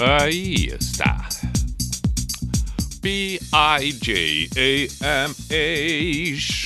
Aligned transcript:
Aí 0.00 0.68
está. 0.78 1.28
P-I-J-A-M-A 3.02 3.48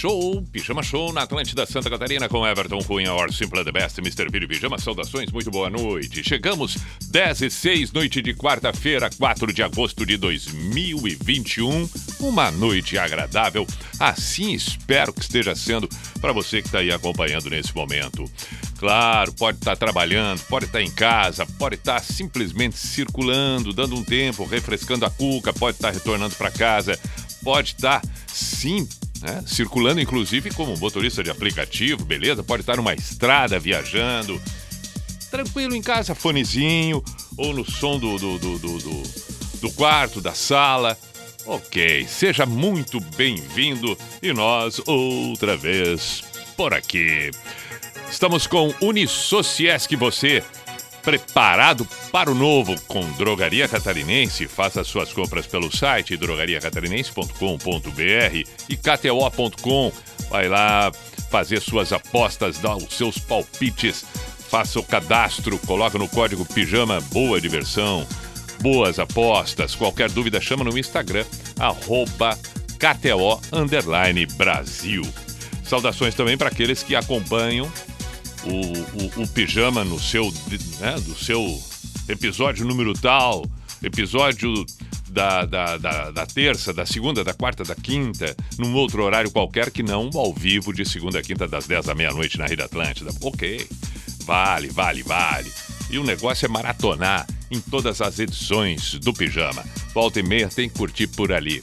Show, 0.02 0.42
Pijama 0.50 0.82
Show 0.82 1.12
na 1.12 1.22
Atlântida 1.22 1.64
Santa 1.64 1.88
Catarina 1.88 2.28
com 2.28 2.44
Everton 2.44 2.80
Cunha, 2.82 3.14
or 3.14 3.32
Simple 3.32 3.62
the 3.62 3.70
Best, 3.70 4.00
Mr. 4.00 4.28
Billy 4.28 4.48
Pijama. 4.48 4.76
Saudações, 4.76 5.30
muito 5.30 5.48
boa 5.48 5.70
noite. 5.70 6.24
Chegamos 6.24 6.76
10 7.08 7.42
e 7.42 7.48
6, 7.48 7.92
noite 7.92 8.20
de 8.20 8.34
quarta-feira, 8.34 9.08
4 9.16 9.52
de 9.52 9.62
agosto 9.62 10.04
de 10.04 10.16
2021. 10.16 11.88
Uma 12.18 12.50
noite 12.50 12.98
agradável, 12.98 13.64
assim 14.00 14.52
espero 14.52 15.12
que 15.12 15.20
esteja 15.20 15.54
sendo 15.54 15.88
para 16.20 16.32
você 16.32 16.60
que 16.60 16.66
está 16.66 16.80
aí 16.80 16.90
acompanhando 16.90 17.48
nesse 17.48 17.72
momento. 17.72 18.28
Claro, 18.80 19.32
pode 19.34 19.58
estar 19.58 19.76
trabalhando, 19.76 20.40
pode 20.48 20.64
estar 20.64 20.82
em 20.82 20.90
casa, 20.90 21.46
pode 21.46 21.76
estar 21.76 22.00
simplesmente 22.00 22.76
circulando, 22.76 23.72
dando 23.72 23.94
um 23.94 24.02
tempo, 24.02 24.44
refrescando 24.44 25.06
a 25.06 25.10
cuca, 25.10 25.52
pode 25.52 25.76
estar 25.76 25.92
retornando 25.92 26.34
para 26.34 26.50
casa, 26.50 26.98
pode 27.44 27.68
estar 27.68 28.02
sim 28.26 28.88
né, 29.22 29.42
circulando, 29.46 30.00
inclusive 30.00 30.50
como 30.50 30.76
motorista 30.76 31.22
de 31.22 31.30
aplicativo, 31.30 32.04
beleza? 32.04 32.42
Pode 32.42 32.62
estar 32.62 32.76
numa 32.76 32.92
estrada 32.92 33.58
viajando, 33.58 34.40
tranquilo 35.30 35.74
em 35.74 35.82
casa, 35.82 36.14
fonezinho, 36.14 37.02
ou 37.36 37.54
no 37.54 37.64
som 37.64 37.98
do, 37.98 38.18
do, 38.18 38.38
do, 38.38 38.58
do, 38.58 39.02
do, 39.60 39.72
quarto, 39.72 40.20
da 40.20 40.34
sala. 40.34 40.98
Ok, 41.46 42.06
seja 42.06 42.44
muito 42.46 43.00
bem-vindo 43.16 43.96
e 44.22 44.32
nós 44.32 44.80
outra 44.86 45.56
vez 45.56 46.22
por 46.56 46.74
aqui. 46.74 47.30
Estamos 48.10 48.46
com 48.46 48.74
Unisociesc 48.80 49.96
você 49.96 50.42
preparado 51.02 51.86
para 52.10 52.30
o 52.30 52.34
novo 52.34 52.74
com 52.86 53.00
Drogaria 53.12 53.68
Catarinense. 53.68 54.46
Faça 54.46 54.84
suas 54.84 55.12
compras 55.12 55.46
pelo 55.46 55.74
site 55.74 56.16
drogariacatarinense.com.br 56.16 58.48
e 58.68 58.76
kto.com. 58.76 59.92
Vai 60.30 60.48
lá 60.48 60.92
fazer 61.30 61.60
suas 61.60 61.92
apostas, 61.92 62.58
dar 62.58 62.76
os 62.76 62.94
seus 62.94 63.18
palpites, 63.18 64.04
faça 64.48 64.78
o 64.78 64.82
cadastro, 64.82 65.58
coloca 65.60 65.98
no 65.98 66.08
código 66.08 66.44
pijama 66.44 67.00
boa 67.12 67.40
diversão, 67.40 68.06
boas 68.60 68.98
apostas. 68.98 69.74
Qualquer 69.74 70.10
dúvida 70.10 70.40
chama 70.40 70.64
no 70.64 70.78
Instagram 70.78 71.24
arroba 71.58 72.38
KTO 72.78 73.40
Brasil. 74.26 75.02
Saudações 75.64 76.14
também 76.14 76.36
para 76.36 76.48
aqueles 76.48 76.82
que 76.82 76.94
acompanham 76.94 77.70
o, 78.44 79.20
o, 79.20 79.22
o 79.22 79.28
pijama 79.28 79.84
no 79.84 79.98
seu, 79.98 80.32
né, 80.80 80.94
do 81.00 81.14
seu 81.14 81.62
episódio 82.08 82.66
número 82.66 82.92
tal, 82.94 83.44
episódio 83.82 84.66
da, 85.12 85.44
da, 85.44 85.76
da, 85.76 86.10
da, 86.10 86.26
terça, 86.26 86.72
da 86.72 86.86
segunda, 86.86 87.22
da 87.22 87.34
quarta, 87.34 87.64
da 87.64 87.74
quinta, 87.74 88.34
num 88.58 88.74
outro 88.74 89.02
horário 89.02 89.30
qualquer 89.30 89.70
que 89.70 89.82
não 89.82 90.10
ao 90.14 90.32
vivo 90.32 90.72
de 90.72 90.84
segunda 90.84 91.18
a 91.18 91.22
quinta, 91.22 91.46
das 91.46 91.66
10 91.66 91.86
da 91.86 91.94
meia-noite 91.94 92.38
na 92.38 92.46
Rede 92.46 92.62
Atlântida. 92.62 93.10
Ok, 93.20 93.66
vale, 94.24 94.68
vale, 94.68 95.02
vale. 95.02 95.52
E 95.90 95.98
o 95.98 96.04
negócio 96.04 96.46
é 96.46 96.48
maratonar 96.48 97.26
em 97.50 97.60
todas 97.60 98.00
as 98.00 98.18
edições 98.18 98.94
do 98.94 99.12
Pijama. 99.12 99.62
Volta 99.92 100.18
e 100.18 100.22
meia 100.22 100.48
tem 100.48 100.68
que 100.68 100.78
curtir 100.78 101.06
por 101.08 101.30
ali. 101.30 101.62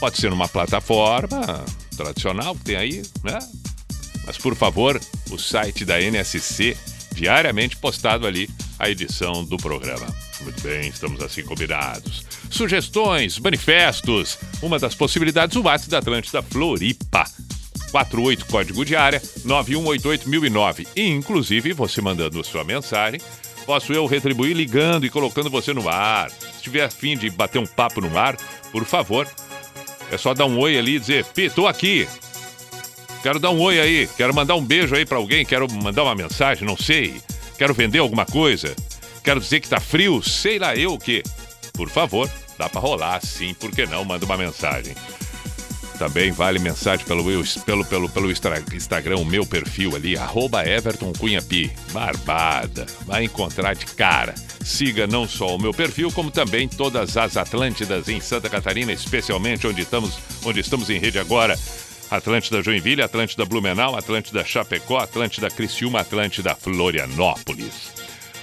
Pode 0.00 0.16
ser 0.16 0.30
numa 0.30 0.48
plataforma 0.48 1.64
tradicional 1.96 2.54
que 2.54 2.64
tem 2.64 2.76
aí, 2.76 3.02
né? 3.22 3.38
Mas 4.28 4.36
por 4.36 4.54
favor, 4.54 5.00
o 5.30 5.38
site 5.38 5.86
da 5.86 5.98
NSC, 5.98 6.76
diariamente 7.14 7.78
postado 7.78 8.26
ali 8.26 8.46
a 8.78 8.90
edição 8.90 9.42
do 9.42 9.56
programa. 9.56 10.06
Muito 10.42 10.60
bem, 10.60 10.90
estamos 10.90 11.22
assim 11.22 11.42
combinados. 11.42 12.26
Sugestões, 12.50 13.38
manifestos, 13.38 14.38
uma 14.60 14.78
das 14.78 14.94
possibilidades, 14.94 15.56
o 15.56 15.62
WhatsApp 15.62 15.90
da 15.90 15.98
Atlântida 15.98 16.42
Floripa. 16.42 17.24
48 17.90 18.44
código 18.44 18.84
de 18.84 18.94
área 18.94 19.18
9188009. 19.46 20.86
E 20.94 21.08
inclusive 21.08 21.72
você 21.72 22.02
mandando 22.02 22.44
sua 22.44 22.62
mensagem, 22.64 23.18
posso 23.64 23.94
eu 23.94 24.04
retribuir 24.04 24.54
ligando 24.54 25.06
e 25.06 25.10
colocando 25.10 25.48
você 25.48 25.72
no 25.72 25.88
ar. 25.88 26.30
Se 26.30 26.64
tiver 26.64 26.84
afim 26.84 27.16
de 27.16 27.30
bater 27.30 27.58
um 27.58 27.66
papo 27.66 28.02
no 28.02 28.18
ar, 28.18 28.36
por 28.70 28.84
favor, 28.84 29.26
é 30.12 30.18
só 30.18 30.34
dar 30.34 30.44
um 30.44 30.58
oi 30.58 30.78
ali 30.78 30.96
e 30.96 31.00
dizer: 31.00 31.24
Pi, 31.24 31.48
tô 31.48 31.66
aqui. 31.66 32.06
Quero 33.22 33.38
dar 33.38 33.50
um 33.50 33.60
oi 33.60 33.80
aí, 33.80 34.08
quero 34.16 34.34
mandar 34.34 34.54
um 34.54 34.64
beijo 34.64 34.94
aí 34.94 35.04
para 35.04 35.18
alguém, 35.18 35.44
quero 35.44 35.70
mandar 35.72 36.04
uma 36.04 36.14
mensagem, 36.14 36.66
não 36.66 36.76
sei. 36.76 37.20
Quero 37.56 37.74
vender 37.74 37.98
alguma 37.98 38.24
coisa. 38.24 38.74
Quero 39.22 39.40
dizer 39.40 39.60
que 39.60 39.68
tá 39.68 39.80
frio, 39.80 40.22
sei 40.22 40.58
lá 40.58 40.76
eu 40.76 40.94
o 40.94 40.98
quê. 40.98 41.22
Por 41.72 41.90
favor, 41.90 42.30
dá 42.56 42.68
para 42.68 42.80
rolar 42.80 43.20
sim, 43.20 43.54
por 43.54 43.70
que 43.70 43.86
não? 43.86 44.04
Manda 44.04 44.24
uma 44.24 44.36
mensagem. 44.36 44.94
Também 45.98 46.30
vale 46.30 46.60
mensagem 46.60 47.04
pelo, 47.04 47.24
pelo, 47.66 47.84
pelo, 47.84 48.08
pelo 48.08 48.30
Instagram, 48.30 49.16
o 49.16 49.24
meu 49.24 49.44
perfil 49.44 49.96
ali, 49.96 50.16
arroba 50.16 50.64
Everton 50.64 51.12
Cunha 51.12 51.42
Pi. 51.42 51.72
Barbada. 51.90 52.86
Vai 53.04 53.24
encontrar 53.24 53.74
de 53.74 53.84
cara. 53.84 54.32
Siga 54.64 55.08
não 55.08 55.26
só 55.26 55.56
o 55.56 55.58
meu 55.58 55.74
perfil, 55.74 56.12
como 56.12 56.30
também 56.30 56.68
todas 56.68 57.16
as 57.16 57.36
Atlântidas 57.36 58.08
em 58.08 58.20
Santa 58.20 58.48
Catarina, 58.48 58.92
especialmente 58.92 59.66
onde 59.66 59.82
estamos, 59.82 60.16
onde 60.44 60.60
estamos 60.60 60.88
em 60.88 61.00
rede 61.00 61.18
agora. 61.18 61.58
Atlântida 62.10 62.62
Joinville, 62.62 63.02
Atlântida 63.02 63.44
Blumenau, 63.44 63.96
Atlântida 63.96 64.44
Chapecó, 64.44 64.98
Atlântida 64.98 65.50
Criciúma, 65.50 66.00
Atlântida 66.00 66.54
Florianópolis. 66.54 67.92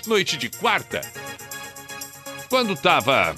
Noite 0.06 0.38
de 0.38 0.50
quarta, 0.50 1.02
quando 2.50 2.74
estava 2.74 3.36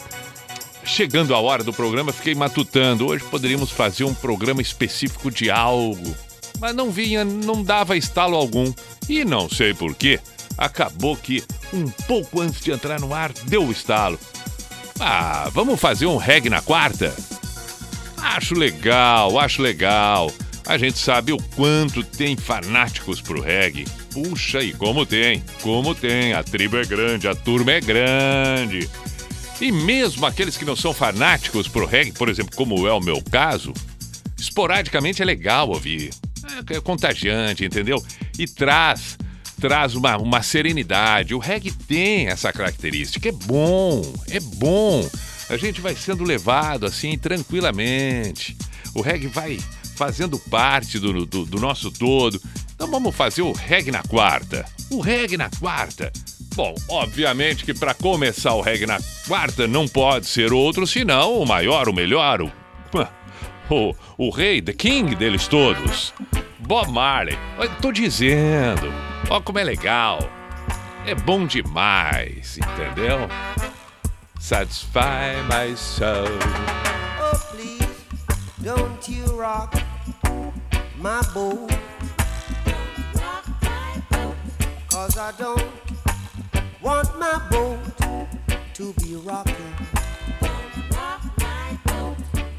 chegando 0.83 1.33
a 1.33 1.39
hora 1.39 1.63
do 1.63 1.71
programa, 1.71 2.11
fiquei 2.11 2.35
matutando. 2.35 3.07
Hoje 3.07 3.23
poderíamos 3.25 3.71
fazer 3.71 4.03
um 4.03 4.13
programa 4.13 4.61
específico 4.61 5.31
de 5.31 5.49
algo, 5.49 6.15
mas 6.59 6.75
não 6.75 6.91
vinha, 6.91 7.23
não 7.23 7.63
dava 7.63 7.95
estalo 7.95 8.35
algum. 8.35 8.73
E 9.07 9.23
não 9.23 9.49
sei 9.49 9.73
porquê, 9.73 10.19
acabou 10.57 11.15
que 11.15 11.43
um 11.73 11.89
pouco 12.07 12.41
antes 12.41 12.61
de 12.61 12.71
entrar 12.71 12.99
no 12.99 13.13
ar 13.13 13.31
deu 13.45 13.65
o 13.65 13.71
estalo. 13.71 14.19
Ah, 14.99 15.49
vamos 15.53 15.79
fazer 15.79 16.07
um 16.07 16.17
reggae 16.17 16.49
na 16.49 16.61
quarta? 16.61 17.15
Acho 18.17 18.55
legal, 18.55 19.39
acho 19.39 19.61
legal. 19.61 20.31
A 20.65 20.77
gente 20.77 20.99
sabe 20.99 21.31
o 21.31 21.37
quanto 21.55 22.03
tem 22.03 22.35
fanáticos 22.35 23.21
pro 23.21 23.41
reggae. 23.41 23.85
Puxa, 24.11 24.61
e 24.61 24.73
como 24.73 25.05
tem, 25.05 25.41
como 25.61 25.95
tem. 25.95 26.33
A 26.33 26.43
tribo 26.43 26.77
é 26.77 26.83
grande, 26.83 27.27
a 27.27 27.35
turma 27.35 27.71
é 27.71 27.79
grande. 27.79 28.89
E 29.61 29.71
mesmo 29.71 30.25
aqueles 30.25 30.57
que 30.57 30.65
não 30.65 30.75
são 30.75 30.93
fanáticos 30.93 31.67
pro 31.67 31.85
reggae, 31.85 32.11
por 32.11 32.27
exemplo, 32.27 32.55
como 32.55 32.87
é 32.87 32.91
o 32.91 32.99
meu 32.99 33.21
caso, 33.21 33.73
esporadicamente 34.37 35.21
é 35.21 35.25
legal 35.25 35.69
ouvir. 35.69 36.09
É, 36.69 36.77
é 36.77 36.81
contagiante, 36.81 37.63
entendeu? 37.63 38.03
E 38.37 38.45
traz 38.45 39.17
traz 39.59 39.95
uma, 39.95 40.17
uma 40.17 40.43
serenidade. 40.43 41.33
O 41.33 41.39
reggae 41.39 41.71
tem 41.71 42.27
essa 42.27 42.53
característica. 42.53 43.29
É 43.29 43.31
bom, 43.31 44.01
é 44.29 44.39
bom. 44.39 45.07
A 45.49 45.57
gente 45.57 45.79
vai 45.79 45.95
sendo 45.95 46.23
levado 46.23 46.85
assim 46.85 47.17
tranquilamente. 47.17 48.57
O 48.93 49.01
reggae 49.01 49.27
vai 49.27 49.59
fazendo 49.95 50.37
parte 50.37 50.99
do, 50.99 51.25
do, 51.25 51.45
do 51.45 51.59
nosso 51.59 51.91
todo. 51.91 52.39
Então 52.75 52.89
vamos 52.89 53.15
fazer 53.15 53.41
o 53.41 53.51
reggae 53.51 53.91
na 53.91 54.03
quarta. 54.03 54.65
O 54.91 54.99
reggae 54.99 55.37
na 55.37 55.49
quarta. 55.49 56.11
Bom, 56.55 56.75
obviamente 56.89 57.63
que 57.63 57.73
para 57.73 57.93
começar 57.93 58.53
o 58.53 58.61
reggae 58.61 58.85
na 58.85 58.99
quarta 59.27 59.67
não 59.67 59.87
pode 59.87 60.27
ser 60.27 60.51
outro 60.51 60.85
senão 60.85 61.39
o 61.39 61.45
maior, 61.45 61.87
o 61.87 61.93
melhor, 61.93 62.41
o, 62.41 62.51
o, 63.69 63.95
o 64.17 64.29
rei, 64.29 64.61
the 64.61 64.73
king 64.73 65.15
deles 65.15 65.47
todos. 65.47 66.13
Bob 66.59 66.91
Marley. 66.91 67.37
Eu 67.59 67.69
tô 67.75 67.91
dizendo. 67.91 68.91
Ó 69.29 69.39
como 69.39 69.59
é 69.59 69.63
legal. 69.63 70.19
É 71.05 71.15
bom 71.15 71.45
demais, 71.45 72.57
entendeu? 72.57 73.29
satisfy 74.39 75.41
my 75.47 75.73
soul. 75.75 76.27
Oh, 77.19 77.33
please, 77.49 78.05
don't 78.63 79.07
you 79.09 79.25
rock 79.25 79.73
my 80.97 81.21
boat. 81.33 81.71
Rock 83.15 83.45
my 83.61 84.01
boat. 84.11 84.35
Cause 84.89 85.17
I 85.17 85.31
don't 85.37 85.71
want 86.81 87.17
my 87.19 87.41
boat 87.49 87.79
to 88.75 88.93
be 88.93 89.15
rocking. 89.15 89.55
Rock 90.91 91.21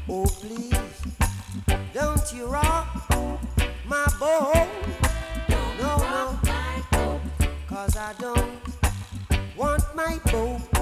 oh, 0.09 0.25
please, 0.25 0.73
don't 1.93 2.33
you 2.33 2.45
rock 2.45 2.87
my 3.87 4.05
boat. 4.19 4.67
Don't 5.47 5.79
no, 5.79 5.97
no, 6.93 7.21
cause 7.67 7.95
I 7.95 8.13
don't 8.19 8.59
want 9.57 9.83
my 9.95 10.19
boat 10.31 10.78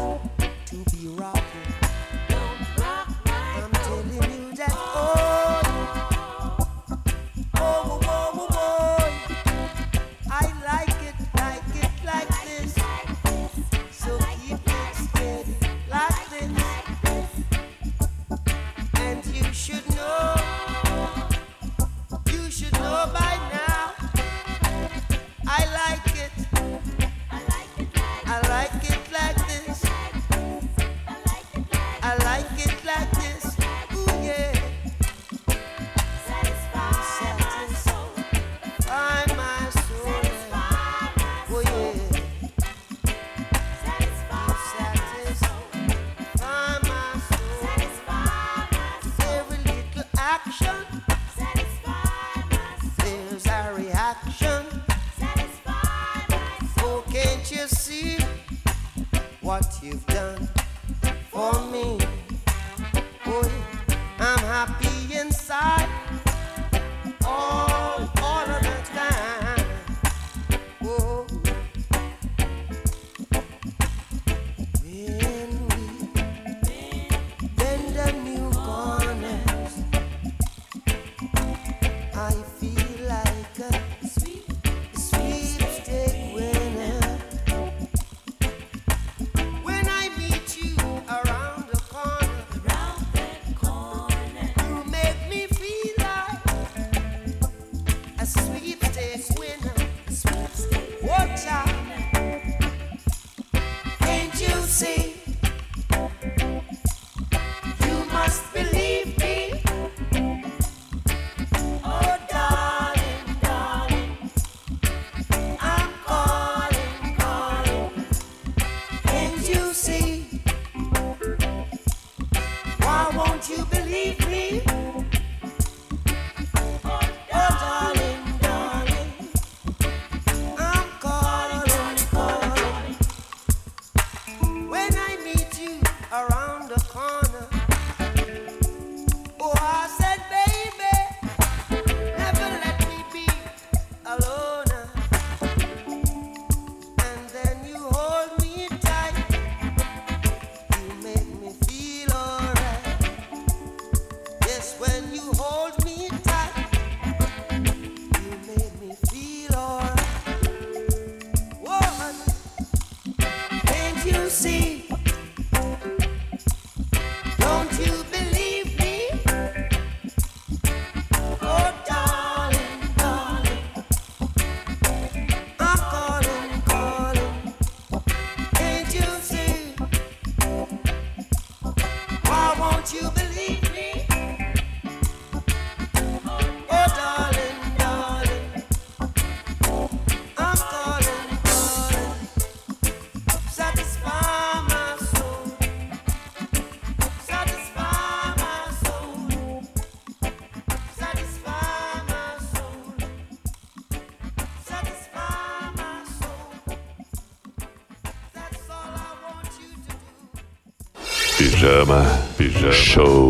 show. 212.98 213.26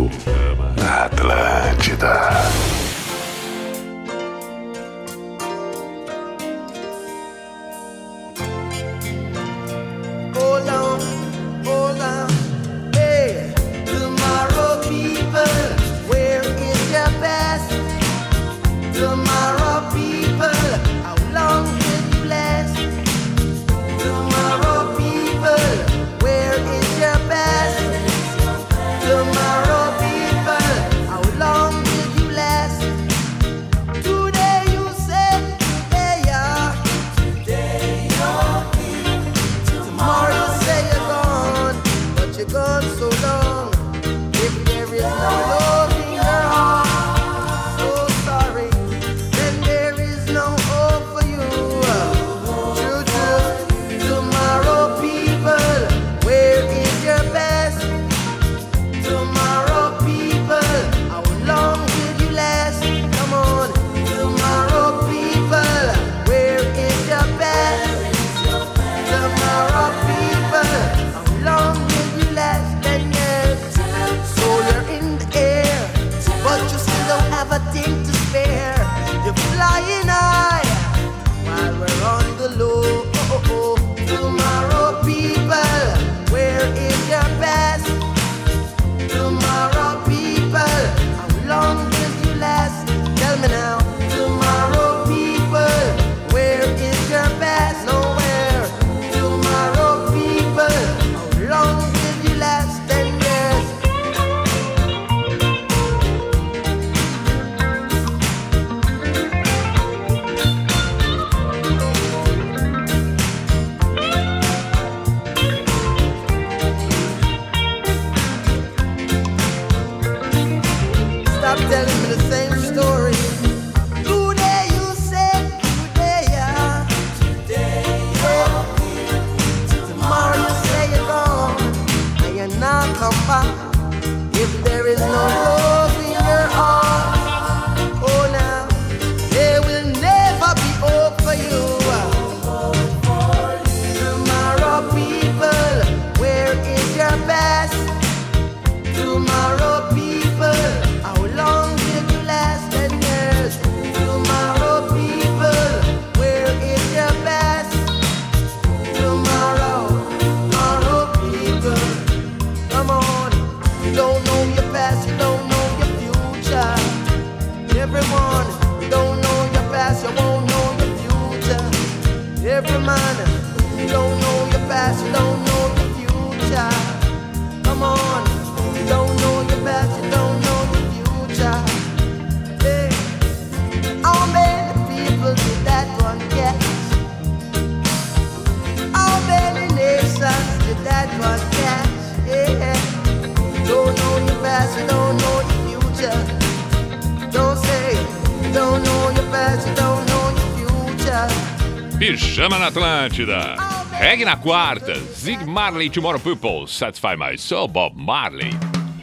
Pijama 202.17 202.57
na 202.57 202.67
Atlântida. 202.67 203.55
Reggae 203.91 204.25
na 204.25 204.35
quarta. 204.35 204.95
Zig 205.15 205.45
Marley, 205.45 205.87
Tomorrow 205.87 206.19
People. 206.19 206.65
Satisfy 206.67 207.15
My 207.15 207.37
Soul, 207.37 207.67
Bob 207.67 207.95
Marley. 207.95 208.49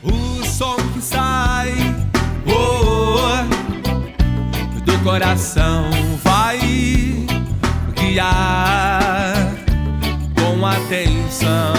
O 0.02 0.44
som 0.44 0.74
que 0.92 1.00
sai 1.00 1.72
oh, 2.44 3.44
do 4.80 4.98
coração 5.04 5.88
vai 6.24 6.58
guiar 7.94 9.54
com 10.34 10.66
atenção 10.66 11.74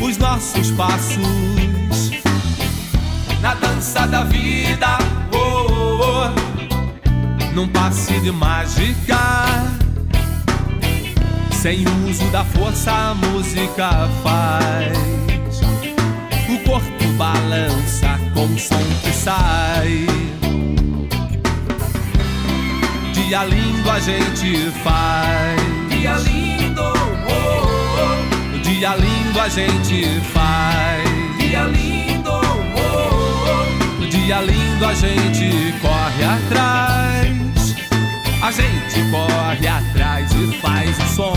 os 0.00 0.18
nossos 0.18 0.72
passos 0.72 2.10
na 3.40 3.54
dança 3.54 4.04
da 4.08 4.24
vida. 4.24 5.13
Num 7.54 7.68
passe 7.68 8.18
de 8.18 8.32
mágica. 8.32 9.16
Sem 11.52 11.84
uso 12.08 12.24
da 12.32 12.44
força, 12.44 12.90
a 12.90 13.14
música 13.14 14.08
faz. 14.24 15.60
O 16.48 16.58
corpo 16.68 17.04
balança 17.16 18.18
com 18.34 18.46
o 18.46 18.58
som 18.58 18.82
que 19.02 19.12
sai. 19.12 20.04
Dia 23.12 23.44
lindo 23.44 23.88
a 23.88 24.00
gente 24.00 24.70
faz. 24.82 25.60
Dia 25.90 26.16
lindo, 26.16 26.82
oh, 26.82 27.30
oh. 28.00 28.58
Dia 28.62 28.96
lindo 28.96 29.40
a 29.40 29.48
gente 29.48 30.20
faz. 30.32 31.08
Dia 31.38 31.62
lindo, 31.64 32.30
oh, 32.30 34.00
oh. 34.00 34.06
Dia 34.06 34.40
lindo 34.40 34.84
a 34.84 34.94
gente 34.94 35.72
corre 35.80 36.24
atrás. 36.24 37.43
A 38.44 38.50
gente 38.50 39.10
corre 39.10 39.66
atrás 39.66 40.30
e 40.32 40.60
faz 40.60 40.98
o 40.98 41.14
som. 41.14 41.32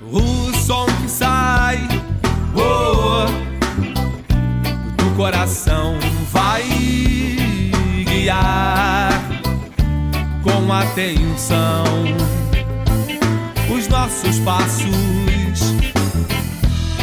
O 0.00 0.54
som 0.54 0.86
que 0.86 1.10
sai 1.10 1.88
oh, 2.54 3.26
do 4.96 5.10
coração 5.16 5.98
vai 6.30 6.62
guiar 8.04 9.20
com 10.44 10.72
atenção 10.72 11.84
os 13.76 13.88
nossos 13.88 14.38
passos 14.38 15.74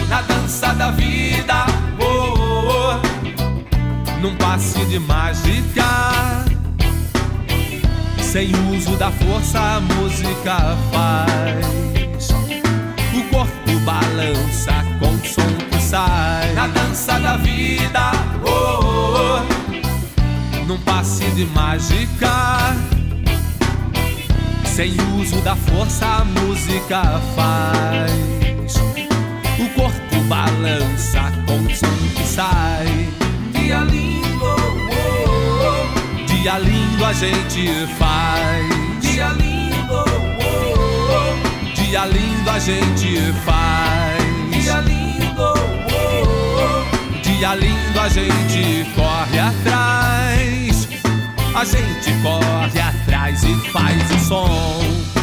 na 0.08 0.22
dança 0.22 0.74
da 0.76 0.92
vida. 0.92 1.66
Oh, 2.00 2.94
oh, 2.94 4.22
num 4.22 4.38
passe 4.38 4.86
de 4.86 5.00
mágica. 5.00 6.51
Sem 8.32 8.50
uso 8.74 8.96
da 8.96 9.12
força, 9.12 9.60
a 9.60 9.82
música 9.82 10.78
faz. 10.90 12.30
O 13.14 13.24
corpo 13.30 13.80
balança 13.84 14.86
com 15.02 15.10
o 15.10 15.28
som 15.28 15.54
que 15.70 15.82
sai. 15.82 16.54
Na 16.54 16.68
dança 16.68 17.20
da 17.20 17.36
vida, 17.36 18.12
oh, 18.46 19.42
oh, 19.42 20.66
num 20.66 20.80
passe 20.80 21.26
de 21.32 21.44
mágica. 21.48 22.74
Sem 24.64 24.94
uso 25.20 25.42
da 25.42 25.58
força, 25.58 26.06
a 26.06 26.24
música 26.24 27.04
faz. 27.36 28.76
O 29.60 29.68
corpo 29.78 30.24
balança 30.30 31.34
com 31.46 31.58
o 31.58 31.76
som 31.76 31.98
que 32.16 32.24
sai. 32.26 33.10
Oh, 33.56 34.18
oh. 34.18 34.21
Dia 36.42 36.58
lindo 36.58 37.06
a 37.06 37.14
gente 37.14 37.86
faz. 38.00 38.66
Dia 39.00 39.28
lindo, 39.28 39.94
oh, 39.94 40.06
oh. 41.14 41.74
dia 41.76 42.06
lindo 42.06 42.50
a 42.50 42.58
gente 42.58 43.32
faz. 43.46 44.24
Dia 44.50 44.80
lindo, 44.82 45.40
oh, 45.40 45.54
oh. 45.94 47.22
dia 47.22 47.54
lindo 47.54 48.00
a 48.00 48.10
gente 48.10 48.92
corre 48.96 49.40
atrás. 49.40 50.88
A 51.54 51.64
gente 51.64 52.12
corre 52.24 52.82
atrás 52.82 53.44
e 53.44 53.56
faz 53.70 54.12
o 54.12 54.20
som. 54.26 55.21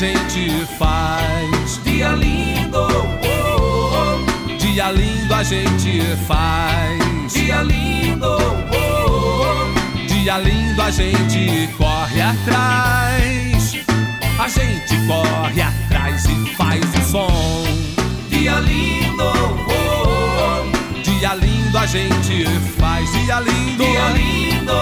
Gente 0.00 0.66
faz. 0.78 1.78
Dia 1.84 2.12
lindo, 2.12 2.78
oh, 3.22 3.92
oh. 3.92 4.56
dia 4.56 4.90
lindo 4.92 5.34
a 5.34 5.42
gente 5.42 6.00
faz. 6.26 7.34
Dia 7.34 7.62
lindo, 7.62 8.38
dia 10.06 10.38
lindo 10.38 10.80
a 10.80 10.90
gente 10.90 11.68
corre 11.76 12.22
atrás. 12.22 13.76
A 14.38 14.48
gente 14.48 15.06
corre 15.06 15.60
atrás 15.60 16.24
e 16.24 16.54
faz 16.54 16.80
o 16.80 17.10
som. 17.10 17.64
Dia 18.30 18.58
lindo, 18.60 19.32
dia 21.04 21.34
lindo 21.34 21.76
a 21.76 21.84
gente 21.84 22.46
faz. 22.78 23.12
Dia 23.12 23.40
lindo, 23.40 23.84
dia 23.84 24.08
lindo. 24.14 24.80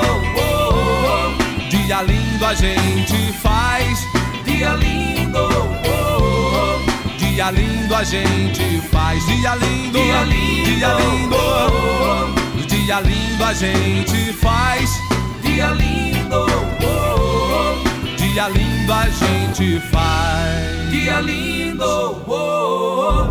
Dia 1.69 2.03
lindo 2.03 2.47
a 2.47 2.55
gente 2.55 3.33
faz. 3.43 4.18
Dia 4.59 4.75
lindo, 4.75 5.39
oh, 5.39 5.71
oh. 5.87 7.17
Dia 7.17 7.53
lindo 7.53 7.95
a 7.95 8.03
gente 8.03 8.81
faz. 8.91 9.25
Dia 9.27 9.55
lindo, 9.55 9.97
dia 9.97 10.25
lindo, 10.25 10.65
dia 10.65 10.95
lindo, 10.95 11.37
oh, 11.37 11.71
oh. 11.71 12.67
Dia 12.67 12.99
lindo 12.99 13.45
a 13.45 13.55
gente 13.55 14.33
faz. 14.33 14.91
Dia 15.45 15.69
lindo, 15.69 16.35
oh, 16.35 16.49
oh. 16.85 17.77
Dia 18.17 18.49
lindo 18.49 18.93
a 18.93 19.09
gente 19.09 19.79
faz. 19.93 20.91
Dia 20.91 21.21
lindo, 21.21 21.85
oh, 22.27 22.33
oh. 22.33 23.29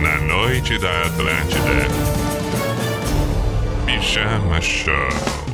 Na 0.00 0.18
noite 0.22 0.76
da 0.76 1.02
Atlântida. 1.02 1.86
Pijama 3.86 4.60
Show. 4.60 5.49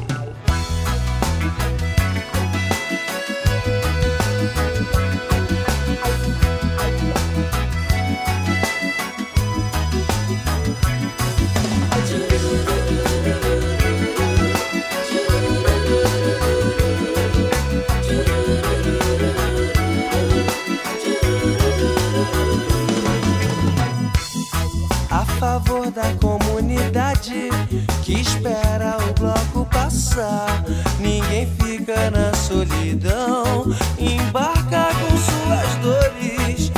Fica 31.97 32.11
na 32.11 32.35
solidão, 32.35 33.75
embarca 33.99 34.89
com 35.01 35.17
suas 35.17 35.75
dores 35.77 36.73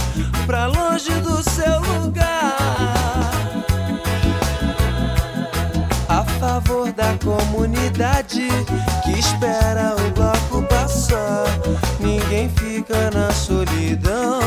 pra 0.47 0.67
longe 0.67 1.11
do 1.21 1.43
seu 1.51 1.81
lugar. 2.01 2.57
A 6.09 6.25
favor 6.39 6.93
da 6.93 7.17
comunidade 7.25 8.49
que 9.05 9.19
espera 9.19 9.97
o 9.97 10.11
bloco 10.13 10.63
passar. 10.69 11.47
Ninguém 11.99 12.49
fica 12.51 13.11
na 13.11 13.33
solidão. 13.33 14.39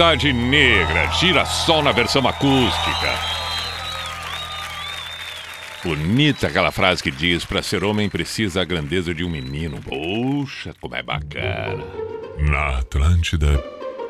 Cidade 0.00 0.32
Negra, 0.32 1.08
Girassol 1.12 1.82
na 1.82 1.92
versão 1.92 2.26
acústica. 2.26 3.18
Bonita 5.84 6.46
aquela 6.46 6.72
frase 6.72 7.02
que 7.02 7.10
diz: 7.10 7.44
para 7.44 7.60
ser 7.62 7.84
homem 7.84 8.08
precisa 8.08 8.62
a 8.62 8.64
grandeza 8.64 9.12
de 9.12 9.22
um 9.22 9.28
menino. 9.28 9.78
Poxa, 9.82 10.74
como 10.80 10.96
é 10.96 11.02
bacana. 11.02 11.84
Na 12.38 12.78
Atlântida, 12.78 13.62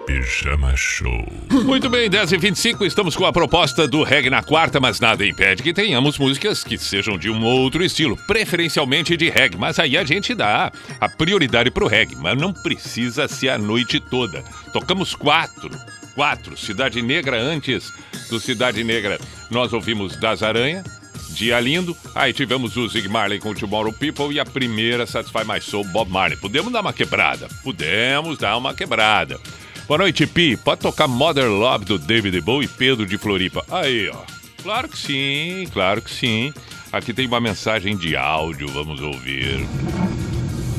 Pijama 0.06 0.76
Show. 0.76 1.26
Muito 1.64 1.90
bem, 1.90 2.08
10 2.08 2.32
e 2.32 2.36
25 2.36 2.84
estamos 2.84 3.16
com 3.16 3.26
a 3.26 3.32
proposta 3.32 3.88
do 3.88 4.02
reggae 4.02 4.30
na 4.30 4.42
quarta, 4.42 4.78
mas 4.78 5.00
nada 5.00 5.26
impede 5.26 5.62
que 5.62 5.72
tenhamos 5.72 6.18
músicas 6.18 6.64
que 6.64 6.78
sejam 6.78 7.18
de 7.18 7.28
um 7.28 7.44
outro 7.44 7.84
estilo, 7.84 8.16
preferencialmente 8.28 9.16
de 9.16 9.28
reggae, 9.28 9.58
mas 9.58 9.78
aí 9.78 9.96
a 9.98 10.04
gente 10.04 10.34
dá 10.34 10.72
a 11.00 11.08
prioridade 11.08 11.70
pro 11.70 11.86
reggae, 11.86 12.16
mas 12.16 12.38
não 12.38 12.52
precisa 12.52 13.28
ser 13.28 13.50
a 13.50 13.58
noite 13.58 14.00
toda. 14.00 14.44
Tocamos 14.72 15.14
quatro, 15.14 15.70
quatro, 16.14 16.56
Cidade 16.56 17.02
Negra 17.02 17.40
antes 17.40 17.92
do 18.28 18.38
Cidade 18.38 18.84
Negra. 18.84 19.18
Nós 19.50 19.72
ouvimos 19.72 20.16
Das 20.16 20.42
Aranha, 20.42 20.84
Dia 21.30 21.58
Lindo, 21.60 21.96
aí 22.14 22.32
tivemos 22.32 22.76
o 22.76 22.88
Zig 22.88 23.08
Marley 23.08 23.38
com 23.38 23.54
Tomorrow 23.54 23.92
People 23.92 24.32
e 24.32 24.40
a 24.40 24.44
primeira 24.44 25.06
Satisfy 25.06 25.44
My 25.44 25.60
Soul, 25.60 25.84
Bob 25.84 26.10
Marley. 26.10 26.36
Podemos 26.38 26.72
dar 26.72 26.80
uma 26.80 26.92
quebrada? 26.92 27.48
Podemos 27.62 28.38
dar 28.38 28.56
uma 28.56 28.74
quebrada. 28.74 29.38
Boa 29.86 29.98
noite, 29.98 30.26
Pi. 30.26 30.56
Pode 30.56 30.82
tocar 30.82 31.08
Mother 31.08 31.50
Love 31.50 31.84
do 31.84 31.98
David 31.98 32.40
Bowie 32.40 32.66
e 32.66 32.68
Pedro 32.68 33.04
de 33.04 33.18
Floripa. 33.18 33.64
Aí, 33.68 34.08
ó. 34.08 34.22
Claro 34.62 34.88
que 34.88 34.98
sim, 34.98 35.66
claro 35.72 36.02
que 36.02 36.10
sim. 36.10 36.52
Aqui 36.92 37.12
tem 37.12 37.26
uma 37.26 37.40
mensagem 37.40 37.96
de 37.96 38.16
áudio, 38.16 38.68
vamos 38.68 39.00
ouvir. 39.00 39.66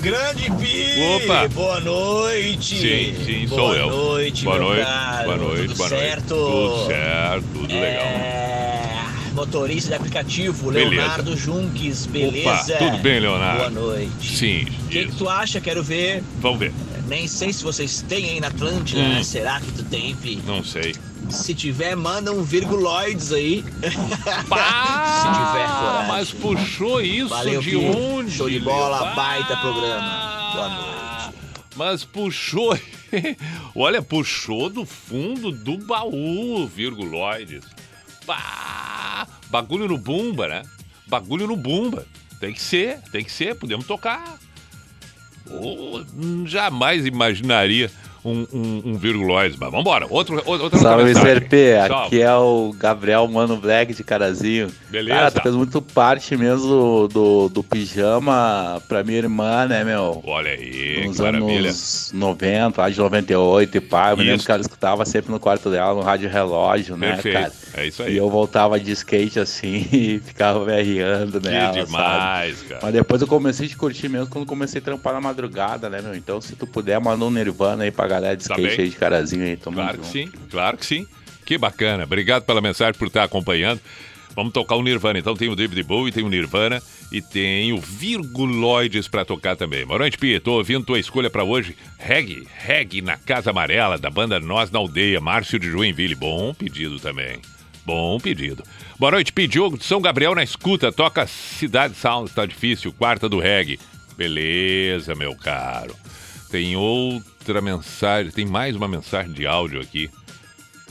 Grande 0.02 0.50
Pi! 0.60 1.22
Opa! 1.24 1.48
Boa 1.50 1.80
noite! 1.80 2.76
Sim, 2.80 3.16
sim, 3.26 3.48
boa 3.48 3.62
sou 3.62 3.76
eu. 3.76 3.90
Noite, 3.90 4.44
boa 4.46 4.58
noite, 4.60 4.84
caro. 4.86 5.26
boa 5.26 5.38
noite, 5.38 5.62
Tudo 5.68 5.78
boa 5.78 5.90
certo? 5.90 6.36
noite. 6.36 6.72
Tudo 6.76 6.88
certo, 6.88 7.44
tudo 7.54 7.68
legal. 7.74 8.04
É... 8.06 9.02
Motorista 9.34 9.90
de 9.90 9.96
aplicativo, 9.96 10.72
Beleza. 10.72 10.90
Leonardo 10.90 11.38
Junques, 11.38 12.06
beleza? 12.08 12.76
Opa, 12.76 12.86
tudo 12.86 12.98
bem, 12.98 13.20
Leonardo? 13.20 13.58
Boa 13.60 13.70
noite. 13.70 14.36
Sim, 14.38 14.66
O 14.86 14.88
que, 14.90 15.06
que 15.06 15.16
tu 15.16 15.30
acha? 15.30 15.62
Quero 15.62 15.84
ver. 15.84 16.24
Vamos 16.40 16.60
ver. 16.60 16.74
Nem 17.08 17.28
sei 17.28 17.54
se 17.54 17.64
vocês 17.64 18.04
têm 18.08 18.26
aí 18.32 18.40
na 18.40 18.48
Atlântida, 18.48 19.00
Hum. 19.02 19.10
né? 19.10 19.24
Será 19.24 19.60
que 19.62 19.72
tu 19.72 19.84
tem, 19.84 20.16
Pi? 20.16 20.42
Não 20.46 20.64
sei. 20.64 20.96
Se 21.32 21.54
tiver, 21.56 21.96
manda 21.96 22.32
um 22.32 22.44
virguloides 22.44 23.32
aí. 23.32 23.64
Pá, 24.50 25.22
Se 25.22 25.28
tiver 25.28 25.68
coragem. 25.68 26.08
mas 26.08 26.32
puxou 26.32 27.02
isso 27.02 27.30
Valeu, 27.30 27.62
de 27.62 27.70
Pi. 27.72 27.76
onde? 27.78 28.32
Show 28.32 28.50
de 28.50 28.60
bola, 28.60 29.14
baita 29.16 29.56
programa. 29.58 30.52
Boa 30.54 30.70
noite. 30.70 31.38
Mas 31.76 32.04
puxou. 32.04 32.78
Olha, 33.76 34.02
puxou 34.02 34.70
do 34.70 34.86
fundo 34.86 35.52
do 35.52 35.78
baú, 35.78 36.68
virguloides. 36.68 37.64
Pá, 38.26 39.28
bagulho 39.50 39.88
no 39.88 39.98
bumba, 39.98 40.48
né? 40.48 40.64
Bagulho 41.08 41.48
no 41.48 41.56
bumba. 41.56 42.06
Tem 42.40 42.54
que 42.54 42.62
ser, 42.62 43.00
tem 43.12 43.24
que 43.24 43.32
ser, 43.32 43.56
podemos 43.56 43.86
tocar. 43.86 44.38
Oh, 45.50 46.04
jamais 46.46 47.06
imaginaria 47.06 47.92
um, 48.24 48.46
um, 48.54 48.82
um 48.86 48.94
virguloides, 48.98 49.58
mas 49.60 49.72
vambora. 49.72 50.06
Outro, 50.10 50.42
outra 50.46 50.78
Salve, 50.80 51.06
mensagem. 51.06 51.32
Mr. 51.32 51.48
P. 51.48 51.76
Salve. 51.88 52.06
Aqui 52.08 52.22
é 52.22 52.34
o 52.36 52.74
Gabriel 52.78 53.28
Mano 53.28 53.58
Black 53.58 53.94
de 53.94 54.04
Carazinho. 54.04 54.70
Beleza. 54.90 55.16
Cara, 55.18 55.32
tu 55.32 55.42
fez 55.42 55.56
muito 55.56 55.82
parte 55.82 56.36
mesmo 56.38 57.08
do, 57.08 57.50
do 57.50 57.64
pijama 57.64 58.82
pra 58.88 59.04
minha 59.04 59.18
irmã, 59.18 59.66
né, 59.68 59.84
meu? 59.84 60.22
Olha 60.26 60.52
aí, 60.52 61.06
Nos 61.08 61.18
que 61.18 61.22
maravilha. 61.24 61.60
anos 61.70 62.12
90, 62.14 62.82
lá 62.82 62.90
de 62.90 62.98
98 63.00 63.78
e 63.78 63.82
pá. 63.82 64.12
Eu 64.12 64.18
me 64.18 64.24
lembro 64.24 64.46
que 64.46 64.52
ela 64.52 64.62
escutava 64.62 65.06
sempre 65.06 65.32
no 65.32 65.40
quarto 65.40 65.70
dela, 65.70 65.94
no 65.94 66.02
rádio 66.02 66.30
relógio, 66.30 66.96
né, 66.98 67.14
Perfeito. 67.14 67.34
cara? 67.40 67.54
É 67.74 67.88
isso 67.88 68.02
E 68.04 68.06
aí. 68.06 68.18
eu 68.18 68.30
voltava 68.30 68.80
de 68.80 68.92
skate 68.92 69.40
assim 69.40 69.88
e 69.92 70.20
ficava 70.20 70.66
me 70.66 70.74
arriando 70.74 71.40
Que 71.40 71.48
nela, 71.50 71.74
sabe? 71.74 71.86
demais, 71.86 72.62
cara. 72.64 72.80
Mas 72.84 72.94
depois 72.94 73.22
eu 73.22 73.28
comecei 73.28 73.70
a 73.72 73.76
curtir 73.78 74.10
mesmo 74.10 74.28
quando 74.28 74.46
comecei 74.46 74.80
a 74.80 74.84
trampar 74.84 75.14
na 75.14 75.22
madrugada, 75.22 75.90
né, 75.90 76.02
meu? 76.02 76.16
Então, 76.16 76.42
se 76.42 76.56
tu 76.56 76.68
puder, 76.68 77.00
manda 77.00 77.24
um 77.26 77.32
Nirvana 77.32 77.84
aí 77.84 77.92
pra 77.92 78.08
galera 78.12 78.38
de 78.38 78.48
Tá 78.48 78.56
skate 78.56 78.82
aí 78.82 78.90
de 78.90 78.96
Carazinho 78.96 79.44
aí. 79.44 79.58
Tamo 79.58 79.76
Claro 79.78 79.98
que 79.98 80.04
junto. 80.04 80.12
sim, 80.12 80.32
claro 80.50 80.78
que 80.78 80.86
sim. 80.86 81.08
Que 81.46 81.58
bacana. 81.58 82.04
Obrigado 82.04 82.44
pela 82.44 82.62
mensagem, 82.62 82.98
por 82.98 83.08
estar 83.08 83.24
acompanhando. 83.24 83.82
Vamos 84.36 84.54
tocar 84.54 84.76
o 84.76 84.84
Nirvana. 84.84 85.20
Então 85.20 85.36
tem 85.36 85.50
o 85.50 85.56
David 85.56 85.84
Bowie, 85.84 86.12
tem 86.14 86.24
o 86.24 86.30
Nirvana 86.30 86.82
e 87.12 87.22
tem 87.22 87.74
o 87.74 87.78
Virguloides 87.78 89.08
pra 89.10 89.26
tocar 89.26 89.58
também. 89.58 89.86
Boa 89.86 90.00
noite, 90.00 90.18
Pia. 90.18 90.40
Tô 90.40 90.54
ouvindo 90.54 90.86
tua 90.86 91.00
escolha 91.00 91.30
pra 91.30 91.44
hoje. 91.44 91.76
Reggae, 91.98 92.48
reggae 92.64 93.02
na 93.02 93.18
Casa 93.18 93.50
Amarela, 93.50 93.98
da 93.98 94.10
banda 94.10 94.40
Nós 94.40 94.72
na 94.72 94.80
Aldeia, 94.80 95.20
Márcio 95.20 95.60
de 95.60 95.70
Joinville. 95.70 96.16
Bom 96.16 96.54
pedido 96.54 96.98
também. 97.00 97.40
Bom 97.86 98.18
pedido. 98.20 98.64
Boa 98.98 99.12
noite, 99.12 99.34
Pi. 99.34 99.48
Diogo 99.48 99.78
de 99.78 99.84
São 99.84 100.00
Gabriel 100.00 100.34
na 100.36 100.44
escuta. 100.44 100.92
Toca 100.94 101.28
Cidade 101.28 101.96
Sounds, 101.96 102.34
tá 102.34 102.46
difícil. 102.46 102.94
Quarta 102.94 103.28
do 103.28 103.40
reggae. 103.40 103.80
Beleza, 104.16 105.14
meu 105.16 105.36
caro. 105.36 105.94
Tem 106.52 106.76
outra 106.76 107.62
mensagem, 107.62 108.30
tem 108.30 108.46
mais 108.46 108.76
uma 108.76 108.88
mensagem 108.88 109.32
de 109.32 109.48
áudio 109.48 109.80
aqui. 109.80 110.10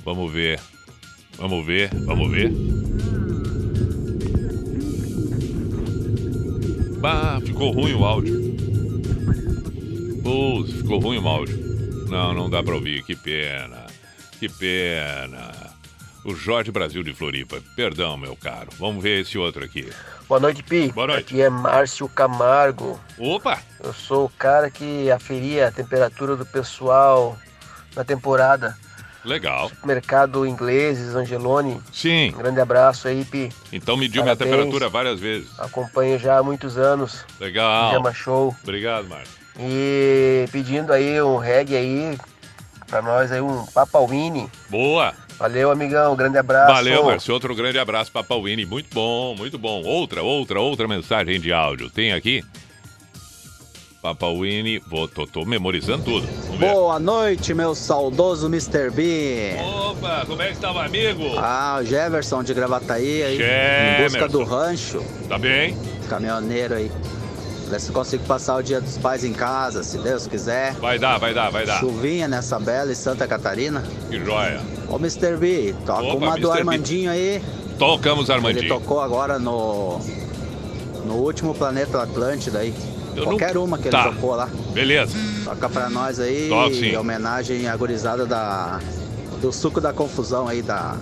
Vamos 0.03 0.33
ver. 0.33 0.59
Vamos 1.37 1.67
ver, 1.67 1.91
vamos 2.07 2.31
ver. 2.31 2.51
Bah, 6.99 7.41
ficou 7.45 7.73
ruim 7.73 7.93
o 7.93 8.05
áudio. 8.05 8.57
Pô, 10.23 10.65
ficou 10.65 10.99
ruim 10.99 11.19
o 11.19 11.29
áudio. 11.29 11.59
Não, 12.09 12.33
não 12.35 12.49
dá 12.51 12.63
pra 12.63 12.75
ouvir, 12.75 13.03
que 13.05 13.15
pena. 13.15 13.87
Que 14.39 14.49
pena. 14.49 15.53
O 16.25 16.35
Jorge 16.35 16.71
Brasil 16.71 17.03
de 17.03 17.15
Floripa. 17.15 17.61
Perdão, 17.75 18.17
meu 18.17 18.37
caro. 18.37 18.69
Vamos 18.79 19.03
ver 19.03 19.21
esse 19.21 19.39
outro 19.39 19.65
aqui. 19.65 19.91
Boa 20.29 20.39
noite, 20.41 20.63
Pi. 20.63 20.93
Boa 20.93 21.07
noite. 21.07 21.21
Aqui 21.35 21.43
é 21.43 21.49
Márcio 21.49 22.09
Camargo. 22.09 23.01
Opa! 23.19 23.59
Eu 23.83 23.93
sou 23.93 24.27
o 24.27 24.31
cara 24.31 24.71
que 24.71 25.11
aferia 25.11 25.69
a 25.69 25.73
temperatura 25.73 26.37
do 26.37 26.45
pessoal 26.45 27.37
na 27.97 28.05
temporada. 28.05 28.77
Legal. 29.25 29.71
Mercado 29.85 30.47
Ingleses, 30.47 31.15
Angelone. 31.15 31.81
Sim. 31.93 32.31
Um 32.35 32.39
grande 32.39 32.61
abraço 32.61 33.09
aí, 33.09 33.25
Pi. 33.25 33.51
Então 33.73 33.97
mediu 33.97 34.23
minha 34.23 34.37
Parabéns. 34.37 34.57
temperatura 34.59 34.89
várias 34.89 35.21
vezes. 35.21 35.49
Acompanho 35.59 36.19
já 36.19 36.39
há 36.39 36.43
muitos 36.43 36.79
anos. 36.79 37.25
Legal. 37.39 37.93
Chama 37.93 38.13
Show. 38.15 38.55
Obrigado, 38.63 39.09
Márcio. 39.09 39.35
E 39.59 40.47
pedindo 40.53 40.93
aí 40.93 41.21
um 41.21 41.37
reggae 41.37 41.77
aí 41.77 42.19
pra 42.87 43.03
nós 43.03 43.31
aí, 43.31 43.41
um 43.41 43.67
Papawini. 43.67 44.51
Boa. 44.71 45.13
Valeu, 45.41 45.71
amigão. 45.71 46.15
Grande 46.15 46.37
abraço. 46.37 46.75
Valeu, 46.75 47.05
Márcio. 47.05 47.33
Outro 47.33 47.55
grande 47.55 47.79
abraço 47.79 48.13
para 48.13 48.23
Pauline. 48.23 48.67
Muito 48.67 48.95
bom, 48.95 49.35
muito 49.35 49.59
bom. 49.59 49.83
Outra, 49.83 50.23
outra, 50.23 50.61
outra 50.61 50.87
mensagem 50.87 51.41
de 51.41 51.51
áudio. 51.51 51.89
Tem 51.89 52.13
aqui? 52.13 52.45
Papauini, 54.03 54.79
vou, 54.79 55.07
tô, 55.09 55.27
tô 55.27 55.45
memorizando 55.45 56.05
tudo. 56.05 56.27
Boa 56.59 56.99
noite, 56.99 57.53
meu 57.53 57.75
saudoso 57.75 58.47
Mr. 58.47 58.91
B. 58.91 59.55
Opa, 59.63 60.25
como 60.27 60.41
é 60.41 60.53
que 60.53 60.61
meu 60.61 60.79
amigo? 60.79 61.23
Ah, 61.39 61.79
o 61.81 61.85
Jefferson 61.85 62.43
de 62.43 62.55
Gravataí 62.55 63.23
aí, 63.23 63.35
em 63.37 64.03
busca 64.03 64.21
Jefferson. 64.21 64.29
do 64.39 64.45
rancho, 64.45 65.05
Tá 65.29 65.39
bem? 65.39 65.77
caminhoneiro 66.09 66.75
aí. 66.77 66.91
Ver 67.71 67.81
se 67.81 67.89
eu 67.89 67.95
consigo 67.95 68.25
passar 68.25 68.57
o 68.57 68.63
dia 68.63 68.81
dos 68.81 68.99
pais 68.99 69.23
em 69.25 69.33
casa, 69.33 69.83
se 69.85 69.97
Deus 69.99 70.27
quiser. 70.27 70.73
Vai 70.75 70.99
dar, 70.99 71.19
vai 71.19 71.33
dar, 71.33 71.51
vai 71.51 71.65
dar. 71.65 71.79
Chuvinha 71.79 72.27
nessa 72.27 72.59
bela 72.59 72.91
em 72.91 72.95
Santa 72.97 73.27
Catarina. 73.29 73.83
Que 74.11 74.19
joia. 74.25 74.61
Ô, 74.89 74.97
Mr. 74.97 75.37
B, 75.37 75.75
toca 75.87 76.03
Opa, 76.03 76.15
uma 76.17 76.37
do 76.37 76.49
Mr. 76.49 76.53
B. 76.53 76.59
Armandinho 76.59 77.11
aí. 77.13 77.43
Tocamos 77.79 78.29
Ele 78.29 78.37
Armandinho. 78.37 78.69
tocou 78.69 79.01
agora 79.01 79.39
no 79.39 79.99
no 81.07 81.15
último 81.15 81.55
Planeta 81.55 82.03
Atlântida 82.03 82.59
aí. 82.59 82.75
Eu 83.17 83.25
Qualquer 83.25 83.55
não- 83.55 83.65
uma 83.65 83.79
que 83.79 83.89
Tá. 83.89 84.07
ele 84.09 84.15
tocou 84.15 84.35
lá. 84.35 84.49
Beleza. 84.73 85.17
Toca 85.45 85.69
pra 85.69 85.89
nós 85.89 86.21
aí, 86.21 86.51
sim. 86.75 86.87
em 86.91 86.97
homenagem 86.97 87.67
à 87.69 87.77
gurizada 87.77 88.27
da, 88.27 88.79
do 89.41 89.51
suco 89.53 89.81
da 89.81 89.93
confusão 89.93 90.47
aí, 90.47 90.61
da, 90.63 90.97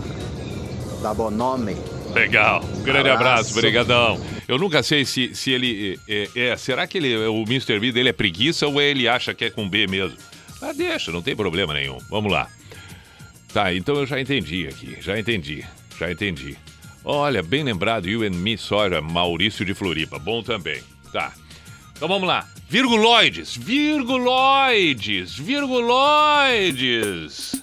da 1.03 1.13
Bonome. 1.13 1.77
Legal. 2.19 2.65
Um 2.77 2.83
grande 2.83 3.09
abraço, 3.09 3.51
Abraço. 3.51 3.55
brigadão. 3.61 4.21
Eu 4.47 4.59
nunca 4.59 4.83
sei 4.83 5.05
se, 5.05 5.35
se 5.35 5.51
ele 5.51 5.99
é, 6.09 6.29
é- 6.35 6.57
Será 6.57 6.87
que 6.87 6.99
ele, 6.99 7.17
o 7.27 7.43
Mr. 7.45 7.79
B 7.79 7.93
dele 7.93 8.09
é 8.09 8.13
preguiça 8.13 8.67
ou 8.67 8.81
ele 8.81 9.07
acha 9.09 9.33
que 9.35 9.45
é 9.45 9.51
com 9.51 9.69
B 9.69 9.87
mesmo? 9.87 10.17
Ah, 10.61 10.73
deixa, 10.73 11.13
não 11.13 11.23
tem 11.23 11.37
problema 11.37 11.73
nenhum. 11.75 11.99
Vamos 12.11 12.33
lá. 12.33 12.49
Tá, 13.53 13.73
então 13.75 13.95
eu 13.97 14.07
já 14.07 14.21
entendi 14.21 14.67
aqui. 14.67 14.97
Já 15.01 15.19
entendi. 15.19 15.65
Já 15.99 16.11
entendi. 16.11 16.57
Olha, 17.05 17.43
bem 17.43 17.63
lembrado, 17.63 18.09
You 18.09 18.23
and 18.25 18.31
Me 18.31 18.59
Soja, 18.59 19.01
Maurício 19.01 19.65
de 19.65 19.73
Floripa. 19.75 20.19
Bom 20.19 20.43
também. 20.43 20.83
Tá. 21.13 21.33
Então 21.97 22.09
vamos 22.09 22.27
lá. 22.29 22.47
Virguloides, 22.69 23.57
virguloides, 23.57 25.35
virguloides. 26.39 27.63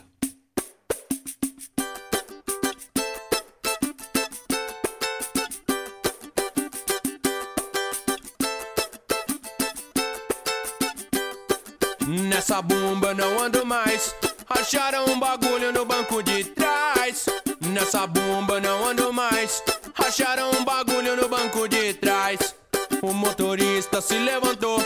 Essa 12.48 12.62
bomba 12.62 13.12
não 13.12 13.40
ando 13.40 13.66
mais. 13.66 14.14
racharam 14.48 15.06
um 15.06 15.20
bagulho 15.20 15.74
no 15.74 15.84
banco 15.84 16.22
de 16.22 16.44
trás. 16.44 17.26
Nessa 17.60 18.06
bomba 18.06 18.62
não 18.62 18.88
ando 18.88 19.12
mais. 19.12 19.64
racharam 19.96 20.52
um 20.52 20.64
bagulho 20.64 21.16
no 21.16 21.28
banco 21.28 21.68
de 21.68 21.96
trás. 21.96 22.54
O 23.02 23.12
motorista 23.14 24.00
se 24.00 24.20
levantou. 24.20 24.80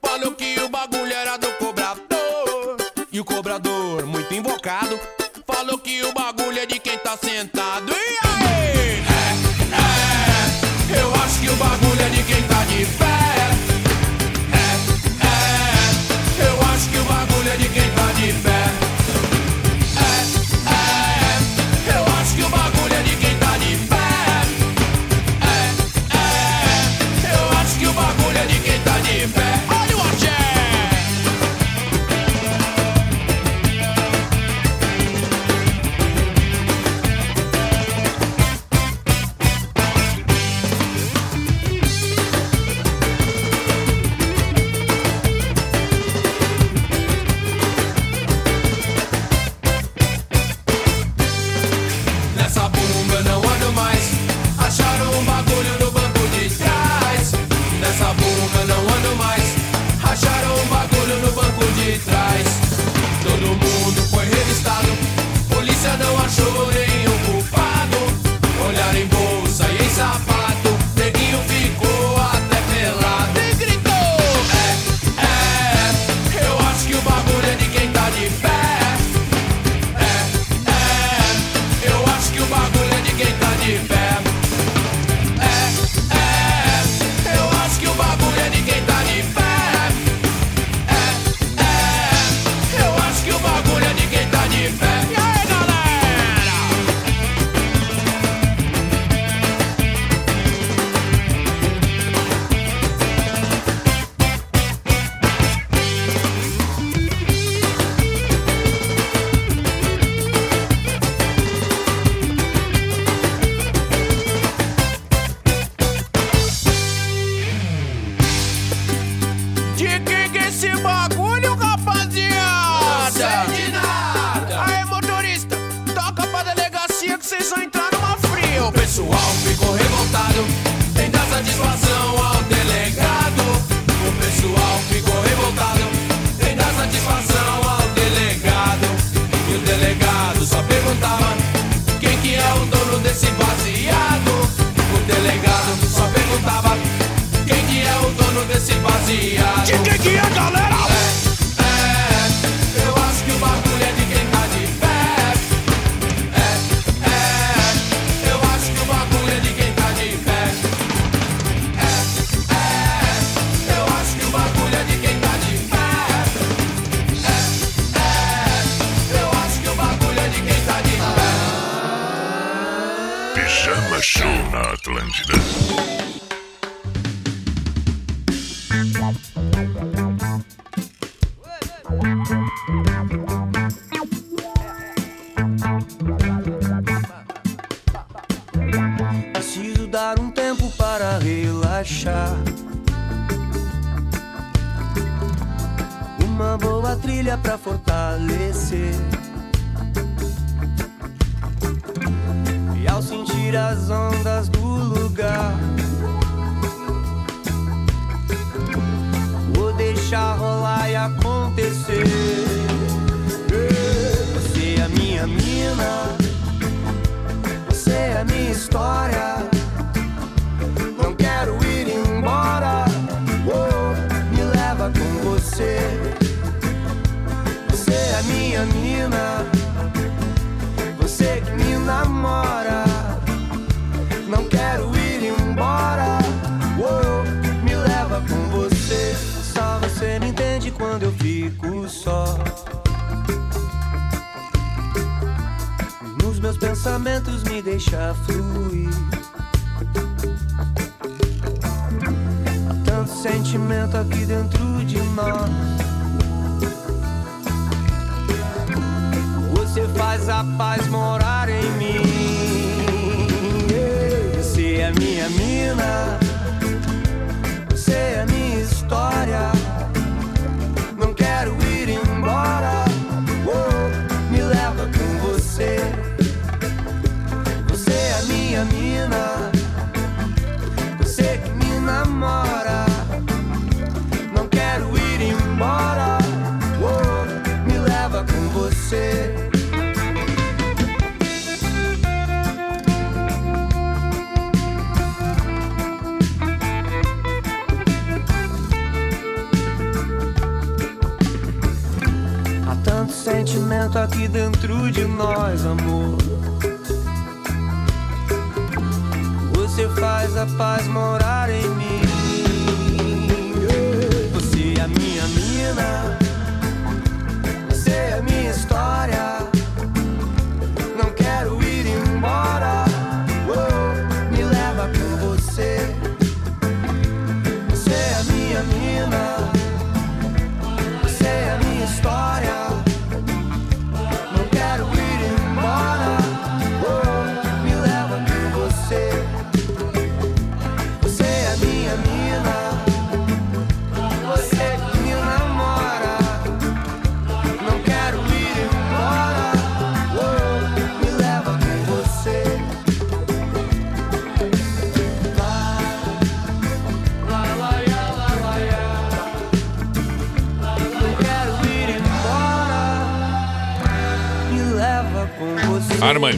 Falou 0.00 0.32
que 0.32 0.58
o 0.60 0.70
bagulho 0.70 1.12
era 1.12 1.36
do 1.36 1.52
cobrador. 1.58 2.78
E 3.12 3.20
o 3.20 3.24
cobrador, 3.24 4.06
muito 4.06 4.32
invocado, 4.32 4.98
falou 5.46 5.76
que 5.76 6.02
o 6.04 6.12
bagulho 6.14 6.58
é 6.58 6.64
de 6.64 6.78
quem 6.78 6.96
tá 6.96 7.18
sentado. 7.18 7.92
E 7.92 8.23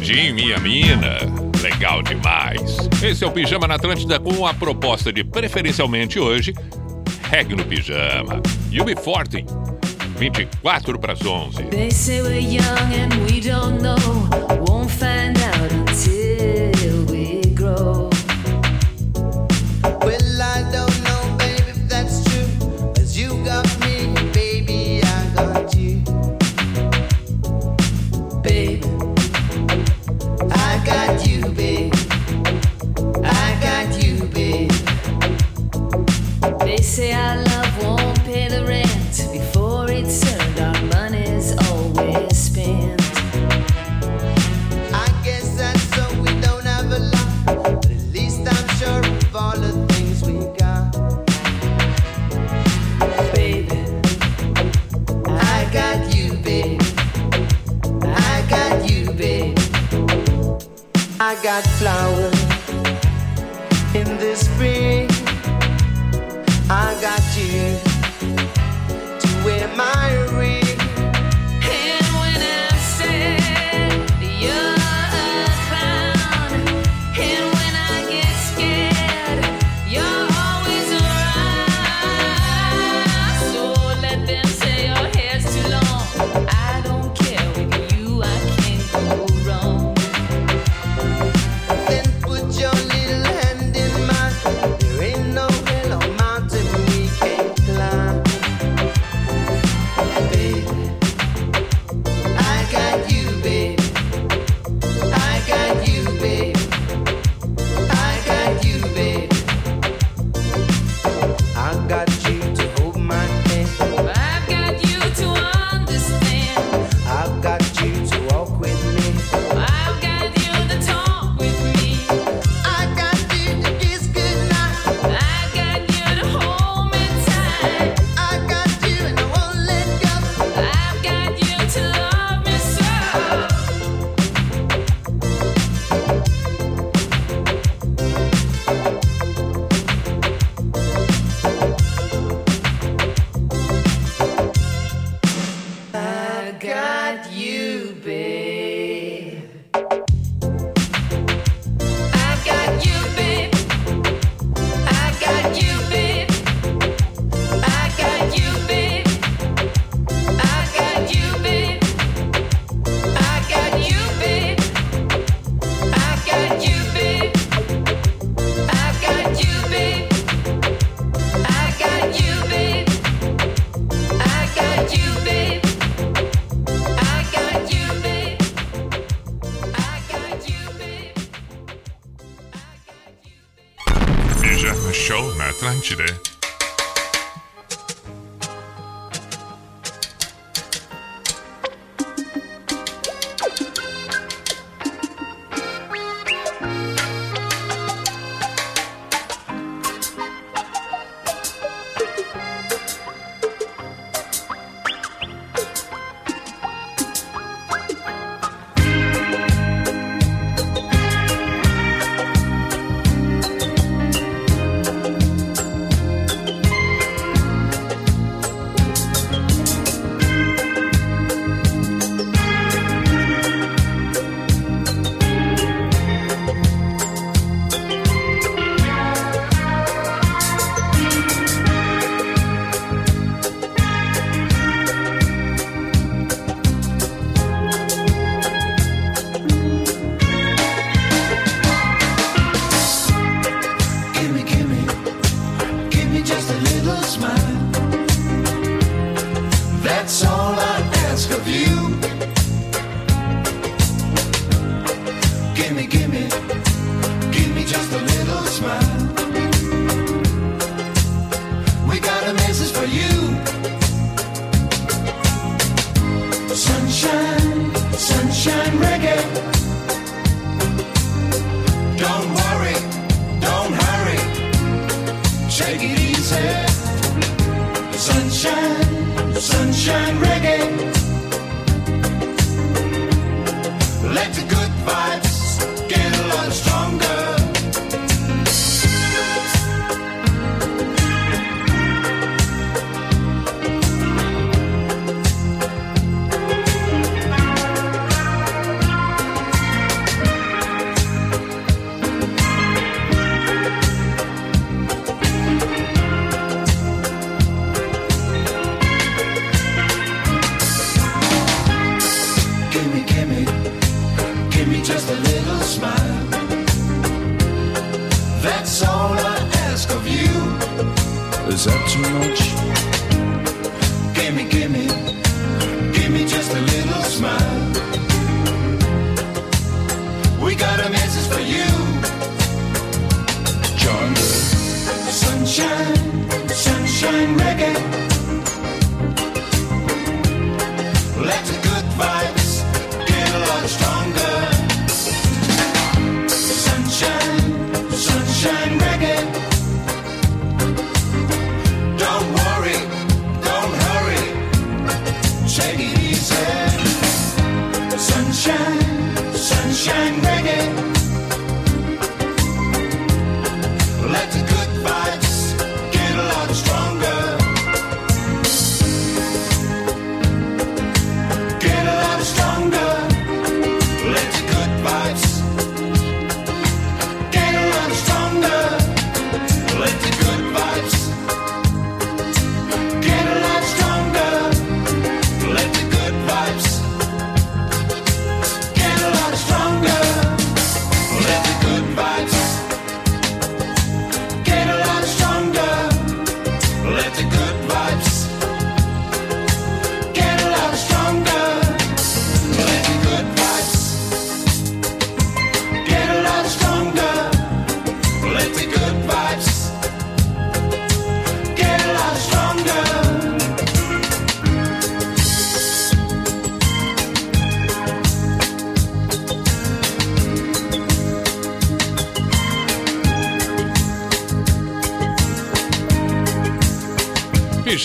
Jim, 0.07 0.35
minha 0.35 0.57
mina. 0.61 1.19
Legal 1.61 2.01
demais. 2.01 2.89
Esse 3.03 3.25
é 3.25 3.27
o 3.27 3.33
Pijama 3.33 3.67
na 3.67 3.75
Atlântida 3.75 4.21
com 4.21 4.47
a 4.47 4.55
proposta 4.55 5.13
de, 5.13 5.25
preferencialmente 5.25 6.21
hoje, 6.21 6.55
reggae 7.29 7.57
no 7.57 7.65
pijama. 7.65 8.41
be 8.71 8.95
Forte, 8.95 9.45
24 10.17 10.97
para 11.01 11.13
as 11.13 11.27
11. 11.27 11.65
They 11.71 11.91
say 11.91 12.23
we're 12.23 12.39
young 12.39 12.63
and 12.95 13.29
we 13.29 13.41
don't 13.41 13.83
know. 13.83 14.46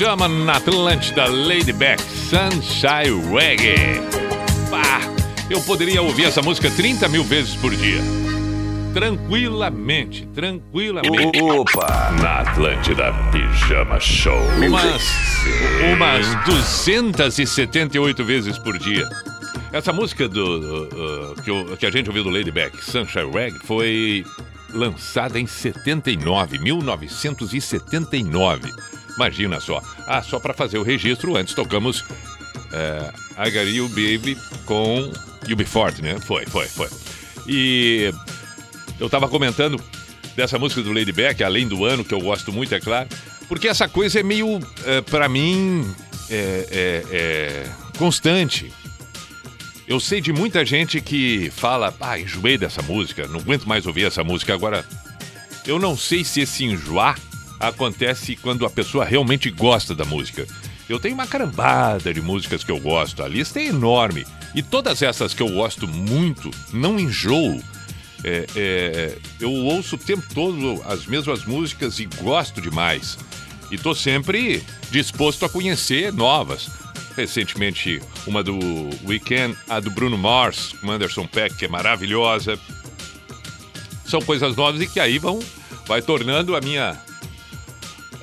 Pijama 0.02 0.26
na 0.28 0.54
Atlântida, 0.54 1.28
Ladyback, 1.28 2.02
Sunshine 2.02 3.22
Reggae. 3.32 4.02
Pá, 4.72 5.00
eu 5.48 5.62
poderia 5.62 6.02
ouvir 6.02 6.24
essa 6.26 6.42
música 6.42 6.72
30 6.72 7.08
mil 7.08 7.24
vezes 7.24 7.54
por 7.58 7.70
dia. 7.76 8.02
Tranquilamente, 8.96 10.26
tranquilamente. 10.34 11.40
Opa! 11.44 12.12
Na 12.20 12.40
Atlântida, 12.40 13.14
Pijama 13.32 14.00
Show. 14.00 14.42
Umas, 14.68 15.04
umas 15.94 16.26
278 16.46 18.26
vezes 18.26 18.58
por 18.58 18.80
dia. 18.80 19.08
Essa 19.72 19.94
música 19.94 20.28
do, 20.28 20.88
uh, 21.36 21.42
que, 21.44 21.52
o- 21.52 21.78
que 21.78 21.86
a 21.86 21.92
gente 21.92 22.10
ouviu 22.10 22.24
do 22.24 22.32
Ladyback, 22.32 22.84
Sunshine 22.84 23.30
Reggae, 23.32 23.60
foi 23.68 24.26
lançada 24.74 25.40
em 25.40 25.46
79, 25.46 26.58
1979. 26.58 28.68
Imagina 29.16 29.60
só. 29.60 29.80
Ah, 30.14 30.22
só 30.22 30.40
para 30.40 30.54
fazer 30.54 30.78
o 30.78 30.84
registro, 30.84 31.38
antes 31.38 31.54
tocamos 31.54 32.04
é, 32.74 33.48
I 33.48 33.52
Got 33.52 33.70
You 33.74 33.88
Baby 33.88 34.38
com 34.66 35.10
UB40, 35.46 36.00
né? 36.02 36.20
Foi, 36.20 36.46
foi, 36.46 36.68
foi. 36.68 36.90
E 37.48 38.14
eu 39.00 39.10
tava 39.10 39.30
comentando 39.30 39.82
dessa 40.36 40.60
música 40.60 40.82
do 40.82 40.92
Lady 40.92 41.14
Beck, 41.14 41.42
além 41.42 41.66
do 41.66 41.86
ano, 41.86 42.04
que 42.04 42.14
eu 42.14 42.20
gosto 42.20 42.52
muito, 42.52 42.76
é 42.76 42.80
claro, 42.82 43.08
porque 43.48 43.70
essa 43.70 43.88
coisa 43.88 44.20
é 44.20 44.24
meio, 44.24 44.60
é, 44.86 45.00
para 45.00 45.30
mim, 45.30 45.90
é- 46.30 47.04
é 47.12 47.70
constante. 47.98 48.72
Eu 49.88 49.98
sei 50.00 50.20
de 50.20 50.34
muita 50.34 50.66
gente 50.66 51.00
que 51.00 51.50
fala, 51.56 51.94
ah, 52.02 52.20
enjoei 52.20 52.58
dessa 52.58 52.82
música, 52.82 53.28
não 53.28 53.40
aguento 53.40 53.66
mais 53.66 53.86
ouvir 53.86 54.06
essa 54.06 54.24
música. 54.26 54.54
Agora, 54.54 54.86
eu 55.66 55.80
não 55.80 55.96
sei 55.98 56.24
se 56.26 56.42
esse 56.42 56.66
enjoar 56.66 57.18
acontece 57.62 58.36
quando 58.36 58.66
a 58.66 58.70
pessoa 58.70 59.06
realmente 59.06 59.50
gosta 59.50 59.94
da 59.94 60.04
música. 60.04 60.48
Eu 60.90 61.00
tenho 61.00 61.14
uma 61.14 61.28
carambada 61.28 62.14
de 62.14 62.22
músicas 62.22 62.64
que 62.64 62.72
eu 62.72 62.80
gosto, 62.80 63.24
a 63.24 63.28
lista 63.28 63.60
é 63.60 63.68
enorme. 63.68 64.26
E 64.54 64.62
todas 64.62 65.02
essas 65.02 65.34
que 65.34 65.42
eu 65.42 65.50
gosto 65.50 65.88
muito, 65.88 66.52
não 66.74 67.00
enjoo. 67.00 67.62
É, 68.24 68.46
é, 68.56 69.18
eu 69.40 69.52
ouço 69.52 69.96
o 69.96 69.98
tempo 69.98 70.24
todo 70.34 70.82
as 70.86 71.06
mesmas 71.06 71.46
músicas 71.46 72.00
e 72.00 72.06
gosto 72.06 72.62
demais. 72.62 73.18
E 73.72 73.78
tô 73.78 73.96
sempre 73.96 74.64
disposto 74.92 75.46
a 75.46 75.50
conhecer 75.50 76.12
novas. 76.12 76.70
Recentemente, 77.16 78.02
uma 78.28 78.44
do 78.44 78.58
Weekend, 79.06 79.56
a 79.70 79.80
do 79.80 79.90
Bruno 79.92 80.18
Mars, 80.18 80.74
com 80.82 80.92
Anderson 80.92 81.26
Peck, 81.26 81.56
que 81.56 81.66
é 81.66 81.68
maravilhosa. 81.68 82.60
São 84.06 84.22
coisas 84.22 84.56
novas 84.56 84.82
e 84.82 84.88
que 84.88 85.00
aí 85.00 85.18
vão 85.18 85.40
vai 85.88 86.02
tornando 86.02 86.56
a 86.56 86.62
minha 86.62 86.98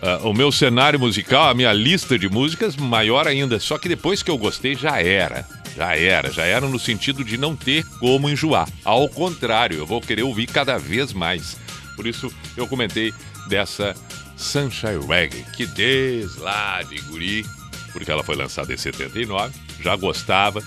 ah, 0.03 0.21
o 0.23 0.33
meu 0.33 0.53
cenário 0.53 0.99
musical, 0.99 1.49
a 1.49 1.55
minha 1.55 1.73
lista 1.73 2.19
de 2.19 2.29
músicas 2.29 2.77
maior 2.77 3.27
ainda. 3.27 3.59
Só 3.59 3.79
que 3.79 3.89
depois 3.89 4.23
que 4.23 4.31
eu 4.31 4.39
gostei 4.39 4.75
já 4.75 5.01
era. 5.03 5.47
Já 5.77 5.97
era, 5.97 6.33
já 6.33 6.45
era 6.45 6.67
no 6.67 6.79
sentido 6.79 7.25
de 7.25 7.37
não 7.37 7.55
ter 7.55 7.85
como 8.01 8.29
enjoar. 8.29 8.69
Ao 8.85 9.09
contrário, 9.09 9.79
eu 9.79 9.87
vou 9.87 10.01
querer 10.01 10.23
ouvir 10.23 10.47
cada 10.47 10.77
vez 10.77 11.13
mais. 11.13 11.57
Por 11.95 12.07
isso 12.07 12.33
eu 12.57 12.67
comentei 12.67 13.13
dessa 13.49 13.95
Sunshine 14.37 15.05
Reggae, 15.07 15.45
que 15.57 15.67
desde 15.67 16.41
lá 16.41 16.83
de 16.83 17.01
guri, 17.03 17.45
porque 17.93 18.11
ela 18.11 18.23
foi 18.23 18.37
lançada 18.37 18.73
em 18.73 18.77
79, 18.77 19.55
já 19.81 19.97
gostava 19.97 20.63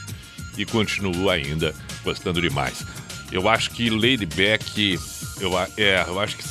e 0.57 0.65
continuo 0.65 1.29
ainda 1.29 1.73
gostando 2.03 2.41
demais. 2.41 2.85
Eu 3.31 3.47
acho 3.47 3.71
que 3.71 3.89
Lady 3.89 4.25
Beck. 4.25 4.99
Eu, 5.39 5.57
é, 5.77 6.03
eu 6.07 6.19
acho 6.19 6.37
que. 6.37 6.43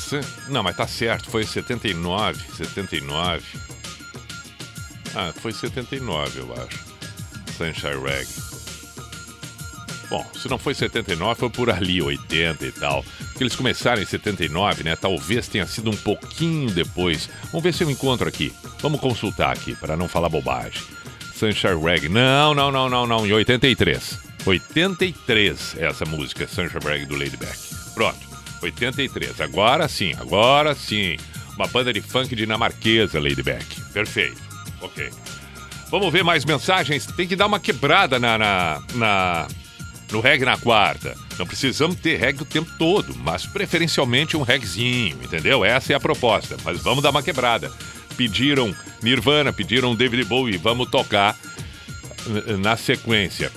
Não, 0.49 0.63
mas 0.63 0.77
tá 0.77 0.87
certo, 0.87 1.31
foi 1.31 1.45
79. 1.45 2.43
79. 2.57 3.43
Ah, 5.15 5.33
foi 5.41 5.53
79, 5.53 6.41
eu 6.41 6.53
acho. 6.55 6.79
Sunshine 7.57 8.03
Reg. 8.03 8.27
Bom, 10.09 10.27
se 10.35 10.49
não 10.49 10.59
foi 10.59 10.75
79, 10.75 11.39
foi 11.39 11.51
por 11.51 11.71
ali, 11.71 12.03
80 12.03 12.67
e 12.67 12.73
tal. 12.73 13.05
Porque 13.29 13.45
eles 13.45 13.55
começaram 13.55 14.03
em 14.03 14.07
79, 14.07 14.83
né? 14.83 14.97
Talvez 14.97 15.47
tenha 15.47 15.67
sido 15.67 15.91
um 15.91 15.97
pouquinho 15.97 16.71
depois. 16.71 17.29
Vamos 17.53 17.63
ver 17.63 17.75
se 17.75 17.85
eu 17.85 17.91
encontro 17.91 18.29
aqui. 18.29 18.53
Vamos 18.81 19.01
consultar 19.01 19.53
aqui, 19.53 19.75
para 19.77 19.97
não 19.97 20.09
falar 20.09 20.29
bobagem. 20.29 20.83
Sunshine 21.35 21.81
Reg. 21.81 22.09
Não, 22.09 22.55
não, 22.55 22.73
não, 22.73 22.89
não, 22.89 23.07
não. 23.07 23.27
Em 23.27 23.33
83. 23.33 24.30
83 24.47 25.77
é 25.79 25.87
essa 25.87 26.05
música, 26.05 26.47
Sunshine 26.49 26.81
Reg 26.85 27.07
do 27.07 27.17
Lady 27.17 27.37
Beck. 27.37 27.59
Pronto, 27.95 28.19
83. 28.63 29.41
Agora 29.41 29.89
sim, 29.89 30.15
agora 30.19 30.75
sim. 30.75 31.17
Uma 31.57 31.67
banda 31.67 31.93
de 31.93 32.01
funk 32.01 32.35
dinamarquesa, 32.35 33.21
Lady 33.21 33.43
Beck. 33.43 33.67
Perfeito. 33.93 34.41
Ok. 34.81 35.11
Vamos 35.91 36.13
ver 36.13 36.23
mais 36.25 36.45
mensagens. 36.45 37.05
Tem 37.07 37.27
que 37.27 37.37
dar 37.37 37.47
uma 37.47 37.61
quebrada 37.61 38.19
na, 38.19 38.39
na, 38.39 38.83
na- 38.95 39.49
no 40.11 40.21
reggae 40.21 40.45
na 40.45 40.57
quarta. 40.57 41.15
Não 41.39 41.47
precisamos 41.47 41.97
ter 41.97 42.17
reggae 42.19 42.43
o 42.43 42.47
tempo 42.47 42.71
todo, 42.79 43.15
mas 43.17 43.45
preferencialmente 43.47 44.37
um 44.37 44.43
reggaezinho, 44.43 45.19
entendeu? 45.23 45.65
Essa 45.65 45.93
é 45.93 45.97
a 45.97 46.01
proposta. 46.01 46.57
Mas 46.65 46.81
vamos 46.81 47.03
dar 47.03 47.11
uma 47.11 47.23
quebrada. 47.23 47.71
Pediram 48.17 48.75
Nirvana, 49.03 49.53
pediram 49.53 49.95
David 49.95 50.25
Bowie, 50.25 50.57
vamos 50.57 50.89
tocar 50.91 51.37
na 52.59 52.77
sequência. 52.77 53.51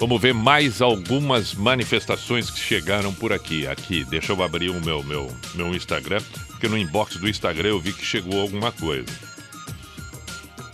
Vamos 0.00 0.18
ver 0.18 0.32
mais 0.32 0.80
algumas 0.80 1.52
manifestações 1.52 2.48
que 2.48 2.58
chegaram 2.58 3.12
por 3.12 3.34
aqui. 3.34 3.66
Aqui, 3.66 4.02
deixa 4.02 4.32
eu 4.32 4.42
abrir 4.42 4.70
o 4.70 4.80
meu, 4.80 5.02
meu, 5.02 5.30
meu 5.54 5.74
Instagram, 5.74 6.22
porque 6.48 6.66
no 6.66 6.78
inbox 6.78 7.16
do 7.16 7.28
Instagram 7.28 7.68
eu 7.68 7.78
vi 7.78 7.92
que 7.92 8.02
chegou 8.02 8.40
alguma 8.40 8.72
coisa. 8.72 9.12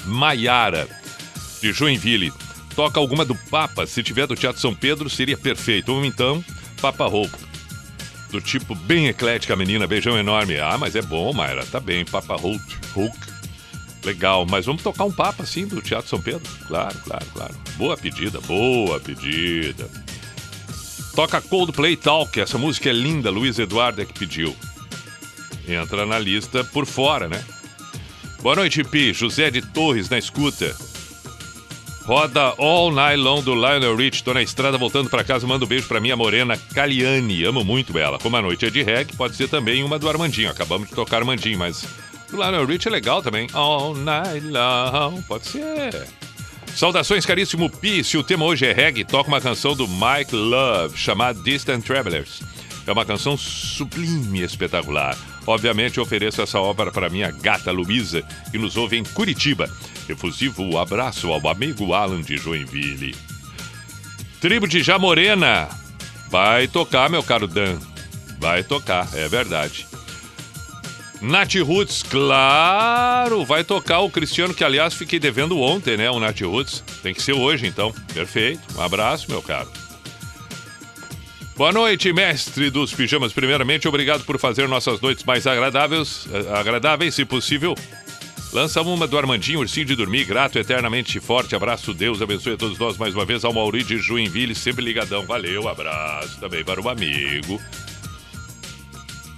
Maiara, 0.05 0.87
de 1.61 1.73
Joinville. 1.73 2.33
Toca 2.77 3.01
alguma 3.01 3.25
do 3.25 3.35
Papa. 3.35 3.85
Se 3.85 4.01
tiver 4.01 4.29
do 4.29 4.37
Teatro 4.37 4.61
São 4.61 4.73
Pedro, 4.73 5.11
seria 5.11 5.37
perfeito. 5.37 5.93
Ou 5.93 6.05
então, 6.05 6.45
Papa 6.81 7.07
Roupa. 7.09 7.37
Do 8.31 8.41
tipo 8.41 8.77
bem 8.77 9.09
eclética, 9.09 9.57
menina. 9.57 9.89
Beijão 9.89 10.17
enorme. 10.17 10.61
Ah, 10.61 10.77
mas 10.79 10.95
é 10.95 11.03
bom, 11.03 11.33
Mayra. 11.33 11.67
Tá 11.67 11.81
bem. 11.81 12.05
Papa 12.05 12.37
Hulk. 12.37 12.65
Hulk. 12.95 13.36
Legal. 14.07 14.47
Mas 14.49 14.65
vamos 14.65 14.83
tocar 14.83 15.05
um 15.05 15.13
Papa, 15.13 15.45
sim, 15.45 15.67
do 15.67 15.83
Teatro 15.83 16.09
São 16.09 16.21
Pedro? 16.21 16.49
Claro, 16.69 16.97
claro, 17.05 17.27
claro. 17.35 17.55
Boa 17.77 17.97
pedida, 17.97 18.41
boa 18.43 19.01
pedida. 19.01 19.91
Toca 21.15 21.41
Coldplay 21.41 21.97
Talk. 21.97 22.41
Essa 22.41 22.57
música 22.57 22.89
é 22.89 22.93
linda. 22.93 23.31
Luiz 23.31 23.59
Eduardo 23.59 24.01
é 24.01 24.05
que 24.05 24.17
pediu. 24.17 24.55
Entra 25.67 26.07
na 26.07 26.19
lista 26.19 26.63
por 26.63 26.87
fora, 26.87 27.29
né? 27.29 27.45
Boa 28.41 28.55
noite, 28.55 28.85
Pi. 28.85 29.13
José 29.13 29.51
de 29.51 29.61
Torres 29.61 30.09
na 30.09 30.19
escuta. 30.19 30.77
Roda 32.05 32.55
All 32.59 32.93
Night 32.93 33.17
Long 33.17 33.43
do 33.43 33.55
Lionel 33.55 33.97
Rich. 33.97 34.23
Tô 34.23 34.33
na 34.33 34.43
estrada 34.43 34.79
voltando 34.79 35.11
pra 35.11 35.25
casa. 35.25 35.45
Manda 35.45 35.65
um 35.65 35.69
beijo 35.69 35.89
pra 35.89 35.99
minha 35.99 36.15
morena 36.15 36.57
Caliane. 36.73 37.43
Amo 37.45 37.65
muito 37.65 37.99
ela. 37.99 38.21
Como 38.21 38.37
a 38.37 38.43
noite 38.43 38.67
é 38.67 38.71
de 38.71 38.85
reggae, 38.85 39.17
pode 39.17 39.35
ser 39.35 39.49
também 39.49 39.83
uma 39.83 39.99
do 39.99 40.09
Armandinho. 40.09 40.49
Acabamos 40.49 40.89
de 40.89 40.95
tocar 40.95 41.17
Armandinho, 41.17 41.59
mas 41.59 41.85
o 42.33 42.37
Lionel 42.37 42.67
Rich 42.67 42.89
é 42.89 42.91
legal 42.91 43.23
também. 43.23 43.49
All 43.53 43.95
Night 43.95 44.47
Long. 44.47 45.23
Pode 45.23 45.47
ser. 45.47 46.07
Saudações, 46.75 47.25
caríssimo 47.25 47.71
Pi. 47.71 48.05
Se 48.05 48.19
o 48.19 48.23
tema 48.23 48.45
hoje 48.45 48.67
é 48.67 48.73
reggae, 48.73 49.05
toca 49.05 49.29
uma 49.29 49.41
canção 49.41 49.75
do 49.75 49.89
Mike 49.89 50.35
Love 50.35 50.97
chamada 50.97 51.43
Distant 51.43 51.85
Travelers. 51.85 52.43
É 52.87 52.93
uma 52.93 53.05
canção 53.05 53.37
sublime 53.37 54.41
e 54.41 54.45
espetacular. 54.45 55.17
Obviamente, 55.47 55.99
ofereço 55.99 56.43
essa 56.43 56.61
obra 56.61 56.93
para 56.93 57.09
minha 57.09 57.31
gata 57.31 57.73
Luísa, 57.73 58.23
que 58.51 58.59
nos 58.59 58.77
ouve 58.77 58.97
em 58.97 59.05
Curitiba. 59.05 59.71
Efusivo 60.09 60.79
abraço 60.79 61.33
ao 61.33 61.49
amigo 61.49 61.95
Alan 61.95 62.21
de 62.21 62.37
Joinville. 62.37 63.15
Tribo 64.41 64.69
de 64.69 64.83
Jamorena. 64.83 65.69
Vai 66.29 66.69
tocar, 66.69 67.09
meu 67.09 67.23
caro 67.23 67.49
Dan. 67.49 67.79
Vai 68.39 68.63
tocar, 68.63 69.09
é 69.15 69.27
verdade. 69.29 69.87
Nath 71.21 71.55
Roots, 71.55 72.03
claro, 72.03 73.45
vai 73.45 73.65
tocar 73.65 74.01
o 74.01 74.11
Cristiano, 74.11 74.53
que 74.53 74.63
aliás 74.63 74.95
fiquei 74.95 75.19
devendo 75.19 75.59
ontem, 75.59 75.97
né? 75.97 76.11
O 76.11 76.21
Nath 76.21 76.41
Roots. 76.43 76.85
Tem 77.03 77.15
que 77.15 77.23
ser 77.23 77.33
hoje, 77.33 77.67
então. 77.67 77.93
Perfeito. 78.13 78.61
Um 78.77 78.83
abraço, 78.83 79.31
meu 79.31 79.43
caro. 79.43 79.71
Boa 81.57 81.73
noite, 81.73 82.13
mestre 82.13 82.69
dos 82.69 82.93
pijamas. 82.93 83.33
Primeiramente, 83.33 83.89
obrigado 83.89 84.25
por 84.25 84.39
fazer 84.39 84.69
nossas 84.69 85.01
noites 85.01 85.25
mais 85.25 85.47
agradáveis, 85.47 86.29
eh, 86.31 86.59
agradáveis, 86.59 87.15
se 87.15 87.25
possível. 87.25 87.75
Lança 88.53 88.83
uma 88.83 89.07
do 89.07 89.17
Armandinho, 89.17 89.61
ursinho 89.61 89.87
de 89.87 89.97
dormir, 89.97 90.25
grato, 90.25 90.59
eternamente 90.59 91.19
forte. 91.19 91.57
Abraço, 91.57 91.95
Deus 91.95 92.21
abençoe 92.21 92.55
a 92.55 92.57
todos 92.57 92.79
nós 92.79 92.99
mais 92.99 93.15
uma 93.15 93.25
vez. 93.25 93.43
Ao 93.43 93.55
Mauri 93.55 93.83
de 93.83 93.97
Joinville, 93.97 94.55
sempre 94.55 94.85
ligadão. 94.85 95.25
Valeu, 95.25 95.67
abraço 95.67 96.39
também 96.39 96.63
para 96.63 96.81
o 96.81 96.89
amigo. 96.91 97.61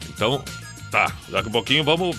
Então, 0.09 0.45
tá, 0.91 1.13
daqui 1.29 1.49
a 1.49 1.53
pouquinho 1.53 1.85
vamos 1.85 2.17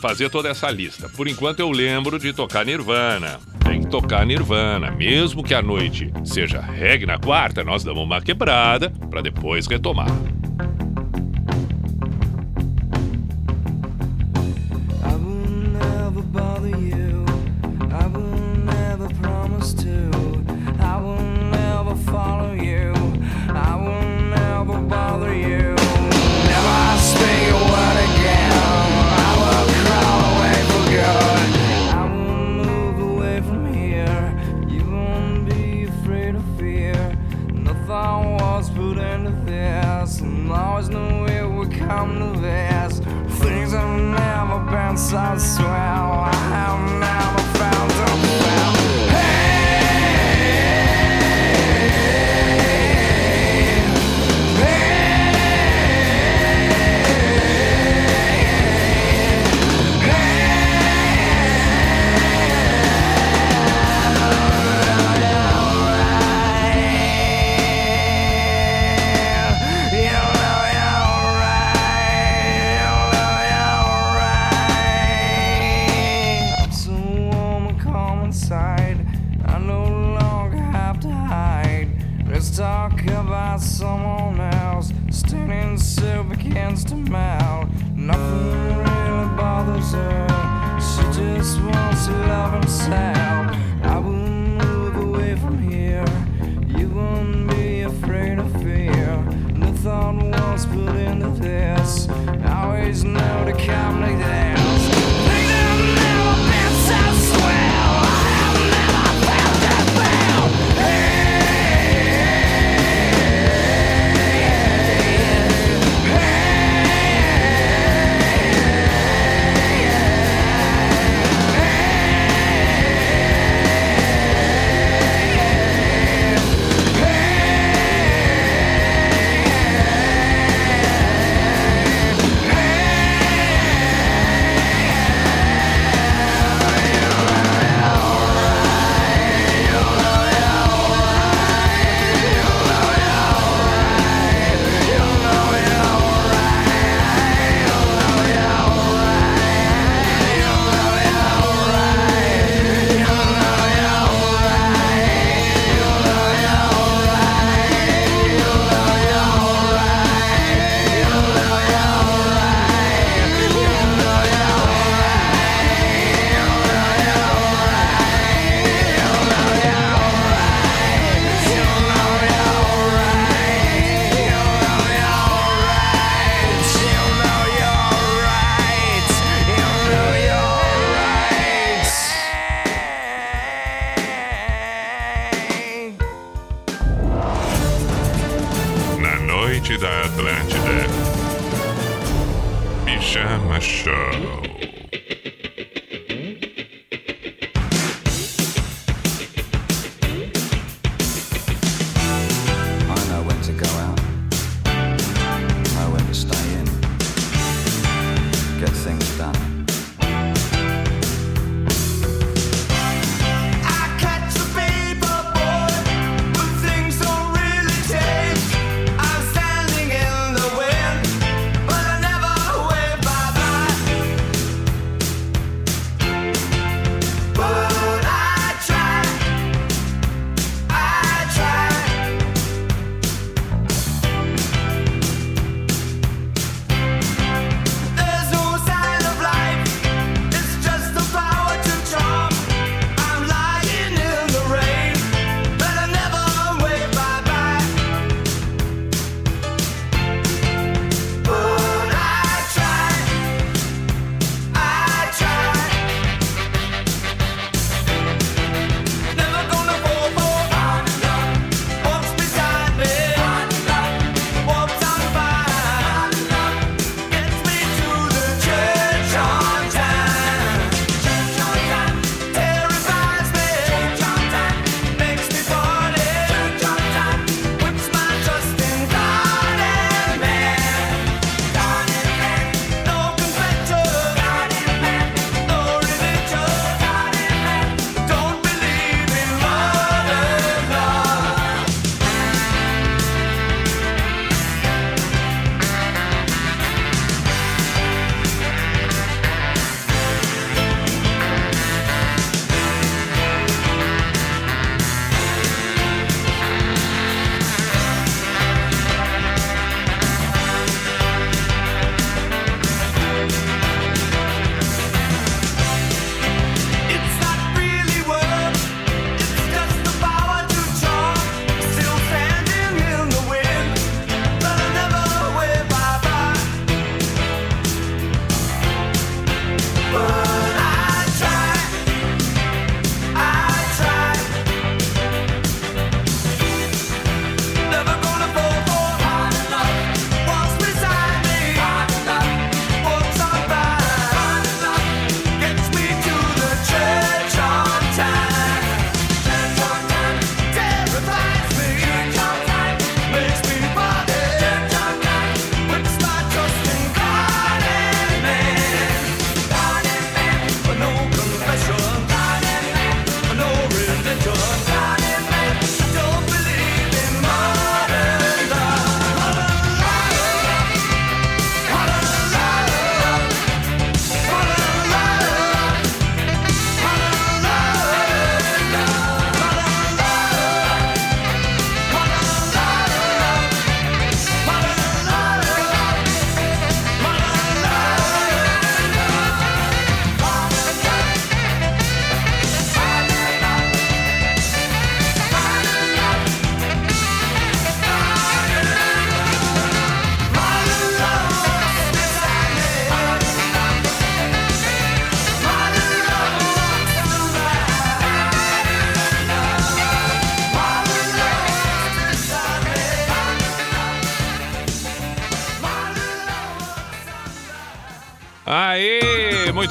fazer 0.00 0.30
toda 0.30 0.48
essa 0.48 0.70
lista. 0.70 1.08
Por 1.08 1.28
enquanto 1.28 1.60
eu 1.60 1.70
lembro 1.70 2.18
de 2.18 2.32
tocar 2.32 2.64
Nirvana. 2.64 3.38
Tem 3.64 3.80
que 3.80 3.88
tocar 3.88 4.24
Nirvana, 4.24 4.90
mesmo 4.90 5.42
que 5.42 5.54
a 5.54 5.60
noite 5.60 6.12
seja 6.24 6.60
reggae 6.60 7.06
na 7.06 7.18
quarta, 7.18 7.62
nós 7.62 7.84
damos 7.84 8.04
uma 8.04 8.20
quebrada 8.20 8.90
para 9.10 9.20
depois 9.20 9.66
retomar. 9.66 10.08
I 15.04 15.14
will 15.14 15.70
never 15.72 16.22
bother 16.22 16.70
you. 16.78 16.97
once 44.98 45.12
I 45.12 45.38
swear 45.38 45.68
I 45.68 46.32
am 46.66 46.97
I 78.68 79.58
no 79.58 79.84
longer 80.20 80.58
have 80.58 81.00
to 81.00 81.10
hide. 81.10 81.88
Let's 82.26 82.56
talk 82.56 83.00
about 83.04 83.60
someone 83.60 84.40
else. 84.40 84.92
Standing 85.10 85.78
so 85.78 86.26
against 86.30 86.88
the 86.88 86.96
mouth. 86.96 87.68
Nothing 87.94 88.76
really 88.76 89.36
bothers 89.36 89.92
her. 89.92 90.26
She 90.80 91.02
just 91.18 91.60
wants 91.62 92.06
to 92.06 92.12
love 92.12 92.54
and 92.54 92.68
I 92.68 93.27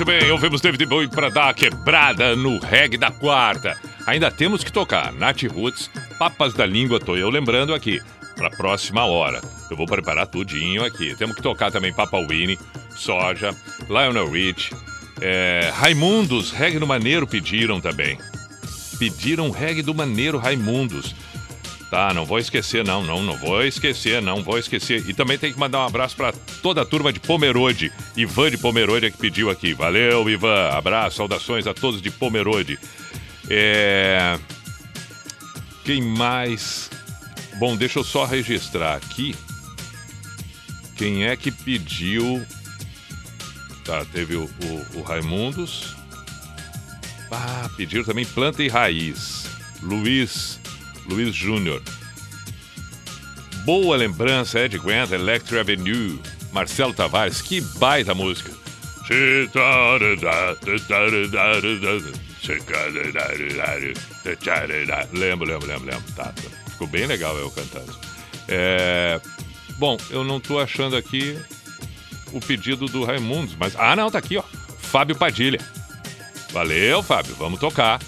bem, 0.07 0.31
ouvimos 0.31 0.61
David 0.61 0.85
Bowie 0.85 1.09
para 1.09 1.29
dar 1.29 1.49
a 1.49 1.53
quebrada 1.53 2.33
no 2.33 2.59
reggae 2.59 2.95
da 2.95 3.11
quarta. 3.11 3.77
Ainda 4.05 4.31
temos 4.31 4.63
que 4.63 4.71
tocar 4.71 5.11
Nath 5.11 5.43
Roots, 5.43 5.91
Papas 6.17 6.53
da 6.53 6.65
Língua, 6.65 6.97
tô 6.97 7.17
eu 7.17 7.29
lembrando 7.29 7.73
aqui, 7.73 7.99
para 8.37 8.49
próxima 8.49 9.03
hora. 9.03 9.41
Eu 9.69 9.75
vou 9.75 9.85
preparar 9.85 10.25
tudinho 10.25 10.85
aqui. 10.85 11.13
Temos 11.17 11.35
que 11.35 11.41
tocar 11.41 11.73
também 11.73 11.93
Papa 11.93 12.17
Winnie, 12.19 12.57
Soja, 12.95 13.53
Lionel 13.89 14.31
Rich, 14.31 14.73
é, 15.19 15.73
Raimundos, 15.75 16.51
reggae 16.51 16.79
do 16.79 16.87
Maneiro 16.87 17.27
pediram 17.27 17.81
também. 17.81 18.17
Pediram 18.97 19.51
reggae 19.51 19.81
do 19.81 19.93
Maneiro 19.93 20.37
Raimundos. 20.37 21.13
Tá, 21.89 22.13
não 22.13 22.25
vou 22.25 22.37
esquecer, 22.37 22.83
não, 22.83 23.01
não, 23.01 23.23
não 23.23 23.37
vou 23.37 23.63
esquecer, 23.63 24.21
não 24.21 24.43
vou 24.43 24.59
esquecer. 24.59 25.07
E 25.07 25.13
também 25.13 25.37
tem 25.37 25.53
que 25.53 25.59
mandar 25.59 25.79
um 25.79 25.87
abraço 25.87 26.17
para 26.17 26.33
toda 26.61 26.81
a 26.81 26.85
turma 26.85 27.13
de 27.13 27.19
Pomerode. 27.19 27.91
Ivan 28.15 28.51
de 28.51 28.57
Pomerode 28.57 29.05
é 29.05 29.11
que 29.11 29.17
pediu 29.17 29.49
aqui. 29.49 29.73
Valeu, 29.73 30.29
Ivan. 30.29 30.69
Abraço, 30.69 31.17
saudações 31.17 31.65
a 31.65 31.73
todos 31.73 32.01
de 32.01 32.11
Pomerode. 32.11 32.77
É... 33.49 34.37
Quem 35.85 36.01
mais? 36.01 36.89
Bom, 37.57 37.77
deixa 37.77 37.99
eu 37.99 38.03
só 38.03 38.25
registrar 38.25 38.95
aqui. 38.95 39.33
Quem 40.97 41.25
é 41.25 41.37
que 41.37 41.51
pediu? 41.51 42.45
Tá, 43.85 44.03
teve 44.11 44.35
o, 44.35 44.43
o, 44.43 44.99
o 44.99 45.01
Raimundos. 45.03 45.95
Ah, 47.31 47.69
pediram 47.77 48.03
também 48.03 48.25
Planta 48.25 48.61
e 48.61 48.67
Raiz. 48.67 49.45
Luiz 49.81 50.56
Luiz 51.07 51.33
Júnior. 51.33 51.81
Boa 53.65 53.97
lembrança, 53.97 54.59
Ed 54.59 54.77
Grant, 54.77 55.11
Electric 55.11 55.59
Avenue, 55.59 56.19
Marcelo 56.51 56.93
Tavares, 56.93 57.41
que 57.41 57.61
baita 57.61 58.13
música. 58.13 58.51
Lembro, 65.13 65.47
lembro, 65.47 65.67
lembro, 65.67 65.85
lembro. 65.85 66.13
Tá, 66.13 66.25
tá. 66.25 66.69
ficou 66.71 66.87
bem 66.87 67.05
legal 67.05 67.37
eu 67.37 67.49
cantando. 67.51 67.93
É, 68.47 69.19
Bom, 69.77 69.95
eu 70.09 70.23
não 70.23 70.39
tô 70.39 70.59
achando 70.59 70.95
aqui 70.95 71.39
o 72.33 72.39
pedido 72.39 72.87
do 72.87 73.03
Raimundos, 73.03 73.55
mas. 73.59 73.75
Ah, 73.75 73.95
não, 73.95 74.09
tá 74.09 74.17
aqui, 74.17 74.37
ó. 74.37 74.43
Fábio 74.79 75.15
Padilha. 75.15 75.59
Valeu, 76.51 77.03
Fábio. 77.03 77.35
Vamos 77.35 77.59
tocar. 77.59 77.99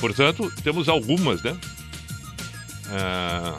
Portanto, 0.00 0.50
temos 0.62 0.88
algumas, 0.88 1.42
né? 1.42 1.54
Ah, 2.90 3.56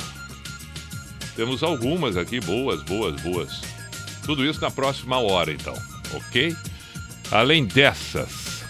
temos 1.36 1.64
algumas 1.64 2.18
aqui, 2.18 2.40
boas, 2.40 2.82
boas, 2.84 3.20
boas. 3.22 3.62
Tudo 4.26 4.46
isso 4.46 4.62
na 4.62 4.70
próxima 4.72 5.18
hora, 5.20 5.52
então, 5.52 5.74
ok? 6.14 6.56
Além 7.32 7.66
dessas, 7.66 8.64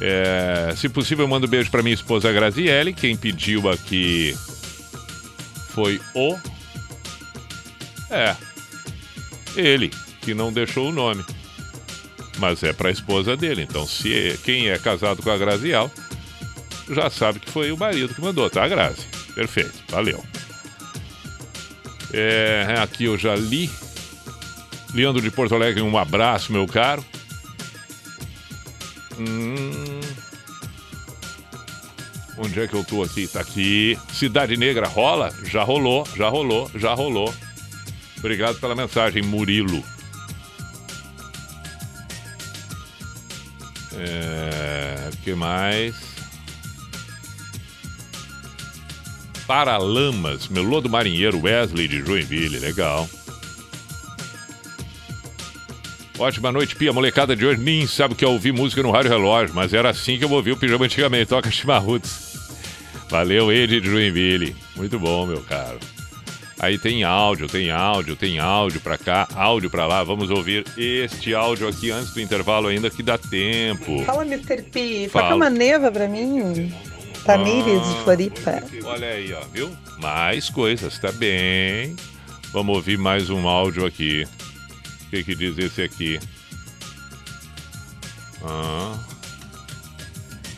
é, 0.00 0.74
se 0.76 0.88
possível, 0.88 1.24
eu 1.24 1.28
mando 1.28 1.46
um 1.46 1.50
beijo 1.50 1.70
para 1.70 1.82
minha 1.82 1.94
esposa 1.94 2.32
Graziele. 2.32 2.92
Quem 2.92 3.16
pediu 3.16 3.68
aqui 3.70 4.36
foi 5.70 6.00
o. 6.14 6.36
É, 8.10 8.36
ele, 9.56 9.90
que 10.20 10.34
não 10.34 10.52
deixou 10.52 10.88
o 10.88 10.92
nome. 10.92 11.24
Mas 12.38 12.62
é 12.62 12.72
para 12.72 12.88
a 12.88 12.92
esposa 12.92 13.36
dele. 13.36 13.62
Então, 13.62 13.86
se 13.86 14.12
é- 14.12 14.36
quem 14.42 14.68
é 14.70 14.78
casado 14.78 15.22
com 15.22 15.30
a 15.30 15.36
Graziel 15.38 15.90
já 16.90 17.08
sabe 17.08 17.38
que 17.38 17.50
foi 17.50 17.70
o 17.70 17.76
marido 17.76 18.14
que 18.14 18.20
mandou, 18.20 18.48
tá, 18.50 18.66
Grazi? 18.66 19.06
Perfeito, 19.34 19.82
valeu. 19.88 20.22
É, 22.12 22.76
aqui 22.82 23.04
eu 23.04 23.16
já 23.16 23.34
li. 23.34 23.70
Leandro 24.94 25.22
de 25.22 25.30
Porto 25.30 25.54
Alegre, 25.54 25.80
um 25.80 25.96
abraço, 25.96 26.52
meu 26.52 26.66
caro. 26.66 27.04
Hum. 29.18 30.00
Onde 32.36 32.60
é 32.60 32.66
que 32.66 32.74
eu 32.74 32.84
tô 32.84 33.02
aqui? 33.02 33.26
Tá 33.26 33.40
aqui. 33.40 33.98
Cidade 34.12 34.56
Negra 34.56 34.86
rola? 34.86 35.32
Já 35.44 35.62
rolou, 35.62 36.06
já 36.16 36.28
rolou, 36.28 36.70
já 36.74 36.92
rolou. 36.92 37.32
Obrigado 38.18 38.58
pela 38.60 38.74
mensagem, 38.74 39.22
Murilo. 39.22 39.82
É, 43.94 45.10
que 45.22 45.34
mais? 45.34 46.11
Paralamas, 49.52 50.48
Melô 50.48 50.80
do 50.80 50.88
Marinheiro 50.88 51.38
Wesley 51.42 51.86
de 51.86 51.98
Joinville, 51.98 52.58
legal. 52.58 53.06
Ótima 56.18 56.50
noite, 56.50 56.74
Pia. 56.74 56.90
Molecada 56.90 57.36
de 57.36 57.44
hoje 57.44 57.60
nem 57.60 57.86
sabe 57.86 58.14
o 58.14 58.16
que 58.16 58.24
é 58.24 58.28
ouvir 58.28 58.50
música 58.50 58.82
no 58.82 58.90
rádio 58.90 59.10
relógio, 59.10 59.54
mas 59.54 59.74
era 59.74 59.90
assim 59.90 60.16
que 60.16 60.24
eu 60.24 60.30
ouvi 60.30 60.52
o 60.52 60.56
pijama 60.56 60.86
antigamente. 60.86 61.26
Toca 61.26 61.50
chimarruts. 61.50 62.32
Valeu, 63.10 63.52
Ed 63.52 63.78
de 63.78 63.86
Joinville. 63.86 64.56
Muito 64.74 64.98
bom, 64.98 65.26
meu 65.26 65.42
caro. 65.42 65.78
Aí 66.58 66.78
tem 66.78 67.04
áudio, 67.04 67.46
tem 67.46 67.70
áudio, 67.70 68.16
tem 68.16 68.38
áudio 68.38 68.80
pra 68.80 68.96
cá, 68.96 69.28
áudio 69.34 69.68
pra 69.68 69.86
lá. 69.86 70.02
Vamos 70.02 70.30
ouvir 70.30 70.64
este 70.78 71.34
áudio 71.34 71.68
aqui 71.68 71.90
antes 71.90 72.14
do 72.14 72.22
intervalo 72.22 72.68
ainda 72.68 72.88
que 72.88 73.02
dá 73.02 73.18
tempo. 73.18 74.02
Fala, 74.04 74.24
Mr. 74.24 74.62
P. 74.62 75.10
Fala. 75.10 75.26
Toca 75.26 75.36
uma 75.36 75.50
neva 75.50 75.92
pra 75.92 76.08
mim. 76.08 76.72
Tamires 77.24 77.80
de 77.88 77.94
Floripa. 78.04 78.62
Olha 78.84 79.08
aí, 79.08 79.32
ó, 79.32 79.40
viu? 79.52 79.70
Mais 79.98 80.50
coisas, 80.50 80.98
tá 80.98 81.12
bem. 81.12 81.94
Vamos 82.52 82.76
ouvir 82.76 82.98
mais 82.98 83.30
um 83.30 83.46
áudio 83.48 83.86
aqui. 83.86 84.26
O 85.06 85.10
que, 85.10 85.22
que 85.24 85.34
diz 85.34 85.56
esse 85.58 85.82
aqui? 85.82 86.18
Ah, 88.44 88.94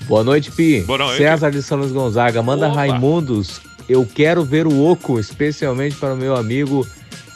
Boa 0.06 0.22
noite, 0.24 0.50
Pi. 0.50 0.80
Boa 0.82 0.98
noite. 0.98 1.18
César 1.18 1.50
de 1.50 1.62
São 1.62 1.78
Luís 1.78 1.92
Gonzaga. 1.92 2.42
Manda 2.42 2.66
Opa. 2.68 2.76
Raimundos. 2.76 3.60
Eu 3.88 4.06
quero 4.06 4.44
ver 4.44 4.66
o 4.66 4.84
Oco, 4.84 5.18
especialmente 5.18 5.96
para 5.96 6.14
o 6.14 6.16
meu 6.16 6.36
amigo 6.36 6.86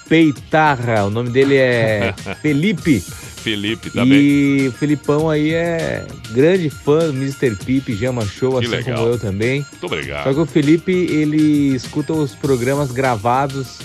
Peitarra. 0.08 1.04
O 1.04 1.10
nome 1.10 1.30
dele 1.30 1.56
é 1.56 2.14
Felipe. 2.40 3.02
Felipe, 3.38 3.90
tá 3.90 4.04
bem? 4.04 4.12
e 4.20 4.68
o 4.68 4.72
Felipão 4.72 5.28
aí 5.30 5.52
é 5.54 6.04
grande 6.32 6.68
fã 6.70 6.98
do 7.06 7.12
Mr. 7.14 7.54
P, 7.56 7.80
Pijama 7.80 8.24
Show, 8.26 8.58
Que 8.60 8.66
assim 8.66 8.76
legal. 8.76 8.96
como 8.98 9.08
eu 9.08 9.18
também. 9.18 9.64
Muito 9.70 9.86
obrigado. 9.86 10.24
Só 10.24 10.34
que 10.34 10.40
o 10.40 10.46
Felipe, 10.46 10.92
ele 10.92 11.74
escuta 11.74 12.12
os 12.12 12.34
programas 12.34 12.90
gravados 12.92 13.78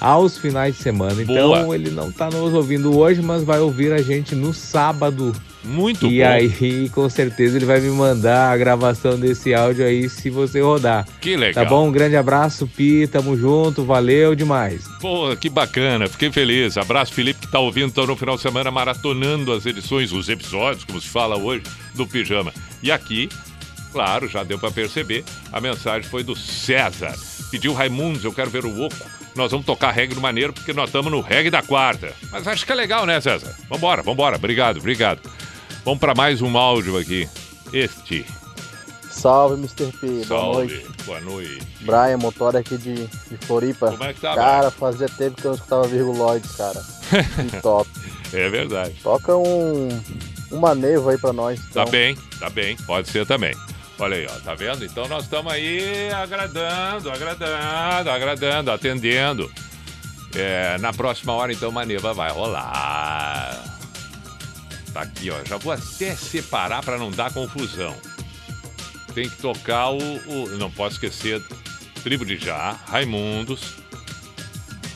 aos 0.00 0.36
finais 0.38 0.76
de 0.76 0.82
semana. 0.82 1.22
Então 1.22 1.48
Boa. 1.48 1.74
ele 1.74 1.90
não 1.90 2.10
tá 2.10 2.28
nos 2.30 2.52
ouvindo 2.54 2.96
hoje, 2.98 3.22
mas 3.22 3.44
vai 3.44 3.60
ouvir 3.60 3.92
a 3.92 4.02
gente 4.02 4.34
no 4.34 4.52
sábado. 4.52 5.32
Muito 5.64 6.06
e 6.06 6.20
bom. 6.20 6.26
aí, 6.26 6.88
com 6.88 7.08
certeza, 7.08 7.56
ele 7.56 7.64
vai 7.64 7.80
me 7.80 7.90
mandar 7.90 8.50
a 8.50 8.56
gravação 8.56 9.18
desse 9.18 9.54
áudio 9.54 9.84
aí 9.84 10.08
se 10.08 10.28
você 10.28 10.60
rodar. 10.60 11.06
Que 11.20 11.36
legal. 11.36 11.64
Tá 11.64 11.70
bom? 11.70 11.88
Um 11.88 11.92
grande 11.92 12.16
abraço, 12.16 12.66
Pi. 12.66 13.06
Tamo 13.06 13.36
junto. 13.36 13.84
Valeu 13.84 14.34
demais. 14.34 14.82
Pô, 15.00 15.34
que 15.36 15.48
bacana, 15.48 16.08
fiquei 16.08 16.30
feliz. 16.32 16.76
Abraço, 16.76 17.12
Felipe, 17.12 17.40
que 17.40 17.50
tá 17.50 17.58
ouvindo 17.58 17.88
então 17.88 18.06
no 18.06 18.16
final 18.16 18.36
de 18.36 18.42
semana, 18.42 18.70
maratonando 18.70 19.52
as 19.52 19.66
edições, 19.66 20.12
os 20.12 20.28
episódios, 20.28 20.84
como 20.84 21.00
se 21.00 21.08
fala 21.08 21.36
hoje, 21.36 21.62
do 21.94 22.06
Pijama. 22.06 22.52
E 22.82 22.90
aqui, 22.90 23.28
claro, 23.92 24.28
já 24.28 24.42
deu 24.42 24.58
pra 24.58 24.70
perceber, 24.70 25.24
a 25.52 25.60
mensagem 25.60 26.08
foi 26.08 26.22
do 26.24 26.34
César. 26.34 27.14
Pediu 27.50 27.72
Raimundos, 27.72 28.24
eu 28.24 28.32
quero 28.32 28.50
ver 28.50 28.64
o 28.64 28.82
Oco. 28.82 28.96
Nós 29.34 29.50
vamos 29.50 29.64
tocar 29.64 29.90
reggae 29.90 30.14
no 30.14 30.20
maneiro, 30.20 30.52
porque 30.52 30.72
nós 30.72 30.88
estamos 30.88 31.10
no 31.10 31.20
reggae 31.20 31.50
da 31.50 31.62
quarta. 31.62 32.12
Mas 32.30 32.46
acho 32.46 32.66
que 32.66 32.72
é 32.72 32.74
legal, 32.74 33.06
né, 33.06 33.20
César? 33.20 33.54
Vambora, 33.68 34.02
vambora. 34.02 34.36
Obrigado, 34.36 34.78
obrigado. 34.78 35.20
Vamos 35.84 35.98
pra 35.98 36.14
mais 36.14 36.40
um 36.40 36.56
áudio 36.56 36.96
aqui. 36.96 37.28
Este. 37.72 38.24
Salve, 39.10 39.54
Mr. 39.54 39.92
P. 39.98 40.06
Boa 40.06 40.24
Salve. 40.26 40.56
noite. 40.58 40.86
Boa 41.04 41.20
noite. 41.20 41.66
Brian, 41.80 42.18
motor 42.18 42.56
aqui 42.56 42.78
de, 42.78 43.06
de 43.06 43.36
Floripa. 43.46 43.90
Como 43.90 44.04
é 44.04 44.12
que 44.12 44.20
tá, 44.20 44.34
Cara, 44.34 44.70
fazia 44.70 45.08
tempo 45.08 45.36
que 45.40 45.44
eu 45.44 45.50
não 45.50 45.56
escutava 45.56 45.86
Virguloides, 45.88 46.52
cara. 46.52 46.82
Que 47.50 47.60
top. 47.60 47.90
É 48.32 48.48
verdade. 48.48 48.94
Toca 49.02 49.36
um, 49.36 49.88
uma 50.50 50.74
neva 50.74 51.10
aí 51.10 51.18
pra 51.18 51.32
nós. 51.32 51.60
Tá 51.60 51.82
então. 51.82 51.90
bem, 51.90 52.16
tá 52.38 52.48
bem, 52.48 52.76
pode 52.86 53.08
ser 53.10 53.26
também. 53.26 53.54
Olha 53.98 54.16
aí, 54.16 54.26
ó, 54.26 54.40
tá 54.40 54.54
vendo? 54.54 54.84
Então 54.84 55.06
nós 55.08 55.24
estamos 55.24 55.52
aí 55.52 56.10
agradando, 56.10 57.10
agradando, 57.10 58.10
agradando, 58.10 58.70
atendendo. 58.70 59.50
É, 60.34 60.78
na 60.78 60.92
próxima 60.92 61.34
hora, 61.34 61.52
então, 61.52 61.68
uma 61.68 61.84
neva 61.84 62.14
vai 62.14 62.30
rolar. 62.30 63.71
Tá 64.92 65.02
aqui, 65.02 65.30
ó. 65.30 65.42
Já 65.44 65.56
vou 65.56 65.72
até 65.72 66.14
separar 66.14 66.82
para 66.82 66.98
não 66.98 67.10
dar 67.10 67.32
confusão. 67.32 67.94
Tem 69.14 69.28
que 69.28 69.36
tocar 69.36 69.90
o. 69.90 69.98
o- 69.98 70.48
não 70.58 70.70
posso 70.70 70.94
esquecer. 70.96 71.42
Tribo 72.02 72.24
de 72.24 72.36
Já, 72.36 72.76
Raimundos. 72.88 73.74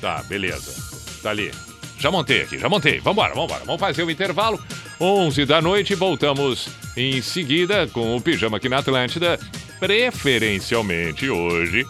Tá, 0.00 0.22
beleza. 0.24 0.74
Tá 1.22 1.30
ali. 1.30 1.52
Já 1.98 2.10
montei 2.10 2.42
aqui, 2.42 2.58
já 2.58 2.68
montei. 2.68 3.00
Vambora, 3.00 3.34
vambora. 3.34 3.64
Vamos 3.64 3.80
fazer 3.80 4.02
o 4.02 4.10
intervalo. 4.10 4.62
11 5.00 5.44
da 5.46 5.60
noite, 5.62 5.94
voltamos 5.94 6.68
em 6.96 7.20
seguida 7.22 7.86
com 7.88 8.16
o 8.16 8.20
Pijama 8.20 8.56
aqui 8.56 8.68
na 8.68 8.78
Atlântida. 8.78 9.38
Preferencialmente 9.78 11.28
hoje, 11.28 11.86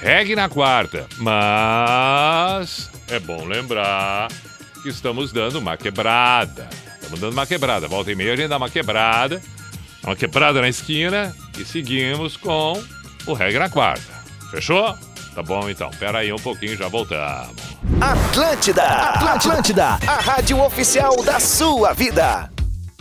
reggae 0.00 0.34
na 0.36 0.48
quarta. 0.48 1.06
Mas 1.18 2.88
é 3.08 3.18
bom 3.18 3.44
lembrar 3.44 4.28
que 4.82 4.88
estamos 4.88 5.32
dando 5.32 5.58
uma 5.58 5.76
quebrada. 5.76 6.68
Estamos 7.06 7.20
dando 7.20 7.34
uma 7.34 7.46
quebrada. 7.46 7.86
Volta 7.86 8.10
e 8.10 8.16
meia 8.16 8.32
a 8.32 8.36
gente 8.36 8.48
dá 8.48 8.56
uma 8.56 8.68
quebrada. 8.68 9.40
Uma 10.02 10.16
quebrada 10.16 10.60
na 10.60 10.68
esquina 10.68 11.34
e 11.56 11.64
seguimos 11.64 12.36
com 12.36 12.82
o 13.26 13.32
reggae 13.32 13.58
na 13.58 13.68
quarta. 13.68 14.24
Fechou? 14.50 14.92
Tá 15.34 15.42
bom 15.42 15.70
então. 15.70 15.88
Pera 16.00 16.18
aí 16.18 16.32
um 16.32 16.38
pouquinho, 16.38 16.76
já 16.76 16.88
voltamos. 16.88 17.62
Atlântida, 18.00 18.82
Atlântida, 18.82 19.86
a 20.06 20.20
rádio 20.20 20.60
oficial 20.60 21.22
da 21.22 21.38
sua 21.38 21.92
vida. 21.92 22.50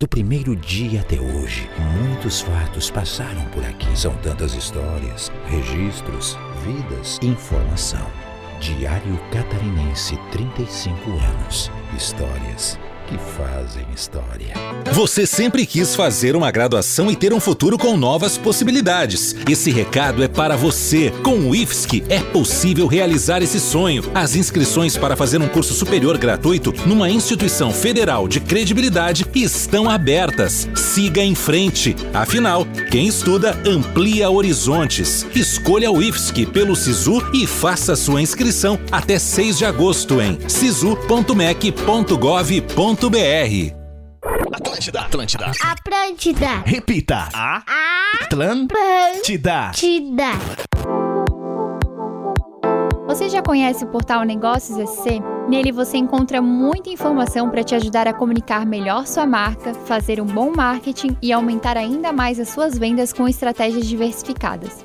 Do 0.00 0.08
primeiro 0.08 0.56
dia 0.56 1.02
até 1.02 1.20
hoje, 1.20 1.68
muitos 1.98 2.40
fatos 2.40 2.90
passaram 2.90 3.44
por 3.50 3.62
aqui. 3.62 3.94
São 3.94 4.16
tantas 4.22 4.54
histórias, 4.54 5.30
registros, 5.44 6.38
vidas, 6.64 7.18
informação. 7.20 8.10
Diário 8.60 9.20
Catarinense, 9.30 10.16
35 10.32 11.10
anos. 11.10 11.70
Histórias 11.94 12.78
que 13.10 13.18
fazem 13.36 13.84
história. 13.92 14.54
Você 14.92 15.26
sempre 15.26 15.66
quis 15.66 15.96
fazer 15.96 16.36
uma 16.36 16.50
graduação 16.50 17.10
e 17.10 17.16
ter 17.16 17.32
um 17.32 17.40
futuro 17.40 17.76
com 17.76 17.96
novas 17.96 18.38
possibilidades. 18.38 19.34
Esse 19.48 19.72
recado 19.72 20.22
é 20.22 20.28
para 20.28 20.56
você. 20.56 21.12
Com 21.24 21.50
o 21.50 21.54
IFSC 21.54 22.04
é 22.08 22.20
possível 22.20 22.86
realizar 22.86 23.42
esse 23.42 23.58
sonho. 23.58 24.04
As 24.14 24.36
inscrições 24.36 24.96
para 24.96 25.16
fazer 25.16 25.40
um 25.40 25.48
curso 25.48 25.74
superior 25.74 26.16
gratuito 26.18 26.72
numa 26.86 27.10
instituição 27.10 27.72
federal 27.72 28.28
de 28.28 28.38
credibilidade 28.38 29.26
estão 29.34 29.90
abertas. 29.90 30.68
Siga 30.76 31.20
em 31.20 31.34
frente. 31.34 31.96
Afinal, 32.14 32.64
quem 32.92 33.08
estuda 33.08 33.60
amplia 33.66 34.30
horizontes. 34.30 35.26
Escolha 35.34 35.90
o 35.90 36.00
IFSC 36.00 36.46
pelo 36.46 36.76
Sisu 36.76 37.20
e 37.34 37.44
faça 37.44 37.96
sua 37.96 38.22
inscrição 38.22 38.78
até 38.92 39.18
6 39.18 39.58
de 39.58 39.64
agosto 39.64 40.20
em 40.20 40.38
sisu.mec.gov.br. 40.48 42.99
Atlântida. 44.52 45.00
Atlântida. 45.00 45.46
Atlântida. 45.46 46.62
Repita. 46.66 47.28
A. 47.32 47.62
Atlântida. 48.20 49.68
Atlântida. 49.70 50.32
Você 53.06 53.30
já 53.30 53.40
conhece 53.40 53.84
o 53.84 53.86
portal 53.86 54.22
Negócios 54.24 54.76
SC? 54.90 55.18
Nele 55.48 55.72
você 55.72 55.96
encontra 55.96 56.42
muita 56.42 56.90
informação 56.90 57.48
para 57.48 57.64
te 57.64 57.74
ajudar 57.74 58.06
a 58.06 58.12
comunicar 58.12 58.66
melhor 58.66 59.06
sua 59.06 59.24
marca, 59.24 59.72
fazer 59.72 60.20
um 60.20 60.26
bom 60.26 60.52
marketing 60.54 61.16
e 61.22 61.32
aumentar 61.32 61.78
ainda 61.78 62.12
mais 62.12 62.38
as 62.38 62.50
suas 62.50 62.76
vendas 62.76 63.14
com 63.14 63.26
estratégias 63.26 63.86
diversificadas. 63.86 64.84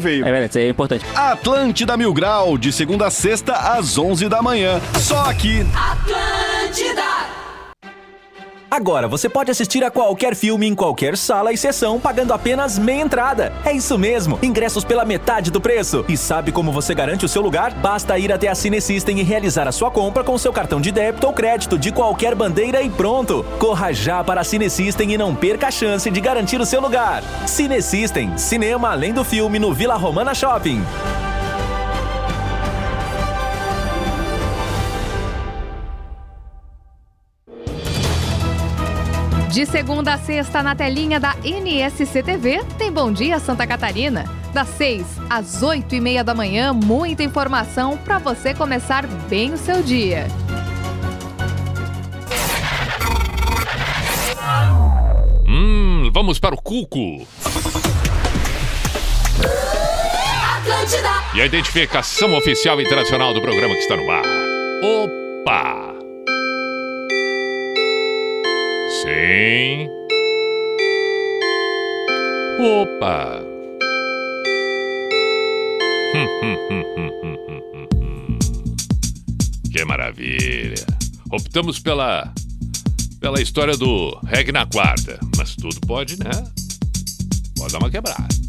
veio. 0.00 0.26
É 0.26 0.30
verdade, 0.30 0.50
isso 0.50 0.58
aí 0.58 0.66
é 0.66 0.70
importante. 0.70 1.04
Atlântida 1.14 1.96
Mil 1.96 2.12
Grau, 2.12 2.56
de 2.58 2.72
segunda 2.72 3.06
a 3.06 3.10
sexta, 3.10 3.52
às 3.52 3.96
11 3.98 4.28
da 4.28 4.42
manhã. 4.42 4.80
Só 4.98 5.28
aqui. 5.30 5.66
Atlântida. 5.74 7.45
Agora 8.70 9.06
você 9.06 9.28
pode 9.28 9.50
assistir 9.50 9.84
a 9.84 9.90
qualquer 9.90 10.34
filme 10.34 10.66
em 10.66 10.74
qualquer 10.74 11.16
sala 11.16 11.52
e 11.52 11.56
sessão 11.56 12.00
pagando 12.00 12.32
apenas 12.32 12.78
meia 12.78 13.02
entrada. 13.02 13.52
É 13.64 13.72
isso 13.72 13.96
mesmo, 13.96 14.38
ingressos 14.42 14.84
pela 14.84 15.04
metade 15.04 15.50
do 15.50 15.60
preço. 15.60 16.04
E 16.08 16.16
sabe 16.16 16.50
como 16.50 16.72
você 16.72 16.94
garante 16.94 17.24
o 17.24 17.28
seu 17.28 17.40
lugar? 17.40 17.72
Basta 17.74 18.18
ir 18.18 18.32
até 18.32 18.48
a 18.48 18.54
Cinesystem 18.54 19.20
e 19.20 19.22
realizar 19.22 19.68
a 19.68 19.72
sua 19.72 19.90
compra 19.90 20.24
com 20.24 20.36
seu 20.36 20.52
cartão 20.52 20.80
de 20.80 20.90
débito 20.90 21.26
ou 21.26 21.32
crédito 21.32 21.78
de 21.78 21.92
qualquer 21.92 22.34
bandeira 22.34 22.82
e 22.82 22.90
pronto. 22.90 23.44
Corra 23.58 23.92
já 23.92 24.24
para 24.24 24.40
a 24.40 24.44
Cinesystem 24.44 25.12
e 25.12 25.18
não 25.18 25.34
perca 25.34 25.68
a 25.68 25.70
chance 25.70 26.10
de 26.10 26.20
garantir 26.20 26.60
o 26.60 26.66
seu 26.66 26.80
lugar. 26.80 27.22
Cinesystem, 27.46 28.36
cinema 28.36 28.90
além 28.90 29.12
do 29.12 29.24
filme 29.24 29.58
no 29.58 29.72
Vila 29.72 29.94
Romana 29.94 30.34
Shopping. 30.34 30.82
De 39.56 39.64
segunda 39.64 40.12
a 40.12 40.18
sexta, 40.18 40.62
na 40.62 40.76
telinha 40.76 41.18
da 41.18 41.34
NSC 41.42 42.22
TV, 42.22 42.62
tem 42.76 42.92
Bom 42.92 43.10
Dia 43.10 43.38
Santa 43.38 43.66
Catarina. 43.66 44.26
Das 44.52 44.68
6 44.68 45.06
às 45.30 45.62
8 45.62 45.94
e 45.94 45.98
meia 45.98 46.22
da 46.22 46.34
manhã, 46.34 46.74
muita 46.74 47.22
informação 47.22 47.96
para 47.96 48.18
você 48.18 48.52
começar 48.52 49.06
bem 49.06 49.54
o 49.54 49.56
seu 49.56 49.82
dia. 49.82 50.26
Hum, 55.48 56.10
vamos 56.12 56.38
para 56.38 56.54
o 56.54 56.60
Cuco. 56.60 57.26
Atlântida. 60.58 61.08
E 61.34 61.40
a 61.40 61.46
identificação 61.46 62.36
oficial 62.36 62.78
internacional 62.78 63.32
do 63.32 63.40
programa 63.40 63.72
que 63.72 63.80
está 63.80 63.96
no 63.96 64.10
ar. 64.10 64.22
Opa! 64.82 65.85
Hum, 76.14 77.86
hum. 77.92 78.38
Que 79.72 79.84
maravilha! 79.84 80.84
Optamos 81.30 81.78
pela 81.78 82.32
pela 83.20 83.40
história 83.40 83.76
do 83.76 84.18
reggae 84.26 84.50
na 84.50 84.66
quarta, 84.66 85.20
mas 85.36 85.54
tudo 85.54 85.80
pode, 85.86 86.18
né? 86.18 86.30
Pode 87.56 87.72
dar 87.72 87.78
uma 87.78 87.90
quebrada. 87.90 88.45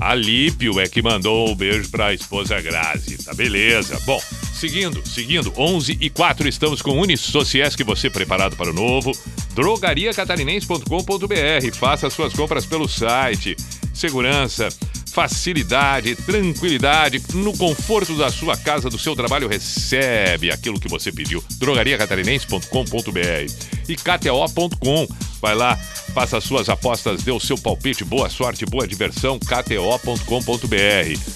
A 0.00 0.14
Lípio 0.16 0.80
é 0.80 0.88
que 0.88 1.00
mandou 1.00 1.50
um 1.50 1.54
beijo 1.54 1.88
pra 1.90 2.12
esposa 2.12 2.60
Grazi, 2.60 3.24
tá 3.24 3.32
beleza. 3.34 4.00
Bom, 4.04 4.20
seguindo, 4.52 5.00
seguindo, 5.06 5.52
11 5.56 5.96
e 6.00 6.10
4 6.10 6.48
estamos 6.48 6.82
com 6.82 7.00
Unisociesc, 7.00 7.80
você 7.84 8.10
preparado 8.10 8.56
para 8.56 8.70
o 8.70 8.74
novo. 8.74 9.12
drogariacatarinense.com.br, 9.54 11.74
faça 11.74 12.10
suas 12.10 12.32
compras 12.32 12.66
pelo 12.66 12.88
site. 12.88 13.54
Segurança, 13.98 14.68
facilidade, 15.12 16.14
tranquilidade, 16.14 17.20
no 17.34 17.52
conforto 17.58 18.14
da 18.14 18.30
sua 18.30 18.56
casa, 18.56 18.88
do 18.88 18.96
seu 18.96 19.16
trabalho, 19.16 19.48
recebe 19.48 20.52
aquilo 20.52 20.78
que 20.78 20.86
você 20.86 21.10
pediu. 21.10 21.42
drogariacatarinense.com.br 21.56 23.52
e 23.88 23.96
kto.com. 23.96 25.08
Vai 25.42 25.56
lá, 25.56 25.74
faça 26.14 26.38
as 26.38 26.44
suas 26.44 26.68
apostas, 26.68 27.24
dê 27.24 27.32
o 27.32 27.40
seu 27.40 27.58
palpite, 27.58 28.04
boa 28.04 28.30
sorte, 28.30 28.64
boa 28.64 28.86
diversão, 28.86 29.36
kto.com.br. 29.40 30.24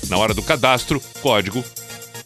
Na 0.09 0.17
hora 0.17 0.33
do 0.33 0.43
cadastro, 0.43 1.03
código 1.21 1.65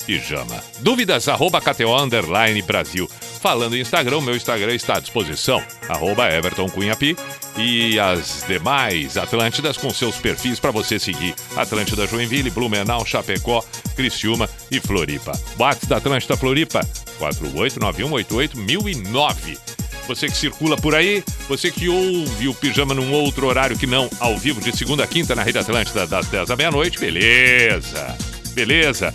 pijama. 0.06 0.62
Dúvidas, 0.80 1.28
arroba 1.28 1.60
KTO 1.60 2.00
Underline 2.00 2.62
Brasil. 2.62 3.10
Falando 3.40 3.76
em 3.76 3.80
Instagram, 3.80 4.20
meu 4.20 4.36
Instagram 4.36 4.74
está 4.74 4.96
à 4.96 5.00
disposição, 5.00 5.60
arroba 5.88 6.32
Everton 6.32 6.68
Cunhapi 6.68 7.16
e 7.56 7.98
as 7.98 8.44
demais 8.46 9.16
Atlântidas 9.16 9.76
com 9.76 9.90
seus 9.90 10.14
perfis 10.16 10.60
para 10.60 10.70
você 10.70 10.96
seguir. 10.98 11.34
Atlântida 11.56 12.06
Joinville, 12.06 12.50
Blumenau, 12.50 13.04
Chapecó, 13.04 13.64
Criciúma 13.96 14.48
e 14.70 14.78
Floripa. 14.80 15.32
WhatsApp 15.58 15.86
da 15.86 15.96
Atlântida 15.96 16.36
Floripa, 16.36 16.80
489188009. 17.18 19.58
Você 20.06 20.28
que 20.28 20.36
circula 20.36 20.76
por 20.76 20.94
aí, 20.94 21.24
você 21.48 21.68
que 21.68 21.88
ouve 21.88 22.46
o 22.46 22.54
Pijama 22.54 22.94
num 22.94 23.12
outro 23.12 23.48
horário 23.48 23.76
que 23.76 23.88
não 23.88 24.08
ao 24.20 24.38
vivo, 24.38 24.60
de 24.60 24.70
segunda 24.76 25.02
a 25.02 25.06
quinta 25.06 25.34
na 25.34 25.42
Rede 25.42 25.58
Atlântida, 25.58 26.06
das 26.06 26.28
10 26.28 26.48
da 26.48 26.56
meia-noite, 26.56 27.00
beleza, 27.00 28.16
beleza 28.54 29.12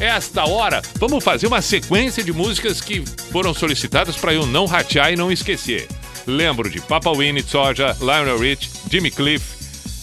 esta 0.00 0.44
hora, 0.48 0.82
vamos 0.98 1.22
fazer 1.22 1.46
uma 1.46 1.62
sequência 1.62 2.22
de 2.22 2.32
músicas 2.32 2.80
que 2.80 3.04
foram 3.30 3.54
solicitadas 3.54 4.16
para 4.16 4.34
eu 4.34 4.46
não 4.46 4.66
ratear 4.66 5.12
e 5.12 5.16
não 5.16 5.30
esquecer. 5.30 5.88
Lembro 6.26 6.70
de 6.70 6.80
Papa 6.80 7.12
Winnie, 7.12 7.42
Soja, 7.42 7.96
Lionel 8.00 8.38
Rich, 8.38 8.70
Jimmy 8.90 9.10
Cliff, 9.10 9.44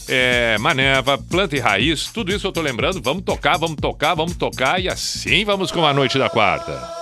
é, 0.07 0.57
Maneva, 0.59 1.17
Planta 1.17 1.55
e 1.55 1.59
Raiz, 1.59 2.09
tudo 2.13 2.33
isso 2.33 2.47
eu 2.47 2.51
tô 2.51 2.61
lembrando. 2.61 3.01
Vamos 3.01 3.23
tocar, 3.23 3.57
vamos 3.57 3.77
tocar, 3.77 4.13
vamos 4.13 4.35
tocar 4.35 4.81
e 4.81 4.87
assim 4.87 5.43
vamos 5.45 5.71
com 5.71 5.85
a 5.85 5.93
noite 5.93 6.17
da 6.17 6.29
quarta. 6.29 7.00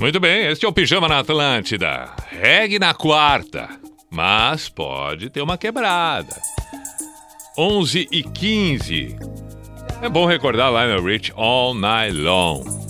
Muito 0.00 0.18
bem, 0.18 0.46
este 0.46 0.64
é 0.64 0.68
o 0.68 0.72
Pijama 0.72 1.06
na 1.06 1.18
Atlântida. 1.18 2.08
Regue 2.30 2.78
na 2.78 2.94
quarta, 2.94 3.68
mas 4.10 4.66
pode 4.66 5.28
ter 5.28 5.42
uma 5.42 5.58
quebrada. 5.58 6.40
11 7.58 8.08
e 8.10 8.22
15. 8.22 9.18
É 10.00 10.08
bom 10.08 10.24
recordar 10.24 10.70
lá 10.70 10.86
no 10.86 11.04
Rich 11.04 11.34
All 11.36 11.74
Night 11.74 12.16
Long. 12.16 12.89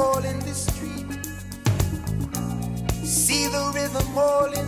All 0.00 0.24
in 0.24 0.38
the 0.40 0.54
street, 0.54 1.06
see 3.04 3.48
the 3.48 3.72
rhythm 3.74 4.14
all 4.16 4.44
rolling 4.44 4.67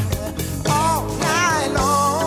long. 1.73 2.20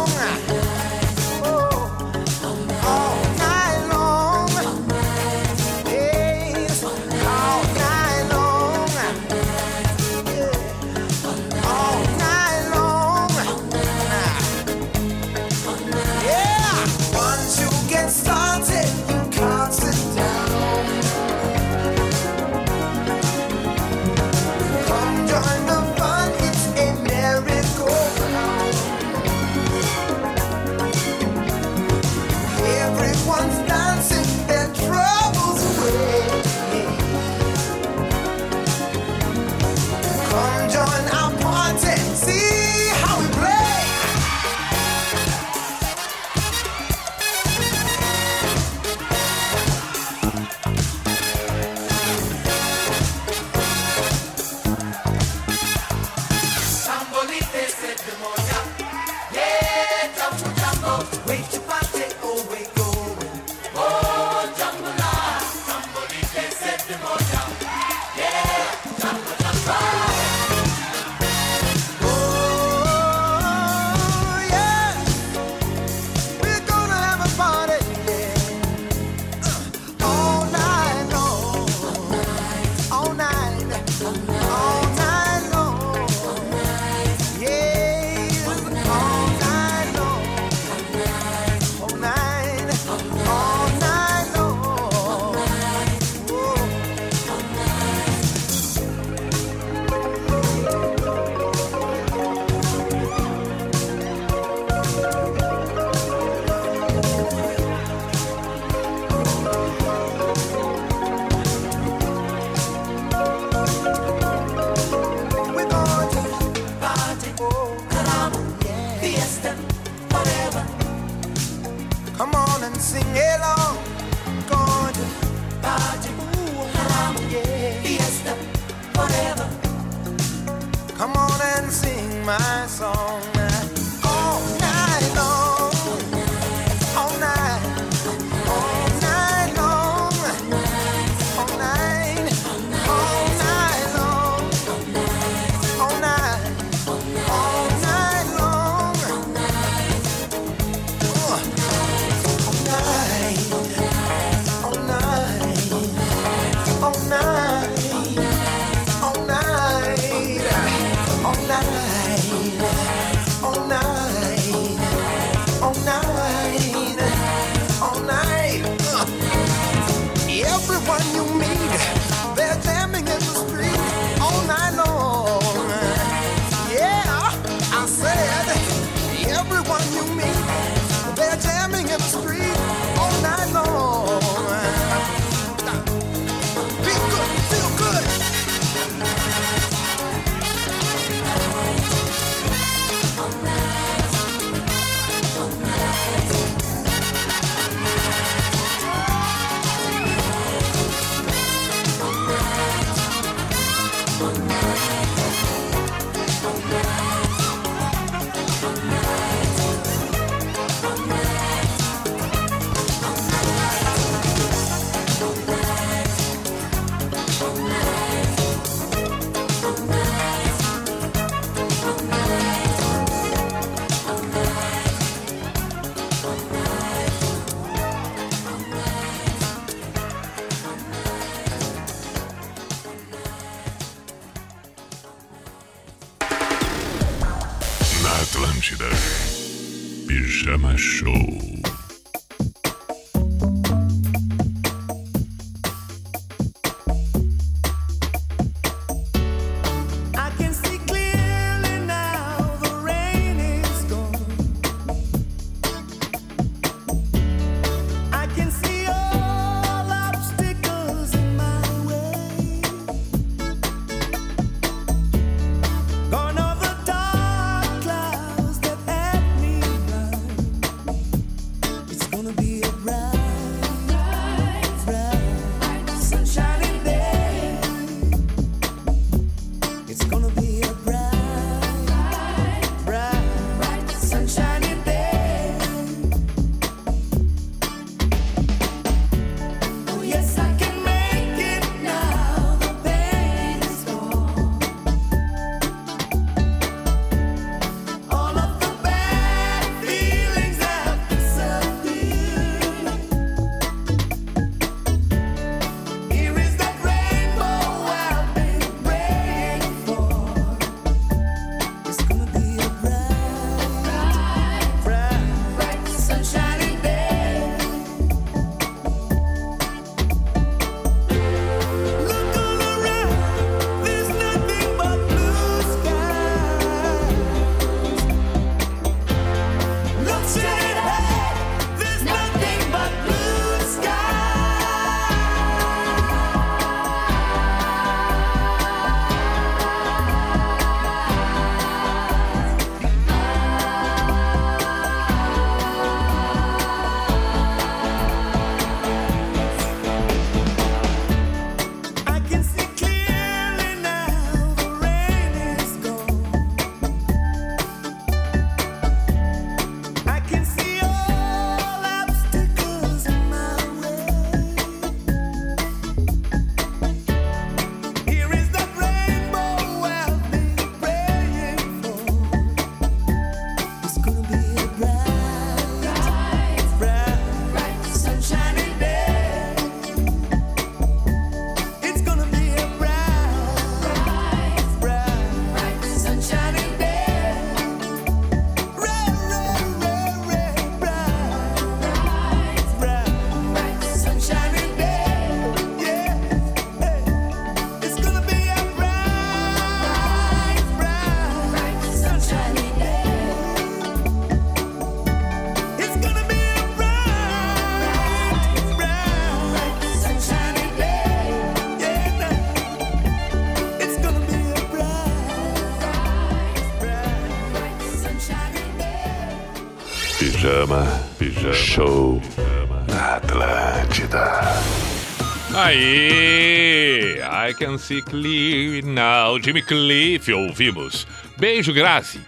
Aí, 425.64 427.20
I 427.22 427.54
can 427.54 427.78
see 427.78 428.02
clear 428.02 428.84
now. 428.84 429.40
Jimmy 429.42 429.62
Cliff, 429.62 430.30
ouvimos. 430.30 431.06
Beijo, 431.38 431.72
Grazi. 431.72 432.20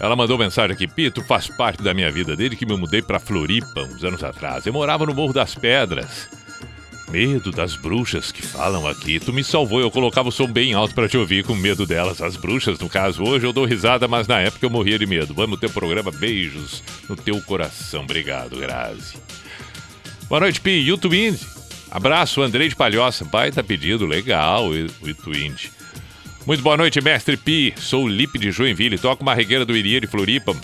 Ela 0.00 0.16
mandou 0.16 0.38
mensagem 0.38 0.74
aqui, 0.74 0.86
Pito, 0.86 1.22
faz 1.22 1.48
parte 1.48 1.82
da 1.82 1.92
minha 1.92 2.10
vida 2.10 2.34
desde 2.34 2.56
que 2.56 2.64
me 2.64 2.74
mudei 2.74 3.02
pra 3.02 3.20
Floripa 3.20 3.82
uns 3.82 4.02
anos 4.02 4.24
atrás. 4.24 4.64
Eu 4.64 4.72
morava 4.72 5.04
no 5.04 5.14
Morro 5.14 5.34
das 5.34 5.54
Pedras. 5.54 6.30
Medo 7.10 7.52
das 7.52 7.76
bruxas 7.76 8.32
que 8.32 8.40
falam 8.40 8.88
aqui. 8.88 9.20
Tu 9.20 9.34
me 9.34 9.44
salvou, 9.44 9.80
eu 9.80 9.90
colocava 9.90 10.30
o 10.30 10.32
som 10.32 10.46
bem 10.46 10.72
alto 10.72 10.94
pra 10.94 11.10
te 11.10 11.18
ouvir 11.18 11.44
com 11.44 11.54
medo 11.54 11.84
delas. 11.84 12.22
As 12.22 12.36
bruxas, 12.36 12.78
no 12.78 12.88
caso. 12.88 13.22
Hoje 13.22 13.46
eu 13.46 13.52
dou 13.52 13.66
risada, 13.66 14.08
mas 14.08 14.26
na 14.26 14.40
época 14.40 14.64
eu 14.64 14.70
morria 14.70 14.98
de 14.98 15.04
medo. 15.04 15.34
Vamos 15.34 15.60
ter 15.60 15.70
programa. 15.70 16.10
Beijos 16.10 16.82
no 17.06 17.16
teu 17.16 17.38
coração. 17.42 18.02
Obrigado, 18.02 18.56
Grazi. 18.56 19.18
Boa 20.26 20.40
noite, 20.40 20.58
Pi. 20.58 20.70
YouTube. 20.70 21.38
Abraço, 21.96 22.42
Andrei 22.42 22.68
de 22.68 22.76
Palhoça. 22.76 23.24
Baita 23.24 23.64
pedido, 23.64 24.04
legal, 24.04 24.68
o 24.68 24.76
Indie. 25.34 25.70
Muito 26.46 26.62
boa 26.62 26.76
noite, 26.76 27.00
mestre 27.00 27.38
Pi. 27.38 27.72
Sou 27.78 28.04
o 28.04 28.08
Lipe 28.08 28.38
de 28.38 28.50
Joinville. 28.50 28.98
Toco 28.98 29.22
uma 29.22 29.32
regueira 29.32 29.64
do 29.64 29.74
Iria 29.74 29.98
de 29.98 30.06
Floripa. 30.06 30.54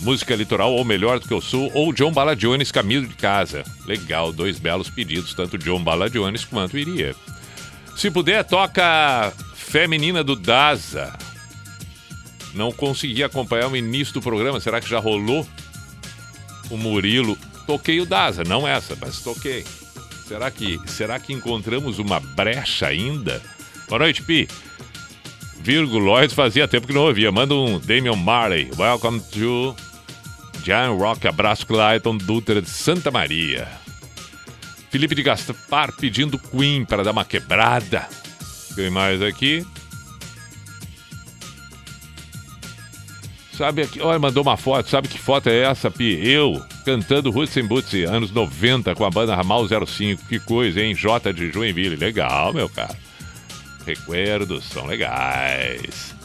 Música 0.00 0.34
litoral, 0.34 0.72
ou 0.72 0.84
melhor 0.84 1.20
do 1.20 1.28
que 1.28 1.32
eu 1.32 1.40
sou, 1.40 1.70
ou 1.74 1.92
John 1.92 2.10
Baladiones, 2.10 2.72
Caminho 2.72 3.06
de 3.06 3.14
Casa. 3.14 3.62
Legal, 3.86 4.32
dois 4.32 4.58
belos 4.58 4.90
pedidos, 4.90 5.32
tanto 5.32 5.56
John 5.56 5.80
Baladiones 5.80 6.44
quanto 6.44 6.76
Iria. 6.76 7.14
Se 7.96 8.10
puder, 8.10 8.42
toca 8.42 9.32
Feminina 9.54 10.24
do 10.24 10.34
Daza. 10.34 11.16
Não 12.52 12.72
consegui 12.72 13.22
acompanhar 13.22 13.70
o 13.70 13.76
início 13.76 14.14
do 14.14 14.20
programa. 14.20 14.58
Será 14.58 14.80
que 14.80 14.90
já 14.90 14.98
rolou? 14.98 15.46
O 16.68 16.76
Murilo. 16.76 17.38
Toquei 17.64 18.00
o 18.00 18.06
Daza, 18.06 18.42
não 18.42 18.66
essa, 18.66 18.98
mas 19.00 19.20
toquei. 19.20 19.64
Será 20.30 20.48
que, 20.48 20.80
será 20.86 21.18
que 21.18 21.32
encontramos 21.32 21.98
uma 21.98 22.20
brecha 22.20 22.86
ainda? 22.86 23.42
Boa 23.88 23.98
noite, 23.98 24.22
Pi. 24.22 24.46
Virguloides 25.56 26.36
fazia 26.36 26.68
tempo 26.68 26.86
que 26.86 26.92
não 26.92 27.00
ouvia. 27.00 27.32
Manda 27.32 27.52
um 27.52 27.80
Damian 27.80 28.14
Marley. 28.14 28.70
Welcome 28.78 29.20
to 29.32 29.74
Giant 30.62 30.96
Rock. 31.00 31.26
Abraço, 31.26 31.66
Clayton 31.66 32.16
Dutra 32.16 32.62
de 32.62 32.70
Santa 32.70 33.10
Maria. 33.10 33.66
Felipe 34.88 35.16
de 35.16 35.24
Gaspar 35.24 35.90
pedindo 35.96 36.38
Queen 36.38 36.84
para 36.84 37.02
dar 37.02 37.10
uma 37.10 37.24
quebrada. 37.24 38.08
Tem 38.76 38.88
mais 38.88 39.20
aqui. 39.20 39.66
Sabe 43.52 43.82
aqui, 43.82 44.00
olha, 44.00 44.20
mandou 44.20 44.44
uma 44.44 44.56
foto. 44.56 44.88
Sabe 44.88 45.08
que 45.08 45.18
foto 45.18 45.48
é 45.48 45.62
essa, 45.62 45.90
Pi? 45.90 46.24
Eu 46.24 46.64
cantando 46.90 47.30
Roots 47.30 47.56
and 47.56 47.66
Boots, 47.66 47.94
anos 48.08 48.32
90, 48.32 48.96
com 48.96 49.04
a 49.04 49.10
banda 49.10 49.36
Ramal 49.36 49.64
05. 49.86 50.26
Que 50.26 50.40
coisa, 50.40 50.80
hein? 50.80 50.92
J 50.92 51.32
de 51.32 51.52
Joinville. 51.52 51.94
Legal, 51.94 52.52
meu 52.52 52.68
cara. 52.68 52.96
Recuerdos 53.86 54.64
são 54.64 54.86
legais. 54.86 56.16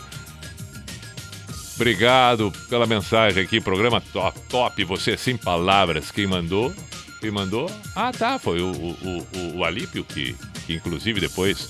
Obrigado 1.76 2.52
pela 2.68 2.88
mensagem 2.88 3.44
aqui. 3.44 3.62
Programa 3.62 4.02
top, 4.02 4.40
top. 4.50 4.84
Você 4.86 5.16
sem 5.16 5.38
palavras. 5.38 6.10
Quem 6.10 6.26
mandou? 6.26 6.74
Quem 7.22 7.30
mandou? 7.30 7.70
Ah, 7.96 8.12
tá. 8.12 8.40
Foi 8.40 8.60
o, 8.60 8.72
o, 8.72 9.28
o, 9.36 9.58
o 9.58 9.64
Alípio 9.64 10.04
que, 10.04 10.36
que, 10.66 10.74
inclusive, 10.74 11.20
depois 11.20 11.70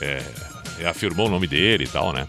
é, 0.00 0.20
afirmou 0.88 1.28
o 1.28 1.30
nome 1.30 1.46
dele 1.46 1.84
e 1.84 1.88
tal, 1.88 2.12
né? 2.12 2.26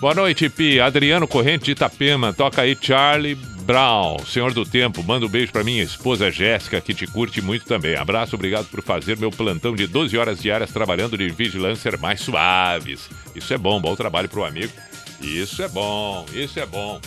Boa 0.00 0.14
noite, 0.14 0.48
Pi. 0.48 0.80
Adriano 0.80 1.28
Corrente 1.28 1.66
de 1.66 1.72
Itapema. 1.72 2.32
Toca 2.32 2.62
aí 2.62 2.76
Charlie 2.80 3.38
Brown, 3.68 4.24
Senhor 4.24 4.54
do 4.54 4.64
Tempo. 4.64 5.02
Manda 5.02 5.26
um 5.26 5.28
beijo 5.28 5.52
pra 5.52 5.62
minha 5.62 5.82
esposa 5.82 6.30
Jéssica, 6.30 6.80
que 6.80 6.94
te 6.94 7.06
curte 7.06 7.42
muito 7.42 7.66
também. 7.66 7.96
Abraço, 7.96 8.34
obrigado 8.34 8.64
por 8.64 8.82
fazer 8.82 9.18
meu 9.18 9.30
plantão 9.30 9.76
de 9.76 9.86
12 9.86 10.16
horas 10.16 10.40
diárias 10.40 10.72
trabalhando 10.72 11.18
de 11.18 11.28
vigilância 11.28 11.94
mais 11.98 12.22
suaves. 12.22 13.10
Isso 13.36 13.52
é 13.52 13.58
bom, 13.58 13.78
bom 13.78 13.94
trabalho 13.94 14.26
pro 14.26 14.42
amigo. 14.42 14.72
Isso 15.20 15.62
é 15.62 15.68
bom, 15.68 16.24
isso 16.32 16.58
é 16.58 16.64
bom. 16.64 16.98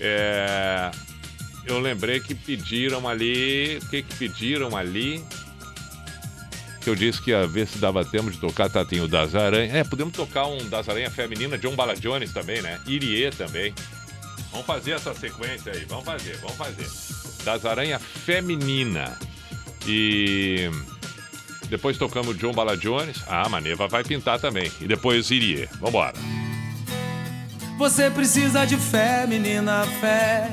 É... 0.00 0.90
Eu 1.66 1.78
lembrei 1.78 2.20
que 2.20 2.34
pediram 2.34 3.06
ali. 3.06 3.78
O 3.82 3.90
que 3.90 4.02
que 4.02 4.14
pediram 4.14 4.74
ali? 4.74 5.22
Que 6.80 6.88
eu 6.88 6.94
disse 6.94 7.20
que 7.20 7.32
ia 7.32 7.46
ver 7.46 7.66
se 7.66 7.76
dava 7.76 8.02
tempo 8.02 8.30
de 8.30 8.38
tocar 8.38 8.70
Tatinho 8.70 9.06
das 9.06 9.34
Aranhas. 9.34 9.74
É, 9.74 9.84
podemos 9.84 10.14
tocar 10.14 10.46
um 10.46 10.70
das 10.70 10.88
Aranhas 10.88 11.14
feminina, 11.14 11.58
John 11.58 11.76
Baladiones 11.76 12.32
também, 12.32 12.62
né? 12.62 12.80
Irie 12.86 13.30
também. 13.30 13.74
Vamos 14.52 14.66
fazer 14.66 14.92
essa 14.92 15.14
sequência 15.14 15.72
aí, 15.72 15.84
vamos 15.86 16.04
fazer, 16.04 16.36
vamos 16.36 16.56
fazer. 16.56 16.86
Das 17.44 17.64
Aranha 17.64 17.98
Feminina. 17.98 19.18
E 19.86 20.70
depois 21.68 21.96
tocamos 21.96 22.36
John 22.36 22.52
Baladiones. 22.52 23.24
Ah, 23.26 23.48
Maneva 23.48 23.88
vai 23.88 24.04
pintar 24.04 24.38
também. 24.38 24.70
E 24.80 24.86
depois 24.86 25.30
Irie. 25.30 25.68
Vambora. 25.80 26.12
Você 27.78 28.10
precisa 28.10 28.64
de 28.64 28.76
fé, 28.76 29.26
menina, 29.26 29.84
fé. 30.00 30.48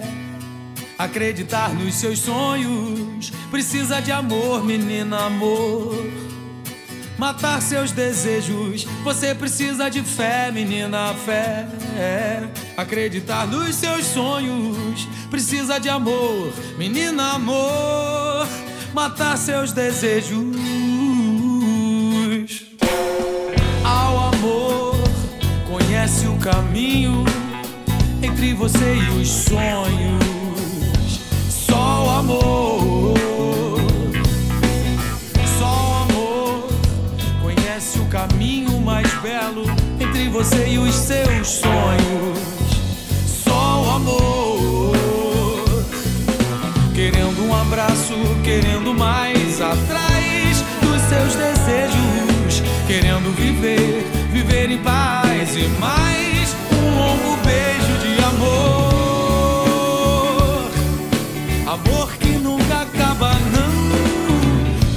Acreditar 0.98 1.74
nos 1.74 1.96
seus 1.96 2.20
sonhos. 2.20 3.30
Precisa 3.52 4.02
de 4.02 4.12
amor, 4.12 4.64
menina, 4.64 5.26
amor. 5.26 5.94
Matar 7.20 7.62
seus 7.62 7.92
desejos. 7.92 8.86
Você 9.04 9.36
precisa 9.36 9.90
de 9.90 10.02
fé, 10.02 10.50
menina, 10.54 11.14
fé. 11.26 11.68
Acreditar 12.78 13.46
nos 13.46 13.76
seus 13.76 14.06
sonhos. 14.06 15.06
Precisa 15.30 15.78
de 15.82 15.90
amor, 15.90 16.54
menina, 16.78 17.34
amor. 17.34 18.48
Matar 18.94 19.38
seus 19.38 19.74
desejos. 19.74 20.56
Ao 23.84 24.30
amor, 24.34 24.96
conhece 25.68 26.26
o 26.26 26.38
caminho 26.38 27.26
entre 28.24 28.54
você 28.54 28.96
e 28.96 29.10
os 29.22 29.28
sonhos. 29.28 31.20
Só 31.50 32.06
o 32.06 32.10
amor, 32.12 32.69
caminho 38.10 38.80
mais 38.82 39.08
belo 39.22 39.66
entre 40.00 40.28
você 40.30 40.68
e 40.68 40.80
os 40.80 40.96
seus 40.96 41.48
sonhos. 41.48 42.40
Só 43.26 43.84
o 43.84 43.90
amor, 43.92 44.96
querendo 46.96 47.46
um 47.46 47.56
abraço, 47.56 48.14
querendo 48.44 48.94
mais 48.96 49.62
atrás 49.62 50.64
dos 50.82 51.02
seus 51.04 51.36
desejos, 51.36 52.64
querendo 52.88 53.32
viver, 53.36 54.08
viver 54.32 54.72
em 54.72 54.80
paz 54.80 55.56
e 55.56 55.68
mais 55.80 56.56
um 56.74 56.98
longo 56.98 57.38
beijo 57.46 58.00
de 58.00 58.24
amor. 58.24 59.52
Amor 61.68 62.12
que 62.14 62.30
nunca 62.40 62.82
acaba, 62.82 63.34
não. 63.54 63.70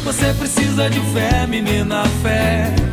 Você 0.03 0.33
precisa 0.33 0.89
de 0.89 1.01
fé, 1.13 1.47
menina, 1.47 2.05
fé. 2.23 2.92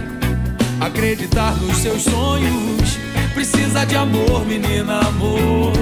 Acreditar 0.79 1.55
nos 1.57 1.77
seus 1.77 2.03
sonhos. 2.03 2.97
Precisa 3.33 3.85
de 3.85 3.95
amor, 3.95 4.45
menina, 4.45 4.99
amor. 4.99 5.73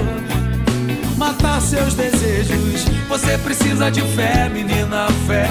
Matar 1.16 1.60
seus 1.60 1.94
desejos. 1.94 2.84
Você 3.08 3.38
precisa 3.38 3.90
de 3.90 4.02
fé, 4.02 4.48
menina, 4.48 5.06
fé. 5.26 5.48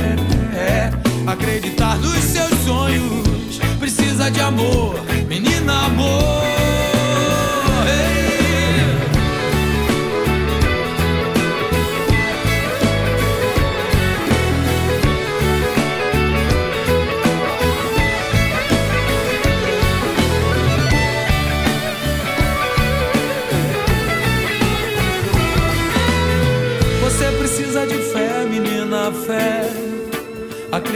Acreditar 1.25 1.97
nos 1.97 2.17
seus 2.19 2.53
sonhos. 2.65 3.59
Precisa 3.79 4.29
de 4.29 4.41
amor, 4.41 4.95
menina, 5.27 5.85
amor. 5.85 6.43
Ei. 7.87 8.26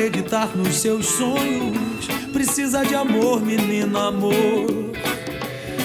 Acreditar 0.01 0.49
nos 0.57 0.77
seus 0.77 1.05
sonhos. 1.05 2.07
Precisa 2.33 2.83
de 2.83 2.95
amor, 2.95 3.39
menina, 3.39 4.07
amor. 4.07 4.33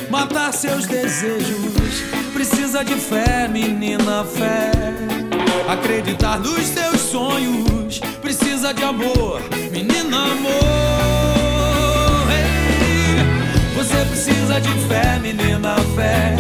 Matar 0.09 0.55
seus 0.55 0.87
desejos. 0.87 2.03
Precisa 2.33 2.83
de 2.83 2.95
fé, 2.95 3.47
menina, 3.47 4.25
fé. 4.25 4.71
Acreditar 5.69 6.41
nos 6.41 6.65
seus 6.65 6.99
sonhos. 6.99 8.01
Precisa 8.23 8.73
de 8.73 8.85
amor, 8.85 9.43
menina, 9.71 10.33
amor. 10.33 10.55
Ei, 12.33 13.77
Você 13.77 14.03
precisa 14.07 14.59
de 14.63 14.73
fé, 14.89 15.19
menina, 15.21 15.77
fé. 15.95 16.37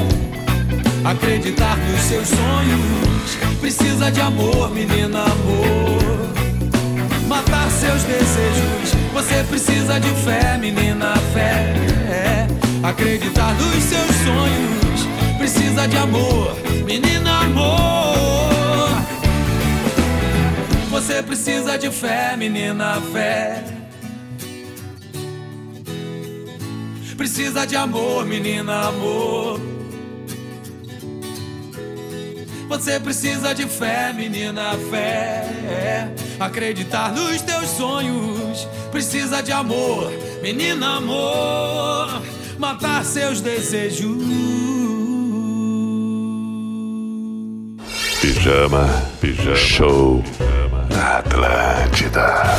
Acreditar 1.05 1.77
nos 1.77 2.01
seus 2.01 2.27
sonhos. 2.29 3.59
precisa 3.61 4.11
de 4.11 4.21
amor, 4.23 4.71
menina, 4.71 5.25
amor. 5.25 6.46
Matar 7.47 7.71
seus 7.71 8.03
desejos, 8.03 8.91
você 9.13 9.45
precisa 9.45 10.01
de 10.01 10.09
fé, 10.25 10.59
menina, 10.59 11.15
fé. 11.33 11.75
É. 12.11 12.47
Acreditar 12.83 13.55
nos 13.55 13.85
seus 13.85 14.17
sonhos, 14.25 15.39
precisa 15.39 15.87
de 15.87 15.97
amor, 15.97 16.57
menina, 16.85 17.43
amor. 17.45 18.89
Você 20.91 21.23
precisa 21.23 21.79
de 21.79 21.89
fé, 21.91 22.37
menina, 22.37 23.01
fé. 23.13 23.63
Precisa 27.17 27.65
de 27.65 27.77
amor, 27.77 28.27
menina, 28.27 28.89
amor. 28.89 29.61
Você 32.69 32.99
precisa 32.99 33.55
de 33.55 33.67
fé, 33.67 34.13
menina, 34.13 34.73
fé. 34.91 36.26
Acreditar 36.39 37.13
nos 37.13 37.41
teus 37.43 37.69
sonhos. 37.71 38.69
Precisa 38.91 39.43
de 39.43 39.53
amor, 39.53 40.13
menina, 40.43 40.97
amor. 40.97 42.23
Matar 42.59 43.05
seus 43.05 43.41
desejos. 43.41 44.17
Pijama, 48.21 48.87
pijama, 49.21 49.55
show 49.57 50.25
na 50.91 51.19
Atlântida. 51.19 52.57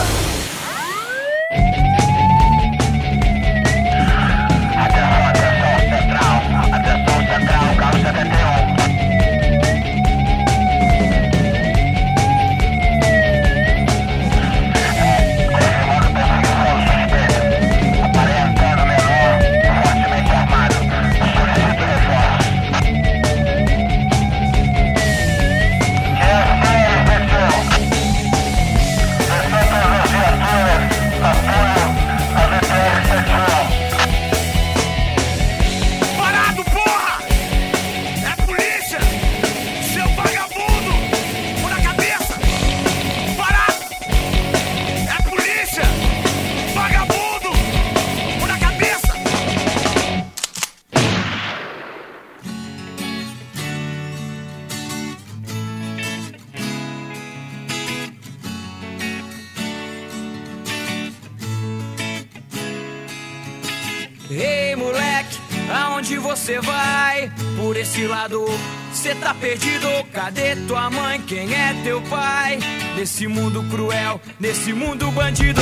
Esse 68.07 68.15
lado, 68.15 68.45
cê 68.93 69.15
tá 69.15 69.33
perdido? 69.33 69.89
Cadê 70.13 70.55
tua 70.65 70.89
mãe? 70.89 71.19
Quem 71.27 71.53
é 71.53 71.73
teu 71.83 72.01
pai? 72.03 72.57
Nesse 72.95 73.27
mundo 73.27 73.61
cruel, 73.69 74.21
nesse 74.39 74.71
mundo 74.71 75.11
bandido. 75.11 75.61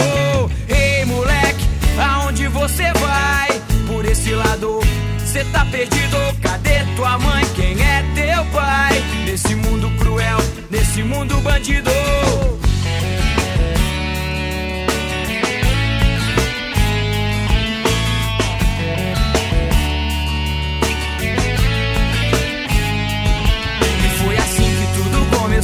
Ei, 0.69 1.03
moleque, 1.05 1.65
aonde 1.97 2.47
você 2.49 2.83
vai? 2.93 3.49
Por 3.87 4.05
esse 4.05 4.29
lado, 4.29 4.79
cê 5.25 5.43
tá 5.45 5.65
perdido? 5.65 6.17
Cadê 6.39 6.85
tua 6.95 7.17
mãe? 7.17 7.43
Quem 7.55 7.81
é 7.81 8.03
teu 8.13 8.45
pai? 8.51 8.93
Nesse 9.25 9.55
mundo 9.55 9.89
cruel, 9.97 10.37
nesse 10.69 11.01
mundo 11.01 11.41
bandido. 11.41 11.89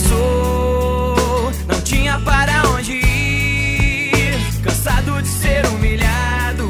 Começou. 0.02 1.52
Não 1.68 1.82
tinha 1.82 2.20
para 2.20 2.70
onde 2.70 2.94
ir. 2.94 4.62
Cansado 4.64 5.22
de 5.22 5.28
ser 5.28 5.66
humilhado, 5.68 6.68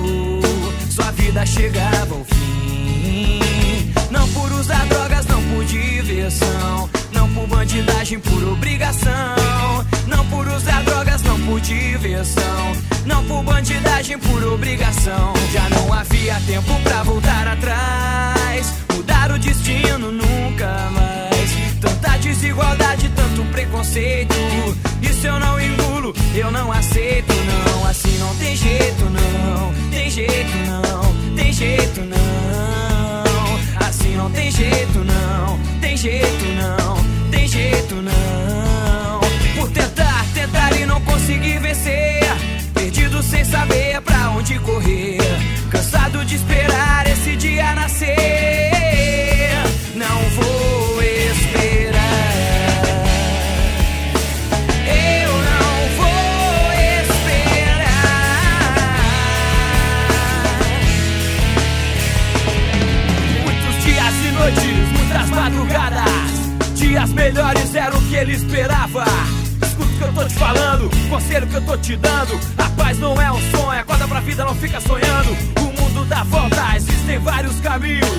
sua 0.90 1.12
vida 1.12 1.46
chegava 1.46 2.16
ao 2.16 2.24
fim. 2.26 3.94
Não 4.10 4.28
por 4.30 4.52
usar 4.54 4.86
drogas, 4.88 5.26
não 5.28 5.42
por 5.44 5.66
diversão. 5.66 6.90
Não 7.12 7.30
por 7.30 7.48
bandidagem, 7.48 8.20
por 8.20 8.44
obrigação. 8.44 9.86
Não 10.08 10.26
por 10.28 10.48
usar 10.48 10.84
drogas, 10.84 11.22
não 11.24 11.40
por 11.42 11.60
diversão. 11.62 12.72
Não 13.06 13.24
por 13.26 13.44
bandidagem, 13.44 14.18
por 14.20 14.44
obrigação. 14.44 15.34
Já 15.52 15.70
não 15.70 15.94
havia 15.94 16.40
tempo 16.46 16.74
pra 16.84 17.04
voltar 17.04 17.48
atrás. 17.48 18.74
Mudar 18.94 19.32
o 19.32 19.40
destino 19.40 20.12
nunca 20.12 20.90
mais. 20.92 21.11
Tanta 21.82 22.18
desigualdade, 22.20 23.10
tanto 23.16 23.44
preconceito. 23.46 24.36
Isso 25.02 25.26
eu 25.26 25.40
não 25.40 25.60
engulo, 25.60 26.14
eu 26.36 26.52
não 26.52 26.72
aceito, 26.72 27.34
não. 27.34 27.88
Assim 27.88 28.18
não 28.20 28.36
tem 28.36 28.56
jeito, 28.56 29.06
não. 29.10 29.74
Tem 29.90 30.10
jeito, 30.10 30.58
não. 30.68 31.36
Tem 31.36 31.52
jeito, 31.52 32.02
não. 32.02 33.88
Assim 33.88 34.16
não 34.16 34.30
tem 34.30 34.52
jeito, 34.52 35.00
não. 35.00 35.60
Tem 35.82 35.98
jeito, 35.98 36.46
não. 36.56 37.32
Tem 37.32 37.48
jeito, 37.48 37.96
não. 37.96 39.20
Por 39.56 39.72
tentar, 39.72 40.24
tentar 40.36 40.72
e 40.80 40.86
não 40.86 41.02
conseguir 41.02 41.58
vencer. 41.60 42.22
Perdido 42.76 43.24
sem 43.24 43.44
saber 43.44 44.00
pra 44.02 44.30
onde 44.30 44.60
correr. 44.60 45.18
Cansado 45.72 46.24
de 46.26 46.36
esperar 46.36 47.08
esse 47.08 47.36
dia 47.36 47.74
nascer. 47.74 48.22
Não 49.96 50.20
vou 50.36 50.51
Dias 66.92 67.14
melhores 67.14 67.74
era 67.74 67.96
o 67.96 68.02
que 68.10 68.16
ele 68.16 68.34
esperava. 68.34 69.06
Escuta 69.62 69.86
o 69.86 69.98
que 69.98 70.04
eu 70.04 70.14
tô 70.14 70.28
te 70.28 70.34
falando, 70.34 70.90
conselho 71.10 71.48
que 71.48 71.56
eu 71.56 71.66
tô 71.66 71.78
te 71.78 71.96
dando. 71.96 72.38
A 72.58 72.70
paz 72.72 73.00
não 73.00 73.14
é 73.22 73.32
um 73.32 73.40
sonho, 73.50 73.80
acorda 73.80 74.06
pra 74.10 74.20
vida, 74.20 74.44
não 74.44 74.54
fica 74.56 74.82
sonhando. 74.82 75.30
O 75.62 75.82
mundo 75.82 76.06
dá 76.10 76.24
volta, 76.24 76.76
existem 76.76 77.18
vários 77.20 77.58
caminhos. 77.62 78.11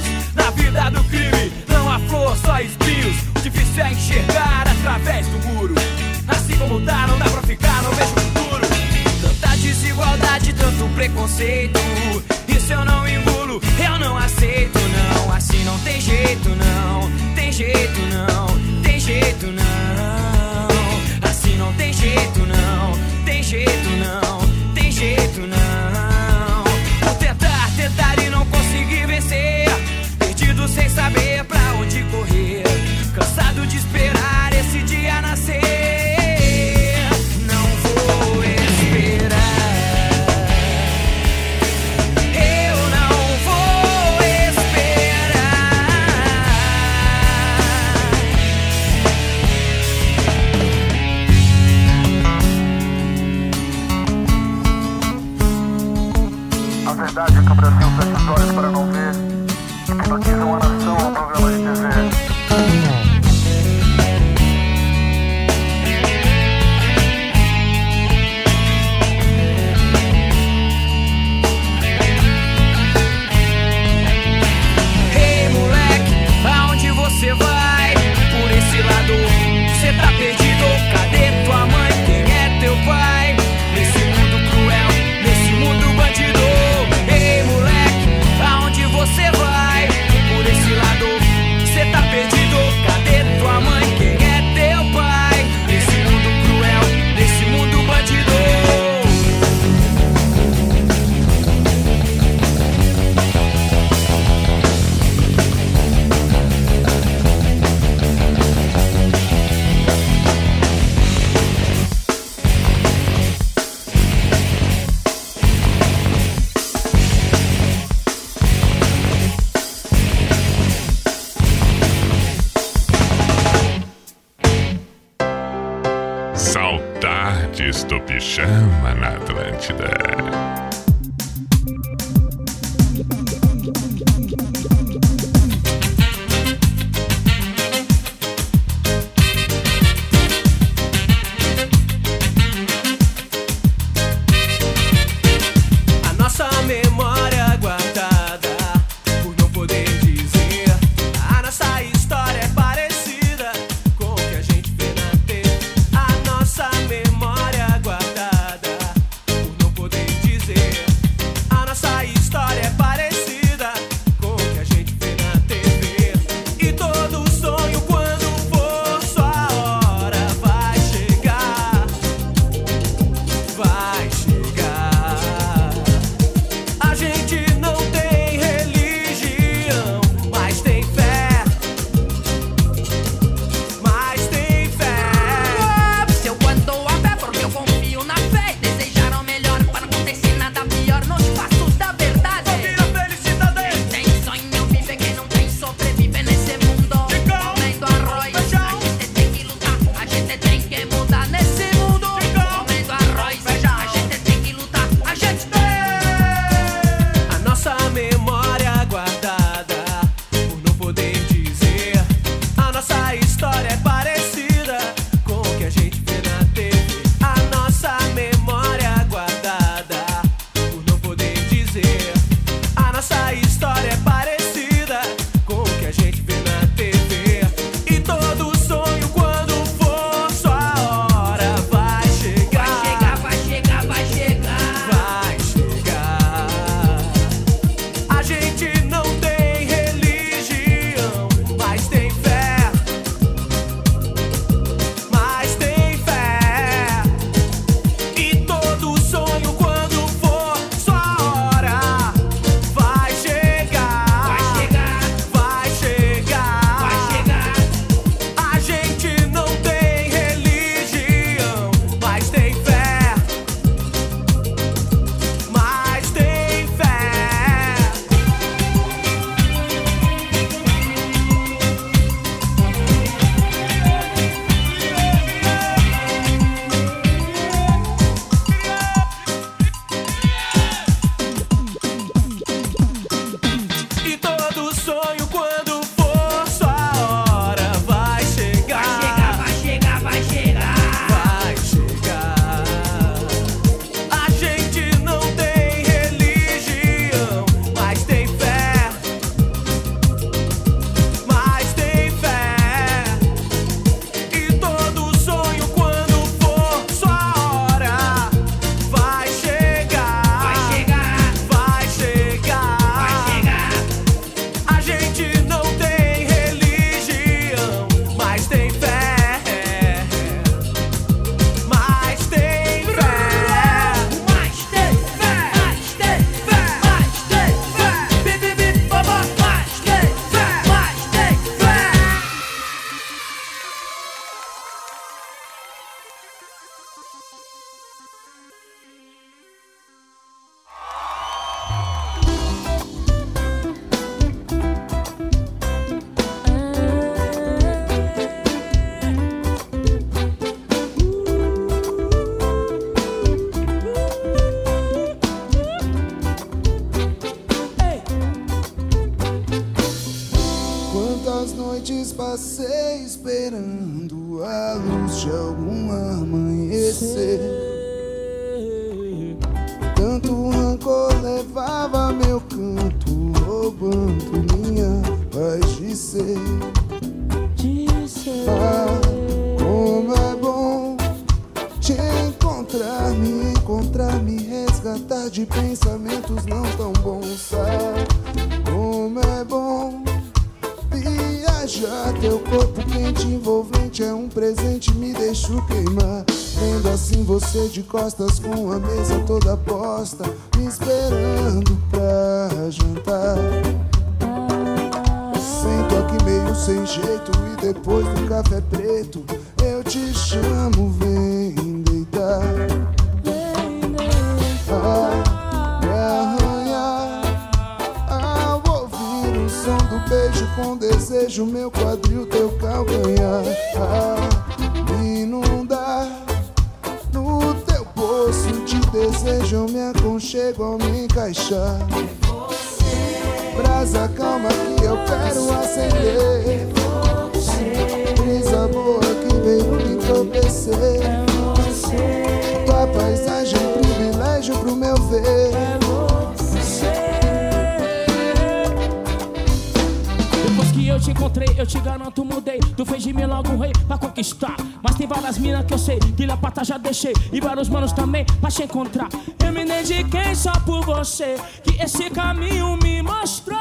Encontrei, 451.22 451.54
eu 451.56 451.64
te 451.64 451.78
garanto, 451.78 452.24
mudei. 452.24 452.58
Tu 452.76 452.84
fez 452.84 453.02
de 453.04 453.12
mim 453.12 453.24
logo 453.24 453.48
um 453.52 453.58
rei 453.58 453.72
pra 453.86 453.96
conquistar. 453.96 454.56
Mas 454.82 454.96
tem 454.96 455.06
várias 455.06 455.38
minas 455.38 455.64
que 455.64 455.72
eu 455.72 455.78
sei, 455.78 455.98
que 455.98 456.26
pata 456.36 456.64
já 456.64 456.76
deixei. 456.76 457.12
E 457.32 457.40
vários 457.40 457.68
manos 457.68 457.92
também 457.92 458.24
pra 458.40 458.50
te 458.50 458.64
encontrar. 458.64 459.08
Eu 459.44 459.52
me 459.52 459.64
dediquei 459.64 460.34
só 460.34 460.52
por 460.66 460.84
você, 460.84 461.36
que 461.62 461.80
esse 461.80 462.10
caminho 462.10 462.76
me 462.82 463.02
mostrou. 463.02 463.58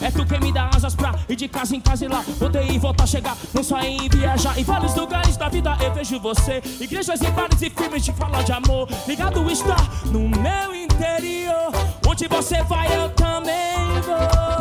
É 0.00 0.10
tu 0.10 0.24
quem 0.24 0.40
me 0.40 0.50
dá 0.50 0.70
asas 0.74 0.94
pra 0.94 1.14
ir 1.28 1.36
de 1.36 1.46
casa 1.46 1.76
em 1.76 1.80
casa 1.80 2.06
e 2.06 2.08
lá. 2.08 2.24
Poder 2.38 2.64
ir 2.64 2.76
e 2.76 2.78
voltar 2.78 3.04
a 3.04 3.06
chegar, 3.06 3.36
não 3.52 3.62
só 3.62 3.78
em 3.80 4.08
viajar. 4.08 4.58
Em 4.58 4.64
vários 4.64 4.94
lugares 4.94 5.36
da 5.36 5.48
vida 5.50 5.76
eu 5.82 5.92
vejo 5.92 6.18
você. 6.18 6.62
Igrejas 6.80 7.20
e 7.20 7.30
bares 7.30 7.60
e 7.60 7.68
filmes 7.68 8.02
de 8.02 8.12
falar 8.14 8.42
de 8.42 8.52
amor. 8.52 8.88
Ligado 9.06 9.50
está 9.50 9.76
no 10.06 10.20
meu 10.20 10.74
interior. 10.74 11.70
Onde 12.06 12.26
você 12.28 12.62
vai, 12.62 12.86
eu 12.96 13.10
também 13.10 14.00
vou. 14.06 14.58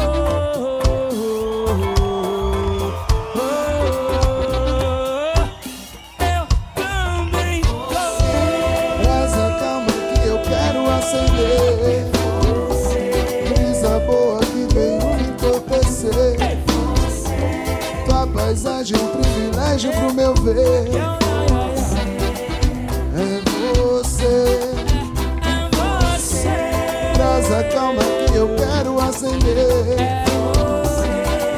Privilégio 19.78 19.92
pro 19.92 20.14
meu 20.14 20.34
ver. 20.34 20.90
É 23.14 23.42
você. 23.76 24.74
Brasa 27.16 27.64
calma 27.66 28.02
que 28.28 28.36
eu 28.36 28.50
quero 28.56 29.00
acender. 29.00 29.98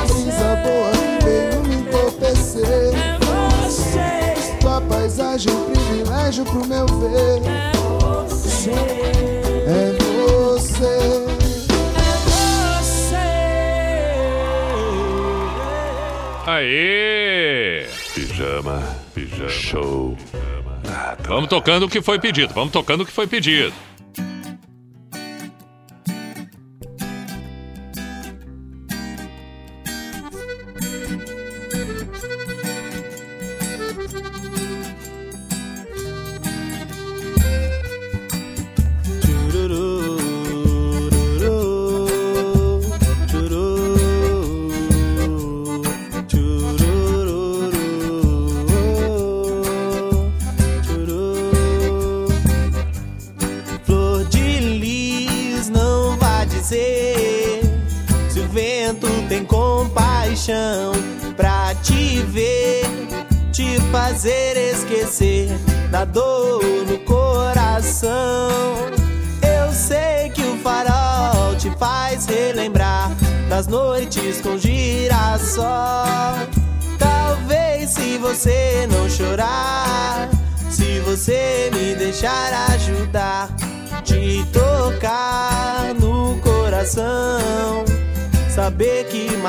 Brisa 0.08 0.56
boa 0.64 0.92
que 0.92 1.26
veio 1.26 1.62
me 1.64 1.76
entorpecer. 1.76 2.92
Tua 4.60 4.82
paisagem, 4.82 5.54
privilégio 5.72 6.44
pro 6.46 6.68
meu 6.68 6.86
ver. 6.86 7.42
É 9.66 9.94
você. 9.98 11.30
Aê! 16.46 17.69
Pijama, 18.60 18.84
pijama, 19.16 19.50
show. 19.50 20.18
Vamos 21.26 21.50
tocando 21.50 21.86
o 21.86 21.90
que 21.90 22.02
foi 22.02 22.20
pedido, 22.20 22.54
vamos 22.54 22.74
tocando 22.74 23.02
o 23.02 23.06
que 23.06 23.12
foi 23.12 23.26
pedido. 23.26 23.74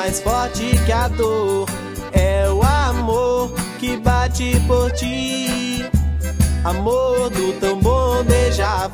Mais 0.01 0.19
forte 0.19 0.79
que 0.87 0.93
a 0.93 1.09
dor 1.09 1.69
é 2.11 2.49
o 2.49 2.63
amor 2.63 3.53
que 3.79 3.99
bate 3.99 4.59
por 4.67 4.91
ti, 4.93 5.85
amor 6.65 7.29
do 7.29 7.53
tão 7.61 7.79
bom 7.79 8.25
beija-flor. 8.25 8.90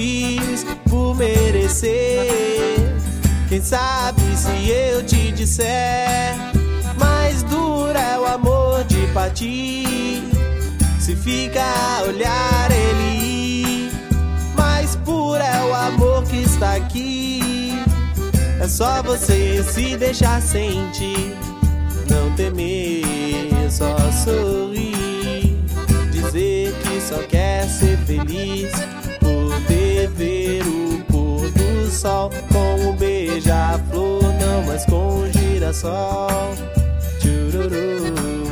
Fiz 0.00 0.64
por 0.88 1.14
merecer. 1.14 2.26
Quem 3.48 3.62
sabe 3.62 4.22
se 4.34 4.70
eu 4.70 5.04
te 5.04 5.30
disser, 5.32 6.34
mais 6.98 7.42
duro 7.42 7.98
é 7.98 8.18
o 8.18 8.24
amor 8.24 8.84
de 8.84 9.06
partir. 9.12 10.22
Se 10.98 11.14
fica 11.14 11.62
a 11.62 12.02
olhar 12.04 12.70
ele 12.70 13.90
mais 14.56 14.96
puro 14.96 15.42
é 15.42 15.64
o 15.64 15.74
amor 15.74 16.24
que 16.24 16.38
está 16.38 16.76
aqui. 16.76 17.72
É 18.58 18.68
só 18.68 19.02
você 19.02 19.62
se 19.62 19.96
deixar 19.96 20.40
sentir, 20.40 21.34
não 22.08 22.34
temer, 22.36 23.70
só 23.70 23.96
sorrir. 24.24 25.58
Dizer 26.10 26.74
que 26.82 27.00
só 27.00 27.18
quer 27.26 27.66
ser 27.66 27.98
feliz, 28.06 28.70
sol 32.00 32.30
com 32.50 32.88
um 32.88 32.96
beija-flor, 32.96 34.22
não 34.22 34.62
mais 34.64 34.86
com 34.86 35.18
um 35.18 35.32
girassol. 35.32 36.54
Tchururu. 37.18 38.49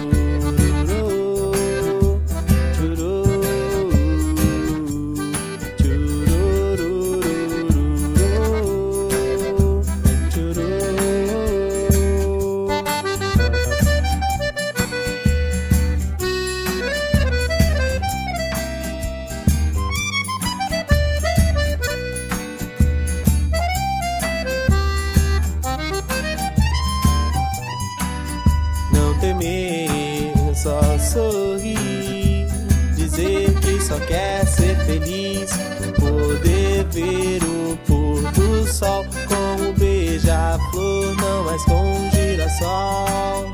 Um 42.63 43.48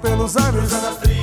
pelos 0.00 0.36
ares. 0.36 1.17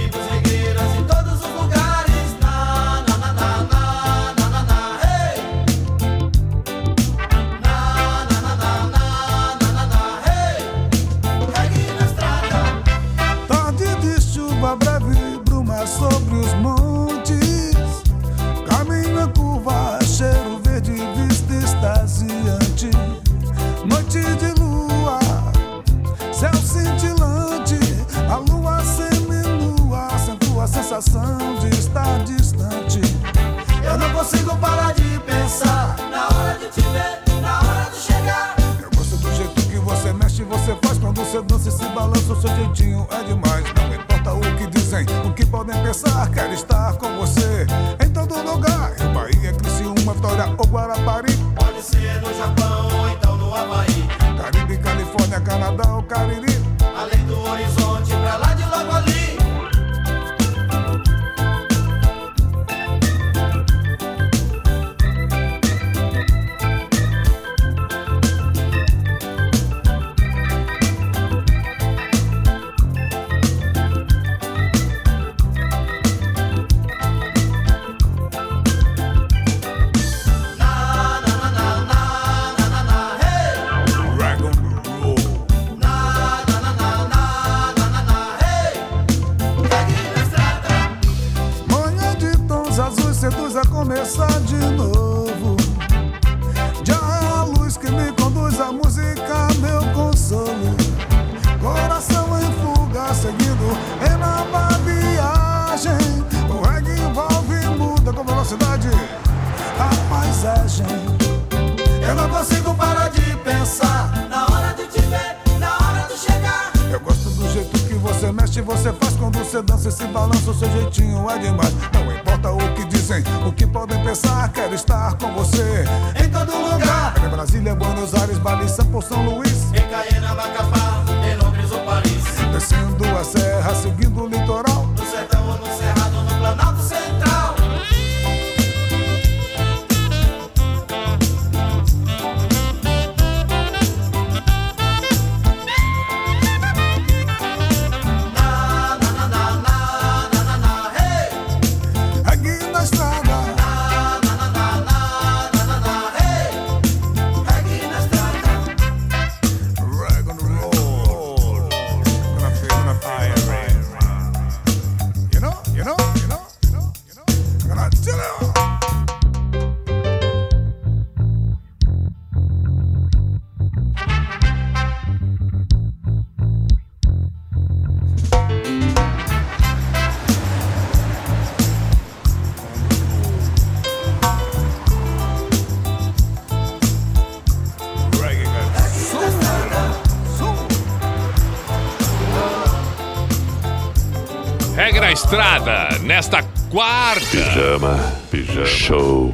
Estrada, 195.35 195.99
nesta 195.99 196.41
quarta. 196.71 197.25
Pijama, 197.29 197.97
pijama, 198.31 198.65
show 198.65 199.33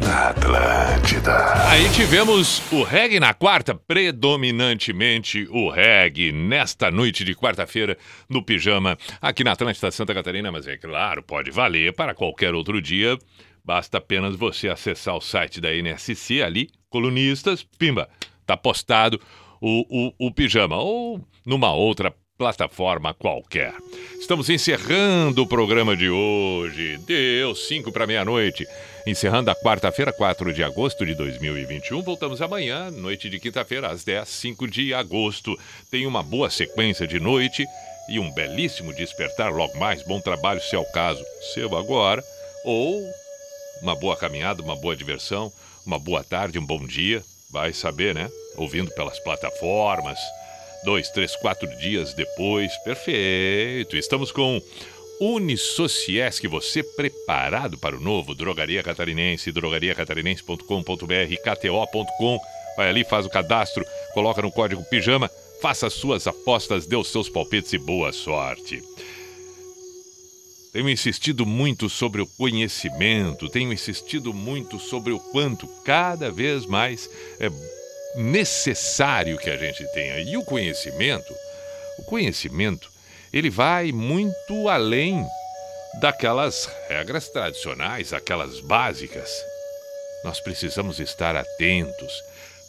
na 0.00 0.30
Atlântida. 0.30 1.68
Aí 1.68 1.90
tivemos 1.90 2.62
o 2.72 2.82
reggae 2.82 3.20
na 3.20 3.34
quarta, 3.34 3.74
predominantemente 3.74 5.46
o 5.50 5.68
reggae, 5.68 6.32
nesta 6.32 6.90
noite 6.90 7.22
de 7.22 7.34
quarta-feira, 7.34 7.98
no 8.30 8.42
pijama, 8.42 8.96
aqui 9.20 9.44
na 9.44 9.52
Atlântida 9.52 9.90
Santa 9.90 10.14
Catarina, 10.14 10.50
mas 10.50 10.66
é 10.66 10.78
claro, 10.78 11.22
pode 11.22 11.50
valer 11.50 11.92
para 11.92 12.14
qualquer 12.14 12.54
outro 12.54 12.80
dia. 12.80 13.18
Basta 13.62 13.98
apenas 13.98 14.34
você 14.36 14.70
acessar 14.70 15.14
o 15.14 15.20
site 15.20 15.60
da 15.60 15.70
NSC 15.70 16.40
ali, 16.42 16.70
colunistas, 16.88 17.62
pimba, 17.78 18.08
tá 18.46 18.56
postado 18.56 19.20
o, 19.60 19.84
o, 20.18 20.28
o 20.28 20.32
pijama, 20.32 20.78
ou 20.78 21.20
numa 21.44 21.74
outra 21.74 22.10
plataforma 22.36 23.14
qualquer. 23.14 23.74
Estamos 24.20 24.50
encerrando 24.50 25.42
o 25.42 25.46
programa 25.46 25.96
de 25.96 26.10
hoje. 26.10 26.98
Deu 27.06 27.54
5 27.54 27.90
para 27.90 28.06
meia-noite. 28.06 28.66
Encerrando 29.06 29.50
a 29.50 29.54
quarta-feira, 29.54 30.12
4 30.12 30.52
de 30.52 30.62
agosto 30.62 31.06
de 31.06 31.14
2021. 31.14 32.02
Voltamos 32.02 32.42
amanhã, 32.42 32.90
noite 32.90 33.30
de 33.30 33.40
quinta-feira, 33.40 33.88
às 33.88 34.04
10, 34.04 34.28
5 34.28 34.68
de 34.68 34.92
agosto. 34.92 35.58
Tem 35.90 36.06
uma 36.06 36.22
boa 36.22 36.50
sequência 36.50 37.06
de 37.06 37.18
noite 37.18 37.64
e 38.08 38.18
um 38.18 38.30
belíssimo 38.32 38.92
despertar 38.94 39.52
logo 39.52 39.78
mais. 39.78 40.02
Bom 40.02 40.20
trabalho, 40.20 40.60
se 40.60 40.76
é 40.76 40.78
o 40.78 40.92
caso, 40.92 41.24
seu 41.54 41.74
agora. 41.76 42.22
Ou 42.64 43.02
uma 43.80 43.94
boa 43.94 44.16
caminhada, 44.16 44.62
uma 44.62 44.76
boa 44.76 44.96
diversão, 44.96 45.52
uma 45.86 45.98
boa 45.98 46.22
tarde, 46.22 46.58
um 46.58 46.66
bom 46.66 46.84
dia. 46.84 47.22
Vai 47.50 47.72
saber, 47.72 48.14
né? 48.14 48.28
Ouvindo 48.56 48.90
pelas 48.90 49.18
plataformas 49.20 50.18
dois, 50.86 51.10
três, 51.10 51.34
quatro 51.34 51.68
dias 51.76 52.14
depois. 52.14 52.72
Perfeito. 52.84 53.96
Estamos 53.96 54.30
com 54.30 54.62
Unisociesc, 55.20 56.46
você 56.46 56.84
preparado 56.84 57.76
para 57.76 57.96
o 57.96 58.00
novo? 58.00 58.36
Drogaria 58.36 58.84
Catarinense, 58.84 59.50
drogariacatarinense.com.br, 59.50 61.34
kto.com. 61.42 62.38
Vai 62.76 62.88
ali, 62.88 63.02
faz 63.02 63.26
o 63.26 63.30
cadastro, 63.30 63.84
coloca 64.14 64.40
no 64.40 64.52
código 64.52 64.84
pijama, 64.84 65.28
faça 65.60 65.90
suas 65.90 66.26
apostas, 66.28 66.86
dê 66.86 66.94
os 66.94 67.08
seus 67.08 67.28
palpites 67.28 67.72
e 67.72 67.78
boa 67.78 68.12
sorte. 68.12 68.80
Tenho 70.72 70.88
insistido 70.90 71.44
muito 71.44 71.88
sobre 71.88 72.22
o 72.22 72.26
conhecimento, 72.38 73.48
tenho 73.48 73.72
insistido 73.72 74.32
muito 74.32 74.78
sobre 74.78 75.12
o 75.12 75.18
quanto 75.18 75.66
cada 75.84 76.30
vez 76.30 76.64
mais 76.66 77.10
é 77.40 77.50
necessário 78.16 79.38
que 79.38 79.50
a 79.50 79.56
gente 79.56 79.86
tenha. 79.92 80.18
E 80.20 80.36
o 80.36 80.44
conhecimento, 80.44 81.34
o 81.98 82.04
conhecimento, 82.04 82.90
ele 83.32 83.50
vai 83.50 83.92
muito 83.92 84.68
além 84.68 85.24
daquelas 86.00 86.68
regras 86.88 87.28
tradicionais, 87.28 88.12
aquelas 88.12 88.60
básicas. 88.60 89.30
Nós 90.24 90.40
precisamos 90.40 90.98
estar 90.98 91.36
atentos. 91.36 92.22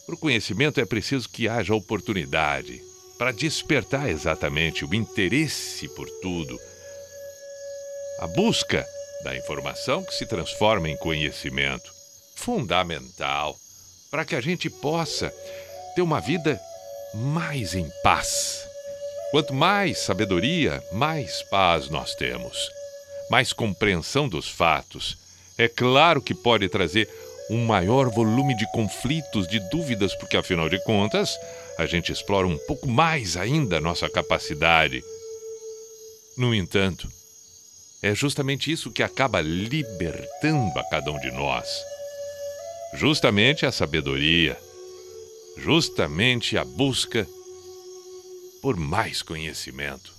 Para 0.05 0.15
o 0.15 0.19
conhecimento 0.19 0.79
é 0.79 0.85
preciso 0.85 1.29
que 1.29 1.47
haja 1.47 1.73
oportunidade 1.73 2.81
para 3.17 3.31
despertar 3.31 4.09
exatamente 4.09 4.85
o 4.85 4.93
interesse 4.93 5.87
por 5.89 6.07
tudo. 6.21 6.57
A 8.19 8.27
busca 8.27 8.85
da 9.23 9.35
informação 9.35 10.03
que 10.03 10.13
se 10.13 10.25
transforma 10.25 10.89
em 10.89 10.97
conhecimento. 10.97 11.91
Fundamental 12.35 13.55
para 14.11 14.25
que 14.25 14.35
a 14.35 14.41
gente 14.41 14.69
possa 14.69 15.33
ter 15.95 16.01
uma 16.01 16.19
vida 16.19 16.59
mais 17.13 17.73
em 17.75 17.89
paz. 18.03 18.67
Quanto 19.31 19.53
mais 19.53 19.99
sabedoria, 19.99 20.81
mais 20.91 21.41
paz 21.43 21.89
nós 21.89 22.15
temos. 22.15 22.69
Mais 23.29 23.51
compreensão 23.51 24.29
dos 24.29 24.47
fatos. 24.47 25.17
É 25.57 25.67
claro 25.67 26.21
que 26.21 26.33
pode 26.33 26.69
trazer 26.69 27.09
um 27.49 27.65
maior 27.65 28.09
volume 28.09 28.55
de 28.55 28.69
conflitos, 28.71 29.47
de 29.47 29.59
dúvidas, 29.69 30.15
porque 30.15 30.37
afinal 30.37 30.69
de 30.69 30.81
contas, 30.83 31.37
a 31.77 31.85
gente 31.85 32.11
explora 32.11 32.47
um 32.47 32.57
pouco 32.59 32.87
mais 32.87 33.35
ainda 33.35 33.77
a 33.77 33.81
nossa 33.81 34.09
capacidade. 34.09 35.03
No 36.37 36.53
entanto, 36.53 37.09
é 38.01 38.13
justamente 38.13 38.71
isso 38.71 38.91
que 38.91 39.01
acaba 39.01 39.41
libertando 39.41 40.77
a 40.77 40.83
cada 40.83 41.11
um 41.11 41.19
de 41.19 41.31
nós. 41.31 41.67
Justamente 42.93 43.65
a 43.65 43.71
sabedoria, 43.71 44.57
justamente 45.57 46.57
a 46.57 46.63
busca 46.63 47.27
por 48.61 48.77
mais 48.77 49.21
conhecimento. 49.21 50.11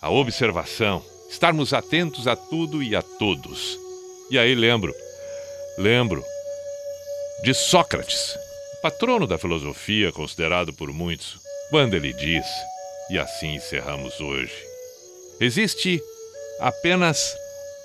A 0.00 0.10
observação, 0.10 1.04
estarmos 1.30 1.72
atentos 1.72 2.26
a 2.26 2.34
tudo 2.34 2.82
e 2.82 2.96
a 2.96 3.02
todos. 3.02 3.78
E 4.30 4.38
aí 4.38 4.54
lembro, 4.54 4.94
lembro 5.78 6.24
de 7.44 7.54
Sócrates, 7.54 8.36
patrono 8.82 9.26
da 9.26 9.38
filosofia, 9.38 10.12
considerado 10.12 10.72
por 10.72 10.92
muitos, 10.92 11.38
quando 11.70 11.94
ele 11.94 12.12
diz, 12.12 12.46
e 13.10 13.18
assim 13.18 13.54
encerramos 13.54 14.20
hoje: 14.20 14.54
existe 15.40 16.02
apenas 16.60 17.34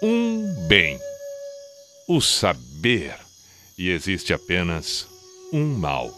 um 0.01 0.67
bem, 0.67 0.99
o 2.07 2.21
saber, 2.21 3.26
e 3.77 3.91
existe 3.91 4.33
apenas 4.33 5.07
um 5.53 5.77
mal, 5.77 6.11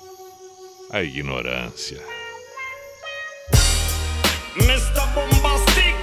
a 0.90 1.04
ignorância. 1.04 2.02
Mr. 4.56 5.06
Bombastic. 5.14 5.96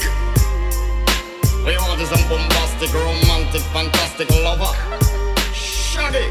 We 1.65 1.77
want 1.79 2.01
is 2.01 2.11
bombastic, 2.29 2.93
romantic, 2.93 3.63
fantastic 3.73 4.29
lover. 4.43 4.77
Shaggy. 5.55 6.31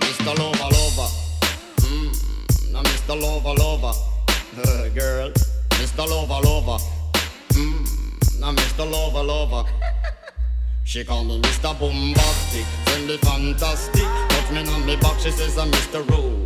Mr. 0.00 0.38
Lover, 0.38 0.68
lover. 0.70 1.10
Mm, 1.80 2.12
now 2.70 2.82
Mr. 2.82 3.18
Lover. 3.18 3.98
Uh, 4.58 4.88
girl. 4.90 5.32
Mr. 5.70 6.06
Lover, 6.06 6.46
lover. 6.46 6.84
Mm, 7.54 8.40
now 8.40 8.52
Mr. 8.52 8.88
Lover, 8.88 9.22
lover. 9.22 9.91
She 10.92 11.04
call 11.04 11.24
me 11.24 11.40
Mr. 11.40 11.72
Bombastic, 11.80 12.66
me 13.06 13.16
fantastic. 13.16 14.02
Touch 14.02 14.50
me 14.50 14.58
on 14.68 14.84
me 14.84 14.96
back, 14.96 15.18
she 15.20 15.30
says 15.30 15.56
I'm 15.56 15.70
Mr. 15.70 16.06
Romantic. 16.06 16.36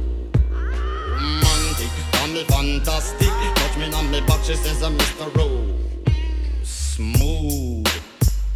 Call 2.13 2.29
me 2.29 2.45
fantastic, 2.45 3.27
touch 3.57 3.77
me 3.77 3.93
on 3.93 4.09
me 4.09 4.21
back, 4.21 4.45
she 4.45 4.55
says 4.55 4.85
I'm 4.85 4.97
Mr. 4.97 5.37
Ro. 5.37 5.67
Smooth. 6.63 7.66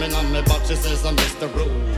Me 0.00 0.06
on 0.14 0.32
my 0.32 0.40
back, 0.40 0.64
she 0.64 0.74
says 0.76 1.04
I'm 1.04 1.14
Mr. 1.14 1.46
Romantic, 1.54 1.92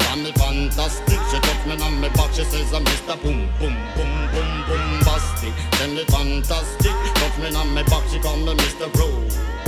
call 0.00 0.16
me 0.18 0.30
fantastic. 0.32 1.18
She 1.30 1.38
touch 1.40 1.64
me 1.64 1.72
on 1.82 2.00
my 2.02 2.10
back, 2.10 2.34
she 2.34 2.44
says 2.44 2.70
I'm 2.74 2.84
Mr. 2.84 3.16
Boom, 3.22 3.48
boom, 3.58 3.74
boom, 3.96 4.28
boom, 4.30 4.64
bombastic. 4.68 5.54
Me 5.88 6.04
fantastic, 6.04 6.92
touch 7.14 7.38
me 7.38 7.56
on 7.56 7.72
my 7.72 7.82
back, 7.84 8.06
she 8.10 8.18
call 8.18 8.36
me 8.36 8.52
Mr. 8.52 8.92
Ro, 8.98 9.08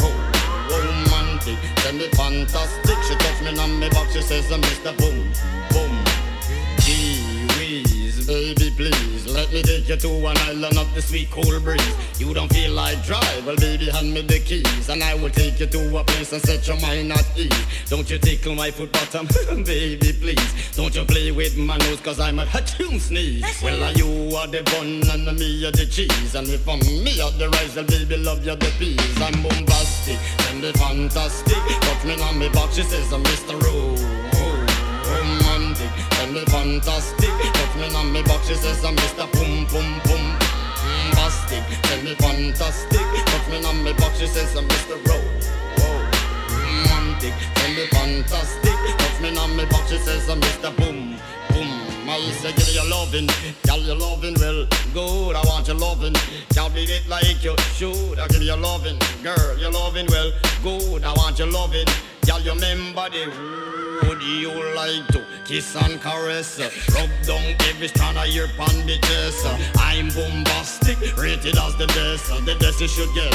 Ro, 0.03 0.11
romantic. 0.69 1.57
Me 1.95 2.09
fantastic, 2.13 2.99
she 3.09 3.15
touch 3.15 3.41
me 3.41 3.59
on 3.59 3.81
my 3.81 3.89
back, 3.89 4.11
she 4.11 4.21
says 4.21 4.53
I'm 4.53 4.61
Mr. 4.61 4.95
Boom, 4.99 5.33
boom. 5.71 6.28
Baby 8.29 8.71
please, 8.77 9.27
let 9.27 9.51
me 9.55 9.63
take 9.63 9.89
you 9.89 9.97
to 9.97 10.09
an 10.27 10.37
island 10.49 10.77
of 10.77 10.95
the 10.95 11.01
sweet 11.01 11.31
cool 11.31 11.59
breeze. 11.61 11.95
You 12.19 12.35
don't 12.35 12.53
feel 12.53 12.73
like 12.73 13.03
drive, 13.03 13.47
well 13.47 13.57
baby 13.57 13.89
hand 13.89 14.13
me 14.13 14.21
the 14.21 14.39
keys, 14.39 14.91
and 14.91 15.03
I 15.03 15.15
will 15.15 15.31
take 15.31 15.59
you 15.59 15.65
to 15.65 15.97
a 15.97 16.05
place 16.05 16.35
and 16.35 16.43
set 16.43 16.69
your 16.69 16.79
mind 16.83 17.11
at 17.11 17.25
ease. 17.39 17.51
Don't 17.89 18.11
you 18.11 18.19
tickle 18.19 18.55
my 18.55 18.71
foot 18.71 18.93
bottom, 18.93 19.27
baby 19.65 20.13
please. 20.13 20.77
Don't 20.77 20.95
you 20.95 21.07
play 21.07 21.31
with 21.33 21.57
my 21.57 21.79
nose, 21.79 22.01
cause 22.01 22.21
I'm 22.21 22.39
a 22.39 22.45
hatchoon 22.45 23.01
sneeze. 23.01 23.63
Well, 23.63 23.83
are 23.83 23.93
you 23.93 24.37
are 24.37 24.47
the 24.47 24.63
bun 24.63 25.09
and 25.11 25.39
me 25.39 25.65
are 25.65 25.73
the 25.73 25.87
cheese, 25.87 26.35
and 26.35 26.47
if 26.49 26.69
I'm 26.69 26.81
me 26.81 27.19
are 27.23 27.31
the 27.31 27.49
rice, 27.49 27.77
well 27.77 27.87
baby 27.87 28.19
love 28.19 28.45
you 28.45 28.57
the 28.57 28.71
peas. 28.79 29.23
I'm 29.23 29.43
bombastic, 29.43 30.19
and 30.51 30.63
the 30.63 30.75
fantastic. 30.75 31.57
Touch 31.81 32.05
me 32.05 32.21
on 32.21 32.39
me 32.39 32.51
back, 32.51 32.73
she 32.73 32.83
says 32.83 33.11
I'm 33.11 33.25
Mr. 33.25 33.59
Ro 33.63 34.29
romantic 35.09 35.91
and 36.21 36.35
me 36.35 36.45
fantastic. 36.47 37.48
Me 37.79 37.95
on 37.95 38.13
me 38.13 38.23
back, 38.23 38.43
she 38.43 38.55
says 38.55 38.85
I'm 38.85 38.97
Mr. 38.97 39.31
Boom 39.33 39.65
Boom 39.67 40.01
Boom. 40.05 40.19
Hmm, 40.19 41.11
Bombastic, 41.15 41.63
tell 41.83 42.03
me 42.03 42.15
fantastic. 42.17 42.99
Touch 42.99 43.49
me 43.51 43.65
on 43.65 43.85
me 43.85 43.93
back, 43.93 44.15
she 44.17 44.27
says 44.27 44.57
I'm 44.57 44.67
Mr. 44.67 44.99
Ro. 45.07 45.17
Romantic, 46.51 47.35
hmm, 47.35 47.55
tell 47.55 47.71
me 47.71 47.87
fantastic. 47.87 48.75
Touch 48.99 49.21
me 49.21 49.37
on 49.39 49.57
me 49.57 49.65
back, 49.67 49.87
she 49.89 49.99
says 49.99 50.29
I'm 50.29 50.41
Mr. 50.41 50.75
Boom 50.77 51.17
Boom. 51.51 51.98
I 52.11 52.21
say 52.31 52.53
give 52.53 52.67
me 52.67 52.75
your 52.75 52.89
loving, 52.89 53.29
girl 53.67 53.81
you 53.81 53.95
loving 53.95 54.35
well 54.41 54.67
good. 54.95 55.37
I 55.37 55.43
want 55.45 55.69
your 55.69 55.77
loving, 55.77 56.15
girl 56.55 56.71
beat 56.71 56.89
it 56.89 57.07
like 57.07 57.45
you 57.45 57.55
should. 57.75 58.19
I 58.19 58.27
give 58.29 58.43
you 58.43 58.57
loving, 58.57 58.99
girl 59.23 59.59
you 59.59 59.69
loving 59.69 60.07
well 60.09 60.33
good. 60.63 61.05
I 61.05 61.13
want 61.13 61.39
your 61.39 61.51
loving, 61.51 61.87
girl 62.27 62.41
you 62.41 62.53
remember 62.53 63.11
the 63.11 63.69
would 64.07 64.23
you 64.23 64.49
like 64.75 65.07
to 65.09 65.23
kiss 65.45 65.77
and 65.77 66.01
caress? 66.01 66.59
Rub 66.95 67.11
down 67.27 67.43
every 67.69 67.89
strand 67.89 68.17
of 68.17 68.29
your 68.29 68.49
pan 68.57 68.87
the 68.87 68.97
chest. 69.03 69.45
I'm 69.77 70.09
bombastic, 70.09 70.99
rated 71.19 71.59
as 71.59 71.77
the 71.77 71.87
best. 71.89 72.29
The 72.47 72.57
best 72.59 72.81
you 72.81 72.89
should 72.89 73.13
get, 73.15 73.35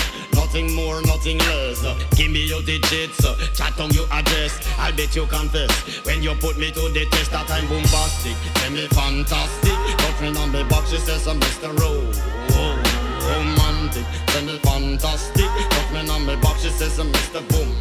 nothing 0.54 0.76
more, 0.76 1.02
nothing 1.02 1.40
less. 1.40 1.84
Uh, 1.84 1.98
give 2.16 2.30
me 2.30 2.46
your 2.46 2.62
digits, 2.62 3.26
uh, 3.26 3.36
chat 3.56 3.80
on 3.80 3.90
your 3.90 4.06
address. 4.12 4.54
I'll 4.78 4.94
bet 4.94 5.16
you 5.16 5.26
confess 5.26 5.72
when 6.06 6.22
you 6.22 6.36
put 6.36 6.60
me 6.60 6.70
to 6.72 6.90
the 6.94 7.08
test 7.10 7.32
that 7.32 7.50
I'm 7.50 7.68
bombastic. 7.68 8.38
Tell 8.62 8.72
me 8.72 8.86
fantastic, 8.94 9.74
me 10.22 10.28
on 10.38 10.52
the 10.52 10.64
box, 10.70 10.92
she 10.92 10.98
says 10.98 11.28
I'm 11.28 11.40
Mr. 11.40 11.74
Ro. 11.80 12.06
Oh, 12.54 12.78
romantic, 13.26 14.06
tell 14.28 14.46
me 14.46 14.60
fantastic, 14.60 15.50
me 15.92 16.08
on 16.08 16.26
the 16.28 16.38
box, 16.38 16.62
she 16.62 16.70
says 16.70 17.00
I'm 17.00 17.12
Mr. 17.12 17.42
Boom. 17.50 17.74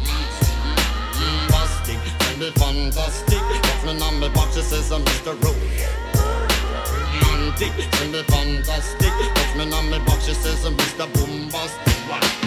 Bombastic, 1.13 1.99
tell 2.17 2.37
me 2.37 2.49
fantastic. 2.57 3.43
Me 3.85 4.01
on 4.01 4.19
me 4.19 4.29
back, 4.29 4.51
she 4.53 4.61
says 4.61 4.91
I'm 4.91 5.03
Mr. 5.03 5.35
Ro. 5.43 5.53
Romantic, 7.21 7.73
tell 7.91 8.07
me 8.07 8.23
fantastic. 8.23 9.13
Touch 9.35 9.55
me 9.57 9.71
on 9.71 9.91
me 9.91 9.99
back, 9.99 10.21
she 10.21 10.33
says 10.33 10.65
I'm 10.65 10.73
Mr. 10.75 11.05
Bombastic. 11.13 11.93
Girl, 12.07 12.42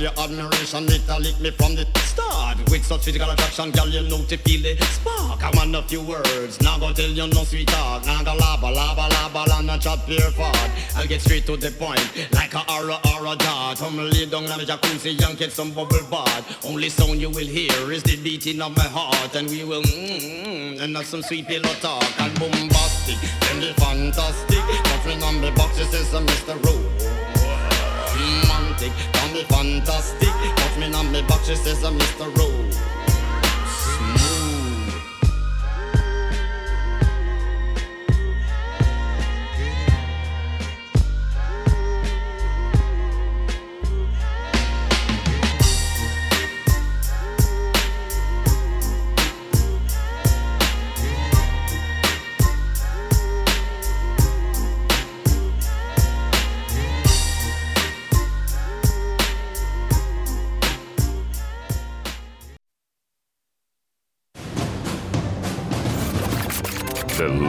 your 0.00 0.12
admiration, 0.18 0.84
it 0.88 1.02
a 1.08 1.18
lick 1.18 1.38
me 1.40 1.50
from 1.50 1.74
the 1.74 1.84
start. 2.00 2.58
With 2.70 2.84
such 2.84 3.04
physical 3.04 3.28
attraction, 3.30 3.70
girl, 3.70 3.88
you 3.88 4.02
know 4.08 4.24
to 4.24 4.36
feel 4.38 4.62
the 4.62 4.82
spark. 4.86 5.42
I 5.44 5.50
want 5.54 5.76
a 5.76 5.82
few 5.82 6.02
words, 6.02 6.60
now 6.62 6.78
go 6.78 6.92
tell 6.92 7.10
you 7.10 7.26
no 7.26 7.44
sweet 7.44 7.68
talk. 7.68 8.06
Now 8.06 8.24
go 8.24 8.32
laba, 8.36 8.74
laba, 8.74 9.08
laba, 9.08 9.58
and 9.58 9.66
not 9.66 9.80
chat 9.80 10.00
pure 10.06 10.30
fart. 10.32 10.70
I'll 10.96 11.06
get 11.06 11.20
straight 11.20 11.44
to 11.46 11.56
the 11.56 11.70
point, 11.70 12.00
like 12.32 12.54
a 12.54 12.62
aura, 12.72 12.98
aura 13.12 13.36
dart. 13.36 13.78
Come 13.78 13.98
lay 13.98 14.26
down 14.26 14.46
on 14.46 14.58
the 14.58 14.64
jacuzzi 14.64 15.20
and 15.22 15.38
get 15.38 15.52
some 15.52 15.70
bubble 15.72 16.06
bath. 16.10 16.64
Only 16.64 16.88
sound 16.88 17.20
you 17.20 17.30
will 17.30 17.46
hear 17.46 17.92
is 17.92 18.02
the 18.02 18.16
beating 18.16 18.62
of 18.62 18.76
my 18.76 18.88
heart, 18.88 19.34
and 19.36 19.48
we 19.48 19.64
will 19.64 19.82
mmm, 19.82 20.80
and 20.80 20.96
have 20.96 21.06
some 21.06 21.22
sweet 21.22 21.46
pillow 21.46 21.74
talk 21.80 22.20
and 22.20 22.32
bombastic, 22.38 23.18
then 23.42 23.60
the 23.60 23.74
fantastic. 23.74 24.64
Nothing 24.84 25.22
on 25.22 25.40
the 25.40 25.50
box, 25.52 25.78
it 25.78 25.86
says 25.86 26.14
uh, 26.14 26.20
Mr. 26.20 26.56
Romantic, 28.80 29.12
can 29.12 29.32
be 29.34 29.42
fantastic. 29.44 30.28
Touch 30.28 30.78
me 30.78 30.92
on 30.94 31.12
the 31.12 31.22
box, 31.28 31.48
it 31.50 31.56
says 31.56 31.84
uh, 31.84 31.90
Mr. 31.90 32.34
Rose. 32.38 32.99